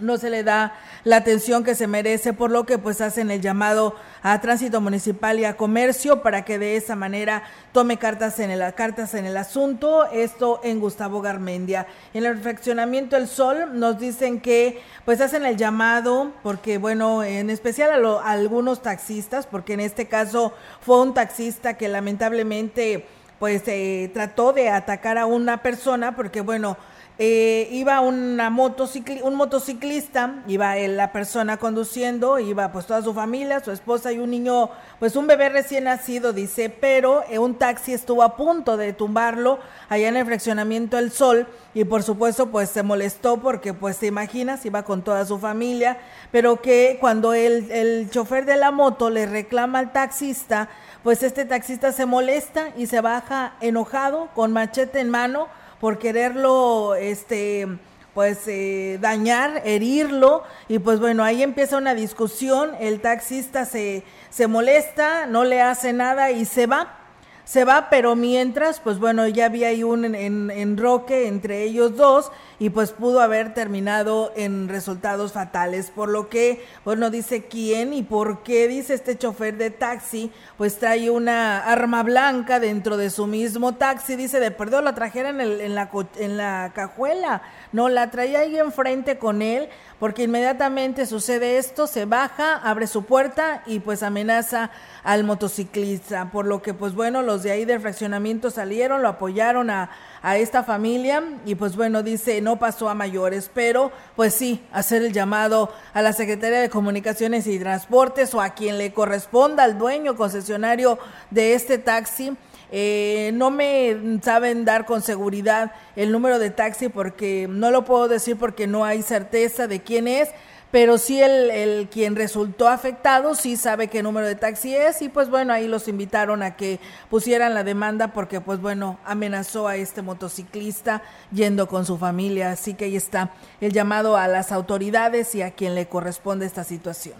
no 0.00 0.18
se 0.18 0.30
le 0.30 0.42
da 0.42 0.74
la 1.04 1.16
atención 1.16 1.64
que 1.64 1.74
se 1.74 1.86
merece, 1.86 2.32
por 2.32 2.50
lo 2.50 2.64
que 2.64 2.78
pues 2.78 3.00
hacen 3.00 3.30
el 3.30 3.40
llamado 3.40 3.94
a 4.22 4.40
tránsito 4.40 4.80
municipal 4.80 5.38
y 5.38 5.44
a 5.44 5.56
comercio 5.56 6.22
para 6.22 6.44
que 6.44 6.58
de 6.58 6.76
esa 6.76 6.96
manera 6.96 7.44
tome 7.72 7.98
cartas 7.98 8.38
en 8.40 8.50
el, 8.50 8.74
cartas 8.74 9.14
en 9.14 9.26
el 9.26 9.36
asunto, 9.36 10.06
esto 10.06 10.60
en 10.64 10.80
Gustavo 10.80 11.20
Garmendia. 11.20 11.86
En 12.12 12.24
el 12.24 12.36
reflexionamiento 12.36 13.16
El 13.16 13.28
Sol 13.28 13.78
nos 13.78 13.98
dicen 13.98 14.40
que 14.40 14.82
pues 15.04 15.20
hacen 15.20 15.44
el 15.44 15.56
llamado, 15.56 16.32
porque 16.42 16.78
bueno, 16.78 17.22
en 17.22 17.50
especial 17.50 18.04
a, 18.04 18.30
algunos 18.30 18.82
taxistas, 18.82 19.46
porque 19.46 19.74
en 19.74 19.80
este 19.80 20.06
caso 20.06 20.52
fue 20.80 21.00
un 21.00 21.14
taxista 21.14 21.74
que 21.74 21.88
lamentablemente 21.88 23.06
pues 23.38 23.62
eh, 23.66 24.10
trató 24.14 24.52
de 24.52 24.70
atacar 24.70 25.18
a 25.18 25.26
una 25.26 25.62
persona, 25.62 26.16
porque 26.16 26.40
bueno, 26.40 26.78
eh, 27.16 27.68
iba 27.70 28.00
una 28.00 28.50
motocicli 28.50 29.20
un 29.22 29.36
motociclista, 29.36 30.42
iba 30.48 30.74
la 30.74 31.12
persona 31.12 31.58
conduciendo, 31.58 32.40
iba 32.40 32.72
pues 32.72 32.86
toda 32.86 33.02
su 33.02 33.14
familia, 33.14 33.62
su 33.62 33.70
esposa 33.70 34.10
y 34.10 34.18
un 34.18 34.30
niño, 34.30 34.70
pues 34.98 35.14
un 35.14 35.28
bebé 35.28 35.48
recién 35.48 35.84
nacido, 35.84 36.32
dice, 36.32 36.70
pero 36.70 37.22
eh, 37.28 37.38
un 37.38 37.54
taxi 37.54 37.92
estuvo 37.92 38.24
a 38.24 38.36
punto 38.36 38.76
de 38.76 38.92
tumbarlo 38.92 39.60
allá 39.88 40.08
en 40.08 40.16
el 40.16 40.26
fraccionamiento 40.26 40.98
El 40.98 41.12
Sol 41.12 41.46
y 41.72 41.84
por 41.84 42.02
supuesto 42.02 42.50
pues 42.50 42.70
se 42.70 42.82
molestó 42.82 43.36
porque 43.36 43.72
pues 43.72 43.98
te 43.98 44.06
imaginas, 44.06 44.66
iba 44.66 44.82
con 44.82 45.02
toda 45.02 45.24
su 45.24 45.38
familia, 45.38 45.98
pero 46.32 46.60
que 46.60 46.98
cuando 47.00 47.32
el, 47.32 47.70
el 47.70 48.10
chofer 48.10 48.44
de 48.44 48.56
la 48.56 48.72
moto 48.72 49.08
le 49.08 49.26
reclama 49.26 49.78
al 49.78 49.92
taxista, 49.92 50.68
pues 51.04 51.22
este 51.22 51.44
taxista 51.44 51.92
se 51.92 52.06
molesta 52.06 52.70
y 52.76 52.88
se 52.88 53.00
baja 53.00 53.52
enojado 53.60 54.30
con 54.34 54.52
machete 54.52 54.98
en 54.98 55.10
mano, 55.10 55.46
por 55.80 55.98
quererlo, 55.98 56.94
este, 56.94 57.68
pues 58.14 58.46
eh, 58.46 58.98
dañar, 59.00 59.62
herirlo. 59.64 60.42
Y 60.68 60.78
pues 60.78 61.00
bueno, 61.00 61.24
ahí 61.24 61.42
empieza 61.42 61.76
una 61.76 61.94
discusión, 61.94 62.72
el 62.80 63.00
taxista 63.00 63.64
se, 63.64 64.04
se 64.30 64.46
molesta, 64.46 65.26
no 65.26 65.44
le 65.44 65.60
hace 65.60 65.92
nada 65.92 66.30
y 66.30 66.44
se 66.44 66.66
va, 66.66 66.98
se 67.44 67.64
va, 67.64 67.88
pero 67.90 68.16
mientras, 68.16 68.80
pues 68.80 68.98
bueno, 68.98 69.26
ya 69.28 69.46
había 69.46 69.68
ahí 69.68 69.82
un 69.82 70.04
enroque 70.14 71.26
entre 71.28 71.62
ellos 71.64 71.96
dos 71.96 72.30
y 72.64 72.70
pues 72.70 72.92
pudo 72.92 73.20
haber 73.20 73.52
terminado 73.52 74.32
en 74.36 74.70
resultados 74.70 75.32
fatales. 75.32 75.90
Por 75.90 76.08
lo 76.08 76.30
que, 76.30 76.64
pues 76.82 76.96
no 76.96 77.10
dice 77.10 77.44
quién 77.44 77.92
y 77.92 78.02
por 78.02 78.42
qué 78.42 78.68
dice 78.68 78.94
este 78.94 79.18
chofer 79.18 79.58
de 79.58 79.68
taxi, 79.68 80.32
pues 80.56 80.78
trae 80.78 81.10
una 81.10 81.58
arma 81.58 82.02
blanca 82.02 82.60
dentro 82.60 82.96
de 82.96 83.10
su 83.10 83.26
mismo 83.26 83.74
taxi. 83.74 84.16
Dice, 84.16 84.40
de 84.40 84.50
perdón, 84.50 84.86
la 84.86 84.94
trajera 84.94 85.28
en, 85.28 85.42
el, 85.42 85.60
en, 85.60 85.74
la, 85.74 85.90
en 86.16 86.38
la 86.38 86.72
cajuela. 86.74 87.42
No, 87.72 87.90
la 87.90 88.10
traía 88.10 88.38
ahí 88.38 88.56
enfrente 88.56 89.18
con 89.18 89.42
él 89.42 89.68
porque 89.98 90.24
inmediatamente 90.24 91.06
sucede 91.06 91.58
esto, 91.58 91.86
se 91.86 92.04
baja, 92.04 92.56
abre 92.56 92.86
su 92.86 93.04
puerta 93.04 93.62
y 93.66 93.80
pues 93.80 94.02
amenaza 94.02 94.70
al 95.02 95.24
motociclista, 95.24 96.30
por 96.30 96.46
lo 96.46 96.62
que 96.62 96.74
pues 96.74 96.94
bueno, 96.94 97.22
los 97.22 97.42
de 97.42 97.52
ahí 97.52 97.64
del 97.64 97.80
fraccionamiento 97.80 98.50
salieron, 98.50 99.02
lo 99.02 99.08
apoyaron 99.08 99.70
a, 99.70 99.90
a 100.24 100.38
esta 100.38 100.64
familia 100.64 101.22
y 101.44 101.54
pues 101.54 101.76
bueno, 101.76 102.02
dice, 102.02 102.40
no 102.40 102.58
pasó 102.58 102.88
a 102.88 102.94
mayores, 102.94 103.50
pero 103.52 103.92
pues 104.16 104.32
sí, 104.32 104.64
hacer 104.72 105.02
el 105.02 105.12
llamado 105.12 105.70
a 105.92 106.00
la 106.00 106.14
Secretaría 106.14 106.60
de 106.60 106.70
Comunicaciones 106.70 107.46
y 107.46 107.58
Transportes 107.58 108.34
o 108.34 108.40
a 108.40 108.54
quien 108.54 108.78
le 108.78 108.94
corresponda, 108.94 109.64
al 109.64 109.76
dueño 109.76 110.16
concesionario 110.16 110.98
de 111.30 111.52
este 111.52 111.76
taxi, 111.76 112.34
eh, 112.72 113.32
no 113.34 113.50
me 113.50 114.18
saben 114.22 114.64
dar 114.64 114.86
con 114.86 115.02
seguridad 115.02 115.72
el 115.94 116.10
número 116.10 116.38
de 116.38 116.48
taxi 116.48 116.88
porque 116.88 117.46
no 117.46 117.70
lo 117.70 117.84
puedo 117.84 118.08
decir 118.08 118.38
porque 118.38 118.66
no 118.66 118.86
hay 118.86 119.02
certeza 119.02 119.66
de 119.66 119.82
quién 119.82 120.08
es, 120.08 120.30
pero 120.74 120.98
sí 120.98 121.22
el, 121.22 121.52
el, 121.52 121.88
quien 121.88 122.16
resultó 122.16 122.66
afectado 122.66 123.36
sí 123.36 123.56
sabe 123.56 123.86
qué 123.86 124.02
número 124.02 124.26
de 124.26 124.34
taxi 124.34 124.74
es 124.74 125.02
y 125.02 125.08
pues 125.08 125.30
bueno, 125.30 125.52
ahí 125.52 125.68
los 125.68 125.86
invitaron 125.86 126.42
a 126.42 126.56
que 126.56 126.80
pusieran 127.08 127.54
la 127.54 127.62
demanda 127.62 128.08
porque 128.08 128.40
pues 128.40 128.60
bueno, 128.60 128.98
amenazó 129.04 129.68
a 129.68 129.76
este 129.76 130.02
motociclista 130.02 131.00
yendo 131.30 131.68
con 131.68 131.86
su 131.86 131.96
familia, 131.96 132.50
así 132.50 132.74
que 132.74 132.86
ahí 132.86 132.96
está 132.96 133.30
el 133.60 133.72
llamado 133.72 134.16
a 134.16 134.26
las 134.26 134.50
autoridades 134.50 135.36
y 135.36 135.42
a 135.42 135.52
quien 135.52 135.76
le 135.76 135.86
corresponde 135.86 136.44
esta 136.44 136.64
situación. 136.64 137.14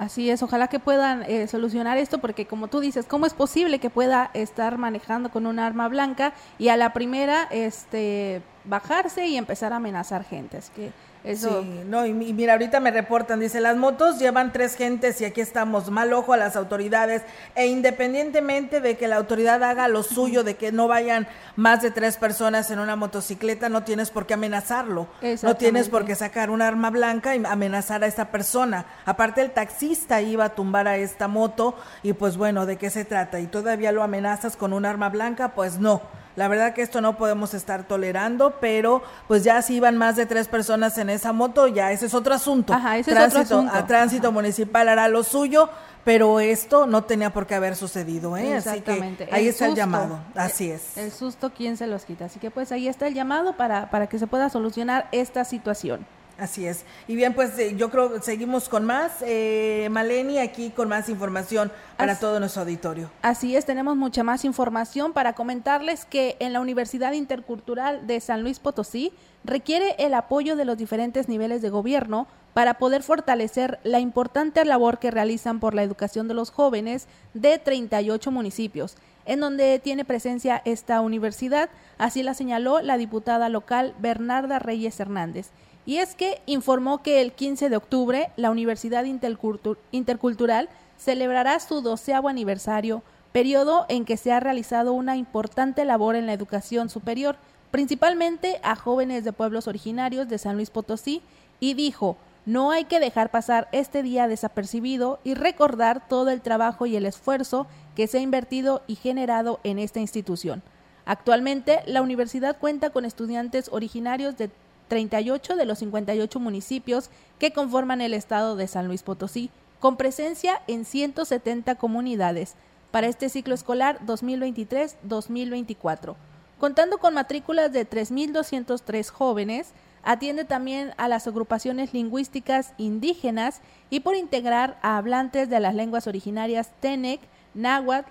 Así 0.00 0.28
es, 0.28 0.42
ojalá 0.42 0.66
que 0.66 0.80
puedan 0.80 1.22
eh, 1.22 1.46
solucionar 1.46 1.98
esto 1.98 2.18
porque 2.18 2.46
como 2.46 2.66
tú 2.66 2.80
dices, 2.80 3.06
¿cómo 3.06 3.26
es 3.26 3.34
posible 3.34 3.78
que 3.78 3.90
pueda 3.90 4.32
estar 4.34 4.76
manejando 4.76 5.30
con 5.30 5.46
un 5.46 5.60
arma 5.60 5.86
blanca 5.86 6.32
y 6.58 6.66
a 6.66 6.76
la 6.76 6.92
primera 6.92 7.44
este 7.52 8.42
bajarse 8.64 9.28
y 9.28 9.36
empezar 9.36 9.72
a 9.72 9.76
amenazar 9.76 10.24
gente? 10.24 10.58
Es 10.58 10.70
que 10.70 10.90
eso... 11.24 11.62
Sí, 11.62 11.82
no, 11.86 12.06
y, 12.06 12.12
mira, 12.12 12.54
ahorita 12.54 12.80
me 12.80 12.90
reportan, 12.90 13.40
dice, 13.40 13.60
las 13.60 13.76
motos 13.76 14.18
llevan 14.18 14.52
tres 14.52 14.76
gentes 14.76 15.20
y 15.20 15.24
aquí 15.24 15.40
estamos, 15.40 15.90
mal 15.90 16.12
ojo 16.12 16.32
a 16.32 16.36
las 16.36 16.56
autoridades, 16.56 17.22
e 17.54 17.66
independientemente 17.66 18.80
de 18.80 18.96
que 18.96 19.08
la 19.08 19.16
autoridad 19.16 19.62
haga 19.62 19.88
lo 19.88 20.02
suyo, 20.02 20.44
de 20.44 20.56
que 20.56 20.72
no 20.72 20.88
vayan 20.88 21.28
más 21.56 21.82
de 21.82 21.90
tres 21.90 22.16
personas 22.16 22.70
en 22.70 22.78
una 22.78 22.96
motocicleta, 22.96 23.68
no 23.68 23.84
tienes 23.84 24.10
por 24.10 24.26
qué 24.26 24.34
amenazarlo, 24.34 25.08
no 25.42 25.56
tienes 25.56 25.88
por 25.88 26.04
qué 26.04 26.14
sacar 26.14 26.50
un 26.50 26.62
arma 26.62 26.90
blanca 26.90 27.34
y 27.34 27.42
amenazar 27.44 28.04
a 28.04 28.06
esta 28.06 28.30
persona. 28.30 28.86
Aparte, 29.04 29.40
el 29.40 29.50
taxista 29.50 30.20
iba 30.22 30.44
a 30.44 30.54
tumbar 30.54 30.88
a 30.88 30.96
esta 30.96 31.28
moto 31.28 31.74
y 32.02 32.12
pues 32.12 32.36
bueno, 32.36 32.66
¿de 32.66 32.76
qué 32.76 32.90
se 32.90 33.04
trata? 33.04 33.40
Y 33.40 33.46
todavía 33.46 33.92
lo 33.92 34.02
amenazas 34.02 34.56
con 34.56 34.72
un 34.72 34.84
arma 34.84 35.08
blanca, 35.08 35.54
pues 35.54 35.78
no. 35.78 36.02
La 36.38 36.46
verdad 36.46 36.72
que 36.72 36.82
esto 36.82 37.00
no 37.00 37.16
podemos 37.16 37.52
estar 37.52 37.82
tolerando, 37.88 38.60
pero 38.60 39.02
pues 39.26 39.42
ya 39.42 39.60
si 39.60 39.74
iban 39.74 39.96
más 39.96 40.14
de 40.14 40.24
tres 40.24 40.46
personas 40.46 40.96
en 40.96 41.10
esa 41.10 41.32
moto, 41.32 41.66
ya 41.66 41.90
ese 41.90 42.06
es 42.06 42.14
otro 42.14 42.32
asunto. 42.32 42.72
Ajá, 42.72 42.96
ese 42.96 43.10
tránsito, 43.10 43.40
es 43.40 43.46
otro 43.46 43.58
asunto. 43.58 43.76
A 43.76 43.86
tránsito 43.88 44.30
municipal 44.30 44.88
hará 44.88 45.08
lo 45.08 45.24
suyo, 45.24 45.68
pero 46.04 46.38
esto 46.38 46.86
no 46.86 47.02
tenía 47.02 47.30
por 47.30 47.48
qué 47.48 47.56
haber 47.56 47.74
sucedido, 47.74 48.36
¿eh? 48.36 48.56
Exactamente. 48.56 49.24
Así 49.24 49.30
que 49.30 49.36
ahí 49.36 49.42
el 49.46 49.48
está 49.48 49.66
susto, 49.66 49.72
el 49.72 49.76
llamado, 49.84 50.20
así 50.36 50.70
es. 50.70 50.96
El 50.96 51.10
susto, 51.10 51.50
¿quién 51.50 51.76
se 51.76 51.88
los 51.88 52.04
quita? 52.04 52.26
Así 52.26 52.38
que 52.38 52.52
pues 52.52 52.70
ahí 52.70 52.86
está 52.86 53.08
el 53.08 53.14
llamado 53.14 53.56
para, 53.56 53.90
para 53.90 54.06
que 54.06 54.20
se 54.20 54.28
pueda 54.28 54.48
solucionar 54.48 55.08
esta 55.10 55.44
situación. 55.44 56.06
Así 56.38 56.66
es. 56.66 56.84
Y 57.08 57.16
bien, 57.16 57.34
pues 57.34 57.58
eh, 57.58 57.74
yo 57.76 57.90
creo 57.90 58.12
que 58.12 58.22
seguimos 58.22 58.68
con 58.68 58.84
más. 58.84 59.12
Eh, 59.22 59.88
Maleni, 59.90 60.38
aquí 60.38 60.70
con 60.70 60.88
más 60.88 61.08
información 61.08 61.72
para 61.96 62.12
así, 62.12 62.20
todo 62.20 62.38
nuestro 62.38 62.62
auditorio. 62.62 63.10
Así 63.22 63.56
es, 63.56 63.66
tenemos 63.66 63.96
mucha 63.96 64.22
más 64.22 64.44
información 64.44 65.12
para 65.12 65.32
comentarles 65.32 66.04
que 66.04 66.36
en 66.38 66.52
la 66.52 66.60
Universidad 66.60 67.12
Intercultural 67.12 68.06
de 68.06 68.20
San 68.20 68.42
Luis 68.42 68.60
Potosí 68.60 69.12
requiere 69.42 69.96
el 69.98 70.14
apoyo 70.14 70.54
de 70.54 70.64
los 70.64 70.78
diferentes 70.78 71.28
niveles 71.28 71.60
de 71.60 71.70
gobierno 71.70 72.28
para 72.54 72.74
poder 72.74 73.02
fortalecer 73.02 73.80
la 73.82 73.98
importante 73.98 74.64
labor 74.64 74.98
que 74.98 75.10
realizan 75.10 75.58
por 75.58 75.74
la 75.74 75.82
educación 75.82 76.28
de 76.28 76.34
los 76.34 76.50
jóvenes 76.50 77.08
de 77.34 77.58
38 77.58 78.30
municipios, 78.30 78.96
en 79.26 79.40
donde 79.40 79.78
tiene 79.78 80.04
presencia 80.04 80.62
esta 80.64 81.00
universidad, 81.00 81.68
así 81.98 82.22
la 82.22 82.34
señaló 82.34 82.80
la 82.80 82.96
diputada 82.96 83.48
local 83.48 83.94
Bernarda 83.98 84.58
Reyes 84.58 84.98
Hernández. 85.00 85.50
Y 85.88 86.00
es 86.00 86.14
que 86.14 86.42
informó 86.44 87.02
que 87.02 87.22
el 87.22 87.32
15 87.32 87.70
de 87.70 87.76
octubre 87.78 88.30
la 88.36 88.50
Universidad 88.50 89.06
Intercultural 89.06 90.68
celebrará 90.98 91.58
su 91.60 91.80
doceavo 91.80 92.28
aniversario, 92.28 93.02
periodo 93.32 93.86
en 93.88 94.04
que 94.04 94.18
se 94.18 94.30
ha 94.30 94.38
realizado 94.38 94.92
una 94.92 95.16
importante 95.16 95.86
labor 95.86 96.14
en 96.14 96.26
la 96.26 96.34
educación 96.34 96.90
superior, 96.90 97.36
principalmente 97.70 98.60
a 98.62 98.76
jóvenes 98.76 99.24
de 99.24 99.32
pueblos 99.32 99.66
originarios 99.66 100.28
de 100.28 100.36
San 100.36 100.56
Luis 100.56 100.68
Potosí, 100.68 101.22
y 101.58 101.72
dijo, 101.72 102.18
no 102.44 102.70
hay 102.70 102.84
que 102.84 103.00
dejar 103.00 103.30
pasar 103.30 103.66
este 103.72 104.02
día 104.02 104.28
desapercibido 104.28 105.20
y 105.24 105.32
recordar 105.32 106.06
todo 106.06 106.28
el 106.28 106.42
trabajo 106.42 106.84
y 106.84 106.96
el 106.96 107.06
esfuerzo 107.06 107.66
que 107.96 108.08
se 108.08 108.18
ha 108.18 108.20
invertido 108.20 108.82
y 108.88 108.96
generado 108.96 109.58
en 109.64 109.78
esta 109.78 110.00
institución. 110.00 110.62
Actualmente, 111.06 111.80
la 111.86 112.02
universidad 112.02 112.58
cuenta 112.58 112.90
con 112.90 113.06
estudiantes 113.06 113.70
originarios 113.72 114.36
de 114.36 114.50
38 114.88 115.56
de 115.56 115.64
los 115.64 115.78
58 115.78 116.40
municipios 116.40 117.10
que 117.38 117.52
conforman 117.52 118.00
el 118.00 118.14
estado 118.14 118.56
de 118.56 118.66
San 118.66 118.88
Luis 118.88 119.02
Potosí, 119.02 119.50
con 119.80 119.96
presencia 119.96 120.60
en 120.66 120.84
170 120.84 121.76
comunidades 121.76 122.54
para 122.90 123.06
este 123.06 123.28
ciclo 123.28 123.54
escolar 123.54 124.00
2023-2024. 124.06 126.16
Contando 126.58 126.98
con 126.98 127.14
matrículas 127.14 127.72
de 127.72 127.88
3.203 127.88 129.10
jóvenes, 129.10 129.68
atiende 130.02 130.44
también 130.44 130.92
a 130.96 131.06
las 131.06 131.26
agrupaciones 131.26 131.92
lingüísticas 131.92 132.72
indígenas 132.78 133.60
y 133.90 134.00
por 134.00 134.16
integrar 134.16 134.78
a 134.82 134.96
hablantes 134.96 135.48
de 135.48 135.60
las 135.60 135.74
lenguas 135.74 136.06
originarias 136.06 136.70
Tenec, 136.80 137.20
Náhuatl, 137.54 138.10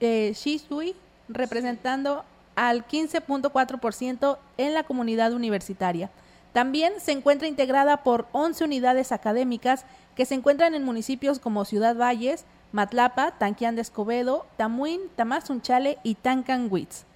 eh, 0.00 0.34
representando 1.28 2.24
al 2.60 2.86
15.4% 2.86 4.36
en 4.58 4.74
la 4.74 4.82
comunidad 4.82 5.32
universitaria. 5.32 6.10
También 6.52 6.92
se 7.00 7.12
encuentra 7.12 7.48
integrada 7.48 8.02
por 8.02 8.26
11 8.32 8.64
unidades 8.64 9.12
académicas 9.12 9.86
que 10.14 10.26
se 10.26 10.34
encuentran 10.34 10.74
en 10.74 10.84
municipios 10.84 11.38
como 11.38 11.64
Ciudad 11.64 11.96
Valles, 11.96 12.44
Matlapa, 12.72 13.30
Tanquián 13.38 13.76
de 13.76 13.80
Escobedo, 13.80 14.44
Tamuín, 14.58 15.00
Tamazunchale 15.16 15.96
y 16.02 16.16
Tancanwitz. 16.16 17.06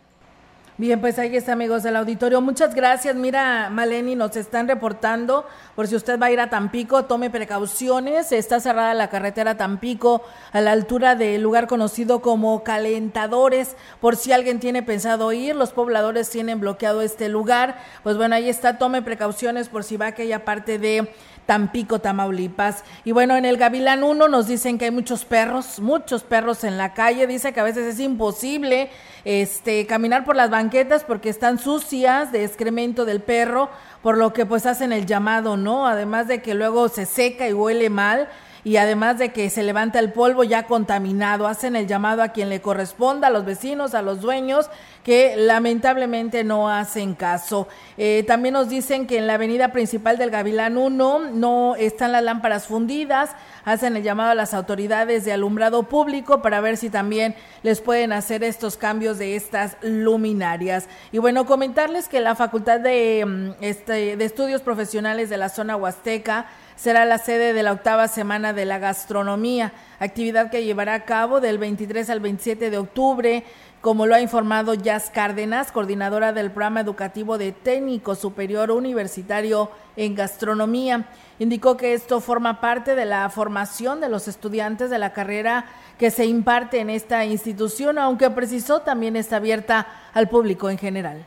Bien, 0.77 1.01
pues 1.01 1.21
ahí 1.21 1.37
está, 1.37 1.53
amigos 1.53 1.85
del 1.85 1.95
auditorio. 1.95 2.41
Muchas 2.41 2.75
gracias. 2.75 3.15
Mira, 3.15 3.71
Maleni, 3.71 4.17
nos 4.17 4.35
están 4.35 4.67
reportando, 4.67 5.47
por 5.77 5.87
si 5.87 5.95
usted 5.95 6.19
va 6.21 6.27
a 6.27 6.33
ir 6.33 6.41
a 6.41 6.51
Tampico, 6.51 7.05
tome 7.05 7.31
precauciones. 7.31 8.33
Está 8.33 8.59
cerrada 8.59 8.93
la 8.93 9.09
carretera 9.09 9.57
Tampico 9.57 10.23
a 10.51 10.61
la 10.61 10.73
altura 10.73 11.15
del 11.15 11.43
lugar 11.43 11.69
conocido 11.69 12.21
como 12.21 12.65
Calentadores. 12.65 13.77
Por 14.01 14.17
si 14.17 14.33
alguien 14.33 14.59
tiene 14.59 14.83
pensado 14.83 15.33
ir, 15.33 15.55
los 15.55 15.71
pobladores 15.71 16.29
tienen 16.29 16.59
bloqueado 16.59 17.03
este 17.03 17.29
lugar. 17.29 17.77
Pues 18.03 18.17
bueno, 18.17 18.35
ahí 18.35 18.49
está, 18.49 18.77
tome 18.77 19.01
precauciones 19.01 19.69
por 19.69 19.85
si 19.85 19.97
va 19.97 20.07
a 20.07 20.09
aquella 20.09 20.45
parte 20.45 20.81
de 20.81 21.09
Tampico, 21.47 22.01
Tamaulipas. 22.01 22.85
Y 23.05 23.13
bueno, 23.13 23.37
en 23.37 23.45
el 23.45 23.57
Gavilán 23.57 24.03
1 24.03 24.29
nos 24.29 24.47
dicen 24.47 24.79
que 24.79 24.87
hay 24.87 24.91
muchos 24.91 25.25
perros, 25.25 25.81
muchos 25.81 26.23
perros 26.23 26.65
en 26.65 26.79
la 26.79 26.95
calle. 26.95 27.27
Dice 27.27 27.53
que 27.53 27.61
a 27.61 27.65
veces 27.65 27.95
es 27.95 28.01
imposible 28.01 28.91
este 29.25 29.87
caminar 29.87 30.25
por 30.25 30.37
las 30.37 30.51
banquetas 30.51 31.05
porque 31.05 31.29
están 31.29 31.59
sucias 31.59 32.33
de 32.33 32.45
excremento 32.45 33.05
del 33.05 33.21
perro, 33.21 33.71
por 34.03 34.17
lo 34.17 34.33
que 34.33 34.47
pues 34.47 34.67
hacen 34.67 34.93
el 34.93 35.07
llamado, 35.07 35.57
¿no? 35.57 35.87
Además 35.87 36.29
de 36.29 36.43
que 36.43 36.55
luego 36.55 36.89
se 36.89 37.07
seca 37.07 37.49
y 37.49 37.53
huele 37.53 37.91
mal 37.91 38.29
y 38.65 38.79
además 38.79 39.19
de 39.19 39.33
que 39.33 39.51
se 39.51 39.63
levanta 39.63 39.99
el 39.99 40.13
polvo 40.13 40.43
ya 40.43 40.67
contaminado, 40.67 41.47
hacen 41.47 41.77
el 41.77 41.87
llamado 41.87 42.23
a 42.23 42.29
quien 42.29 42.49
le 42.49 42.63
corresponda, 42.63 43.29
a 43.29 43.31
los 43.31 43.45
vecinos, 43.45 43.95
a 43.95 44.01
los 44.01 44.23
dueños, 44.23 44.71
que 45.05 45.37
lamentablemente 45.37 46.45
no 46.45 46.71
hacen 46.71 47.15
caso. 47.15 47.69
Eh, 47.99 48.25
también 48.27 48.55
nos 48.55 48.71
dicen 48.71 49.07
que 49.07 49.19
en 49.19 49.27
la 49.27 49.35
avenida 49.35 49.71
principal 49.71 50.17
del 50.17 50.31
Gavilán 50.31 50.79
1 50.79 51.31
no 51.33 51.77
están 51.77 52.13
las 52.13 52.25
lámparas 52.25 52.67
fundidas, 52.67 53.31
hacen 53.67 53.97
el 53.97 54.03
llamado 54.03 54.31
a 54.31 54.35
las 54.35 54.55
autoridades 54.55 55.27
de 55.27 55.33
alumbrado 55.35 55.83
público 55.83 56.41
para 56.41 56.63
ver 56.63 56.79
si 56.79 56.89
también 56.89 57.35
les 57.63 57.83
pueden 57.83 58.13
hacer 58.15 58.43
estos 58.43 58.79
cambios 58.79 59.19
de 59.19 59.37
estas 59.37 59.77
luminarias. 59.83 60.89
Y 61.13 61.19
bueno, 61.19 61.45
comentarles 61.45 62.09
que 62.09 62.21
la 62.21 62.35
Facultad 62.35 62.81
de, 62.81 63.55
este, 63.61 64.17
de 64.17 64.25
Estudios 64.25 64.63
Profesionales 64.63 65.29
de 65.29 65.37
la 65.37 65.51
zona 65.51 65.77
Huasteca 65.77 66.47
será 66.77 67.05
la 67.05 67.19
sede 67.19 67.53
de 67.53 67.63
la 67.63 67.73
octava 67.73 68.09
semana 68.09 68.53
de 68.53 68.65
la 68.65 68.79
gastronomía, 68.79 69.73
actividad 69.99 70.51
que 70.51 70.65
llevará 70.65 70.95
a 70.95 71.05
cabo 71.05 71.41
del 71.41 71.59
23 71.59 72.11
al 72.11 72.21
27 72.21 72.71
de 72.71 72.79
octubre 72.79 73.45
como 73.85 74.07
lo 74.07 74.15
ha 74.15 74.21
informado 74.23 74.73
Jazz 74.73 75.11
Cárdenas, 75.11 75.71
coordinadora 75.71 76.33
del 76.33 76.51
programa 76.51 76.81
educativo 76.81 77.37
de 77.37 77.53
técnico 77.53 78.15
superior 78.15 78.71
universitario 78.71 79.71
en 79.95 80.15
gastronomía. 80.15 81.05
Indicó 81.39 81.77
que 81.77 81.93
esto 81.93 82.23
forma 82.23 82.63
parte 82.63 82.95
de 82.95 83.05
la 83.05 83.29
formación 83.29 84.01
de 84.01 84.09
los 84.09 84.27
estudiantes 84.27 84.89
de 84.89 84.99
la 84.99 85.13
carrera 85.13 85.67
que 85.99 86.11
se 86.11 86.25
imparte 86.25 86.81
en 86.81 86.89
esta 86.89 87.27
institución, 87.27 87.99
aunque 87.99 88.31
precisó 88.31 88.81
también 88.81 89.17
está 89.17 89.37
abierta 89.37 89.87
al 90.15 90.31
público 90.31 90.71
en 90.71 90.79
general. 90.79 91.27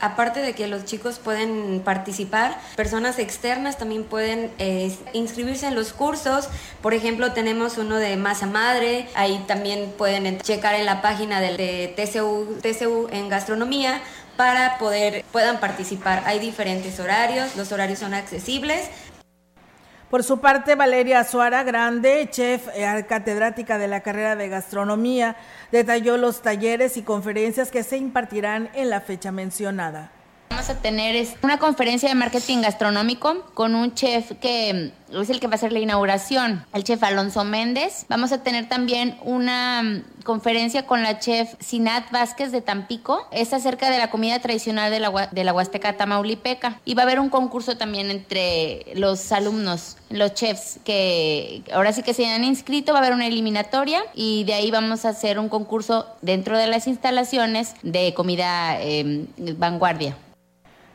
Aparte 0.00 0.40
de 0.40 0.52
que 0.52 0.66
los 0.66 0.84
chicos 0.84 1.18
pueden 1.18 1.80
participar, 1.84 2.60
personas 2.76 3.18
externas 3.18 3.78
también 3.78 4.04
pueden 4.04 4.50
eh, 4.58 4.94
inscribirse 5.14 5.66
en 5.66 5.74
los 5.74 5.92
cursos. 5.94 6.48
Por 6.82 6.92
ejemplo, 6.92 7.32
tenemos 7.32 7.78
uno 7.78 7.96
de 7.96 8.16
masa 8.16 8.46
madre, 8.46 9.08
ahí 9.14 9.42
también 9.46 9.92
pueden 9.96 10.38
checar 10.40 10.74
en 10.74 10.84
la 10.84 11.00
página 11.00 11.40
del 11.40 11.56
de 11.56 11.94
TCU, 11.96 12.58
TCU 12.60 13.08
en 13.10 13.28
gastronomía 13.28 14.02
para 14.36 14.78
poder 14.78 15.24
puedan 15.32 15.60
participar. 15.60 16.22
Hay 16.26 16.38
diferentes 16.38 17.00
horarios, 17.00 17.56
los 17.56 17.72
horarios 17.72 17.98
son 17.98 18.14
accesibles. 18.14 18.90
Por 20.10 20.22
su 20.22 20.38
parte, 20.38 20.76
Valeria 20.76 21.24
Suara 21.24 21.64
Grande, 21.64 22.28
chef 22.30 22.68
eh, 22.74 23.04
catedrática 23.08 23.76
de 23.76 23.88
la 23.88 24.02
carrera 24.02 24.36
de 24.36 24.48
gastronomía, 24.48 25.36
detalló 25.72 26.16
los 26.16 26.42
talleres 26.42 26.96
y 26.96 27.02
conferencias 27.02 27.72
que 27.72 27.82
se 27.82 27.96
impartirán 27.96 28.70
en 28.74 28.88
la 28.88 29.00
fecha 29.00 29.32
mencionada. 29.32 30.12
Vamos 30.50 30.70
a 30.70 30.80
tener 30.80 31.26
una 31.42 31.58
conferencia 31.58 32.08
de 32.08 32.14
marketing 32.14 32.62
gastronómico 32.62 33.46
con 33.52 33.74
un 33.74 33.94
chef 33.94 34.30
que 34.40 34.92
es 35.12 35.30
el 35.30 35.40
que 35.40 35.46
va 35.46 35.52
a 35.52 35.56
hacer 35.56 35.72
la 35.72 35.78
inauguración, 35.78 36.64
el 36.72 36.84
chef 36.84 37.02
Alonso 37.02 37.44
Méndez. 37.44 38.06
Vamos 38.08 38.32
a 38.32 38.42
tener 38.42 38.68
también 38.68 39.16
una 39.22 39.82
mm, 39.82 40.22
conferencia 40.24 40.86
con 40.86 41.02
la 41.02 41.18
chef 41.18 41.54
Sinat 41.60 42.10
Vázquez 42.10 42.52
de 42.52 42.60
Tampico. 42.60 43.26
Es 43.30 43.52
acerca 43.52 43.90
de 43.90 43.98
la 43.98 44.10
comida 44.10 44.38
tradicional 44.40 44.90
de 44.90 45.00
la, 45.00 45.28
de 45.30 45.44
la 45.44 45.52
Huasteca 45.52 45.96
Tamaulipeca. 45.96 46.80
Y 46.84 46.94
va 46.94 47.02
a 47.02 47.04
haber 47.04 47.20
un 47.20 47.28
concurso 47.28 47.76
también 47.76 48.10
entre 48.10 48.86
los 48.94 49.32
alumnos, 49.32 49.96
los 50.10 50.34
chefs 50.34 50.80
que 50.84 51.62
ahora 51.72 51.92
sí 51.92 52.02
que 52.02 52.14
se 52.14 52.26
han 52.26 52.44
inscrito. 52.44 52.92
Va 52.92 52.98
a 52.98 53.02
haber 53.02 53.14
una 53.14 53.26
eliminatoria 53.26 54.02
y 54.14 54.44
de 54.44 54.54
ahí 54.54 54.70
vamos 54.70 55.04
a 55.04 55.10
hacer 55.10 55.38
un 55.38 55.48
concurso 55.48 56.06
dentro 56.22 56.58
de 56.58 56.66
las 56.66 56.86
instalaciones 56.86 57.74
de 57.82 58.12
comida 58.14 58.80
eh, 58.80 59.26
vanguardia. 59.36 60.16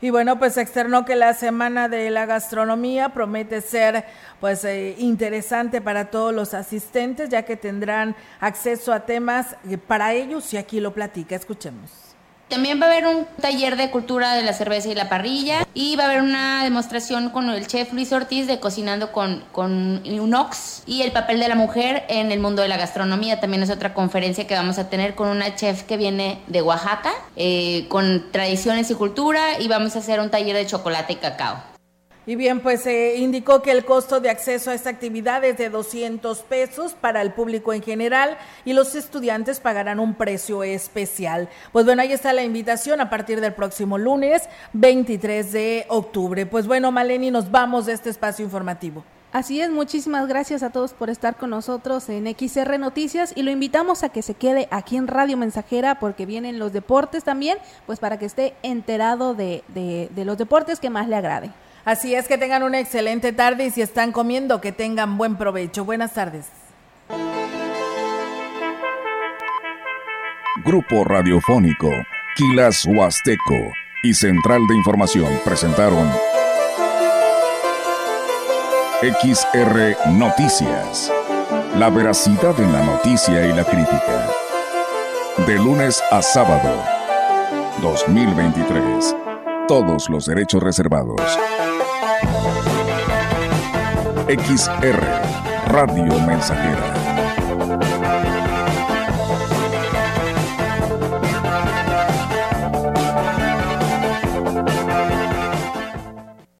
Y 0.02 0.10
bueno, 0.10 0.36
pues 0.36 0.56
externó 0.56 1.04
que 1.04 1.14
la 1.14 1.32
Semana 1.32 1.88
de 1.88 2.10
la 2.10 2.26
Gastronomía 2.26 3.10
promete 3.10 3.60
ser 3.60 4.04
pues 4.40 4.64
eh, 4.64 4.96
interesante 4.98 5.80
para 5.80 6.10
todos 6.10 6.34
los 6.34 6.54
asistentes, 6.54 7.28
ya 7.28 7.44
que 7.44 7.56
tendrán 7.56 8.16
acceso 8.40 8.92
a 8.92 9.06
temas 9.06 9.56
eh, 9.70 9.78
para 9.78 10.12
ellos 10.12 10.52
y 10.54 10.56
aquí 10.56 10.80
lo 10.80 10.92
platica. 10.92 11.36
Escuchemos. 11.36 12.11
También 12.52 12.78
va 12.82 12.84
a 12.84 12.90
haber 12.90 13.06
un 13.06 13.26
taller 13.40 13.78
de 13.78 13.90
cultura 13.90 14.34
de 14.34 14.42
la 14.42 14.52
cerveza 14.52 14.90
y 14.90 14.94
la 14.94 15.08
parrilla 15.08 15.66
y 15.72 15.96
va 15.96 16.04
a 16.04 16.06
haber 16.10 16.20
una 16.20 16.62
demostración 16.64 17.30
con 17.30 17.48
el 17.48 17.66
chef 17.66 17.94
Luis 17.94 18.12
Ortiz 18.12 18.46
de 18.46 18.60
cocinando 18.60 19.10
con, 19.10 19.42
con 19.52 20.02
Unox 20.04 20.82
y 20.84 21.00
el 21.00 21.12
papel 21.12 21.40
de 21.40 21.48
la 21.48 21.54
mujer 21.54 22.04
en 22.10 22.30
el 22.30 22.40
mundo 22.40 22.60
de 22.60 22.68
la 22.68 22.76
gastronomía. 22.76 23.40
También 23.40 23.62
es 23.62 23.70
otra 23.70 23.94
conferencia 23.94 24.46
que 24.46 24.52
vamos 24.52 24.76
a 24.76 24.90
tener 24.90 25.14
con 25.14 25.28
una 25.28 25.56
chef 25.56 25.84
que 25.84 25.96
viene 25.96 26.42
de 26.46 26.60
Oaxaca 26.60 27.14
eh, 27.36 27.86
con 27.88 28.30
tradiciones 28.30 28.90
y 28.90 28.94
cultura 28.96 29.58
y 29.58 29.68
vamos 29.68 29.96
a 29.96 30.00
hacer 30.00 30.20
un 30.20 30.28
taller 30.28 30.54
de 30.54 30.66
chocolate 30.66 31.14
y 31.14 31.16
cacao. 31.16 31.71
Y 32.24 32.36
bien, 32.36 32.60
pues 32.60 32.82
se 32.82 33.16
indicó 33.16 33.62
que 33.62 33.72
el 33.72 33.84
costo 33.84 34.20
de 34.20 34.30
acceso 34.30 34.70
a 34.70 34.74
esta 34.74 34.90
actividad 34.90 35.44
es 35.44 35.58
de 35.58 35.70
200 35.70 36.38
pesos 36.42 36.94
para 36.94 37.20
el 37.20 37.32
público 37.32 37.72
en 37.72 37.82
general 37.82 38.38
y 38.64 38.74
los 38.74 38.94
estudiantes 38.94 39.58
pagarán 39.58 39.98
un 39.98 40.14
precio 40.14 40.62
especial. 40.62 41.48
Pues 41.72 41.84
bueno, 41.84 42.00
ahí 42.00 42.12
está 42.12 42.32
la 42.32 42.44
invitación 42.44 43.00
a 43.00 43.10
partir 43.10 43.40
del 43.40 43.54
próximo 43.54 43.98
lunes 43.98 44.42
23 44.72 45.50
de 45.50 45.86
octubre. 45.88 46.46
Pues 46.46 46.68
bueno, 46.68 46.92
Maleni, 46.92 47.32
nos 47.32 47.50
vamos 47.50 47.86
de 47.86 47.94
este 47.94 48.10
espacio 48.10 48.44
informativo. 48.44 49.02
Así 49.32 49.60
es, 49.60 49.70
muchísimas 49.70 50.28
gracias 50.28 50.62
a 50.62 50.70
todos 50.70 50.92
por 50.92 51.10
estar 51.10 51.34
con 51.36 51.50
nosotros 51.50 52.08
en 52.08 52.26
XR 52.26 52.78
Noticias 52.78 53.32
y 53.34 53.42
lo 53.42 53.50
invitamos 53.50 54.04
a 54.04 54.10
que 54.10 54.22
se 54.22 54.34
quede 54.34 54.68
aquí 54.70 54.96
en 54.96 55.08
Radio 55.08 55.36
Mensajera 55.38 55.98
porque 55.98 56.24
vienen 56.24 56.60
los 56.60 56.72
deportes 56.72 57.24
también, 57.24 57.58
pues 57.86 57.98
para 57.98 58.18
que 58.18 58.26
esté 58.26 58.54
enterado 58.62 59.34
de, 59.34 59.64
de, 59.68 60.08
de 60.14 60.24
los 60.24 60.38
deportes 60.38 60.78
que 60.78 60.90
más 60.90 61.08
le 61.08 61.16
agrade. 61.16 61.50
Así 61.84 62.14
es 62.14 62.28
que 62.28 62.38
tengan 62.38 62.62
una 62.62 62.78
excelente 62.78 63.32
tarde 63.32 63.66
y 63.66 63.70
si 63.70 63.82
están 63.82 64.12
comiendo, 64.12 64.60
que 64.60 64.70
tengan 64.70 65.18
buen 65.18 65.36
provecho. 65.36 65.84
Buenas 65.84 66.14
tardes. 66.14 66.46
Grupo 70.64 71.02
Radiofónico, 71.02 71.90
Quilas 72.36 72.84
Huasteco 72.86 73.72
y 74.04 74.14
Central 74.14 74.64
de 74.68 74.76
Información 74.76 75.40
presentaron 75.44 76.08
XR 79.02 79.96
Noticias. 80.12 81.12
La 81.76 81.90
veracidad 81.90 82.60
en 82.60 82.72
la 82.72 82.84
noticia 82.84 83.44
y 83.44 83.52
la 83.52 83.64
crítica. 83.64 84.28
De 85.46 85.56
lunes 85.56 86.00
a 86.12 86.22
sábado, 86.22 86.80
2023. 87.80 89.16
Todos 89.66 90.08
los 90.08 90.26
derechos 90.26 90.62
reservados. 90.62 91.20
XR 94.28 94.98
Radio 95.66 96.18
Mensajera 96.20 97.11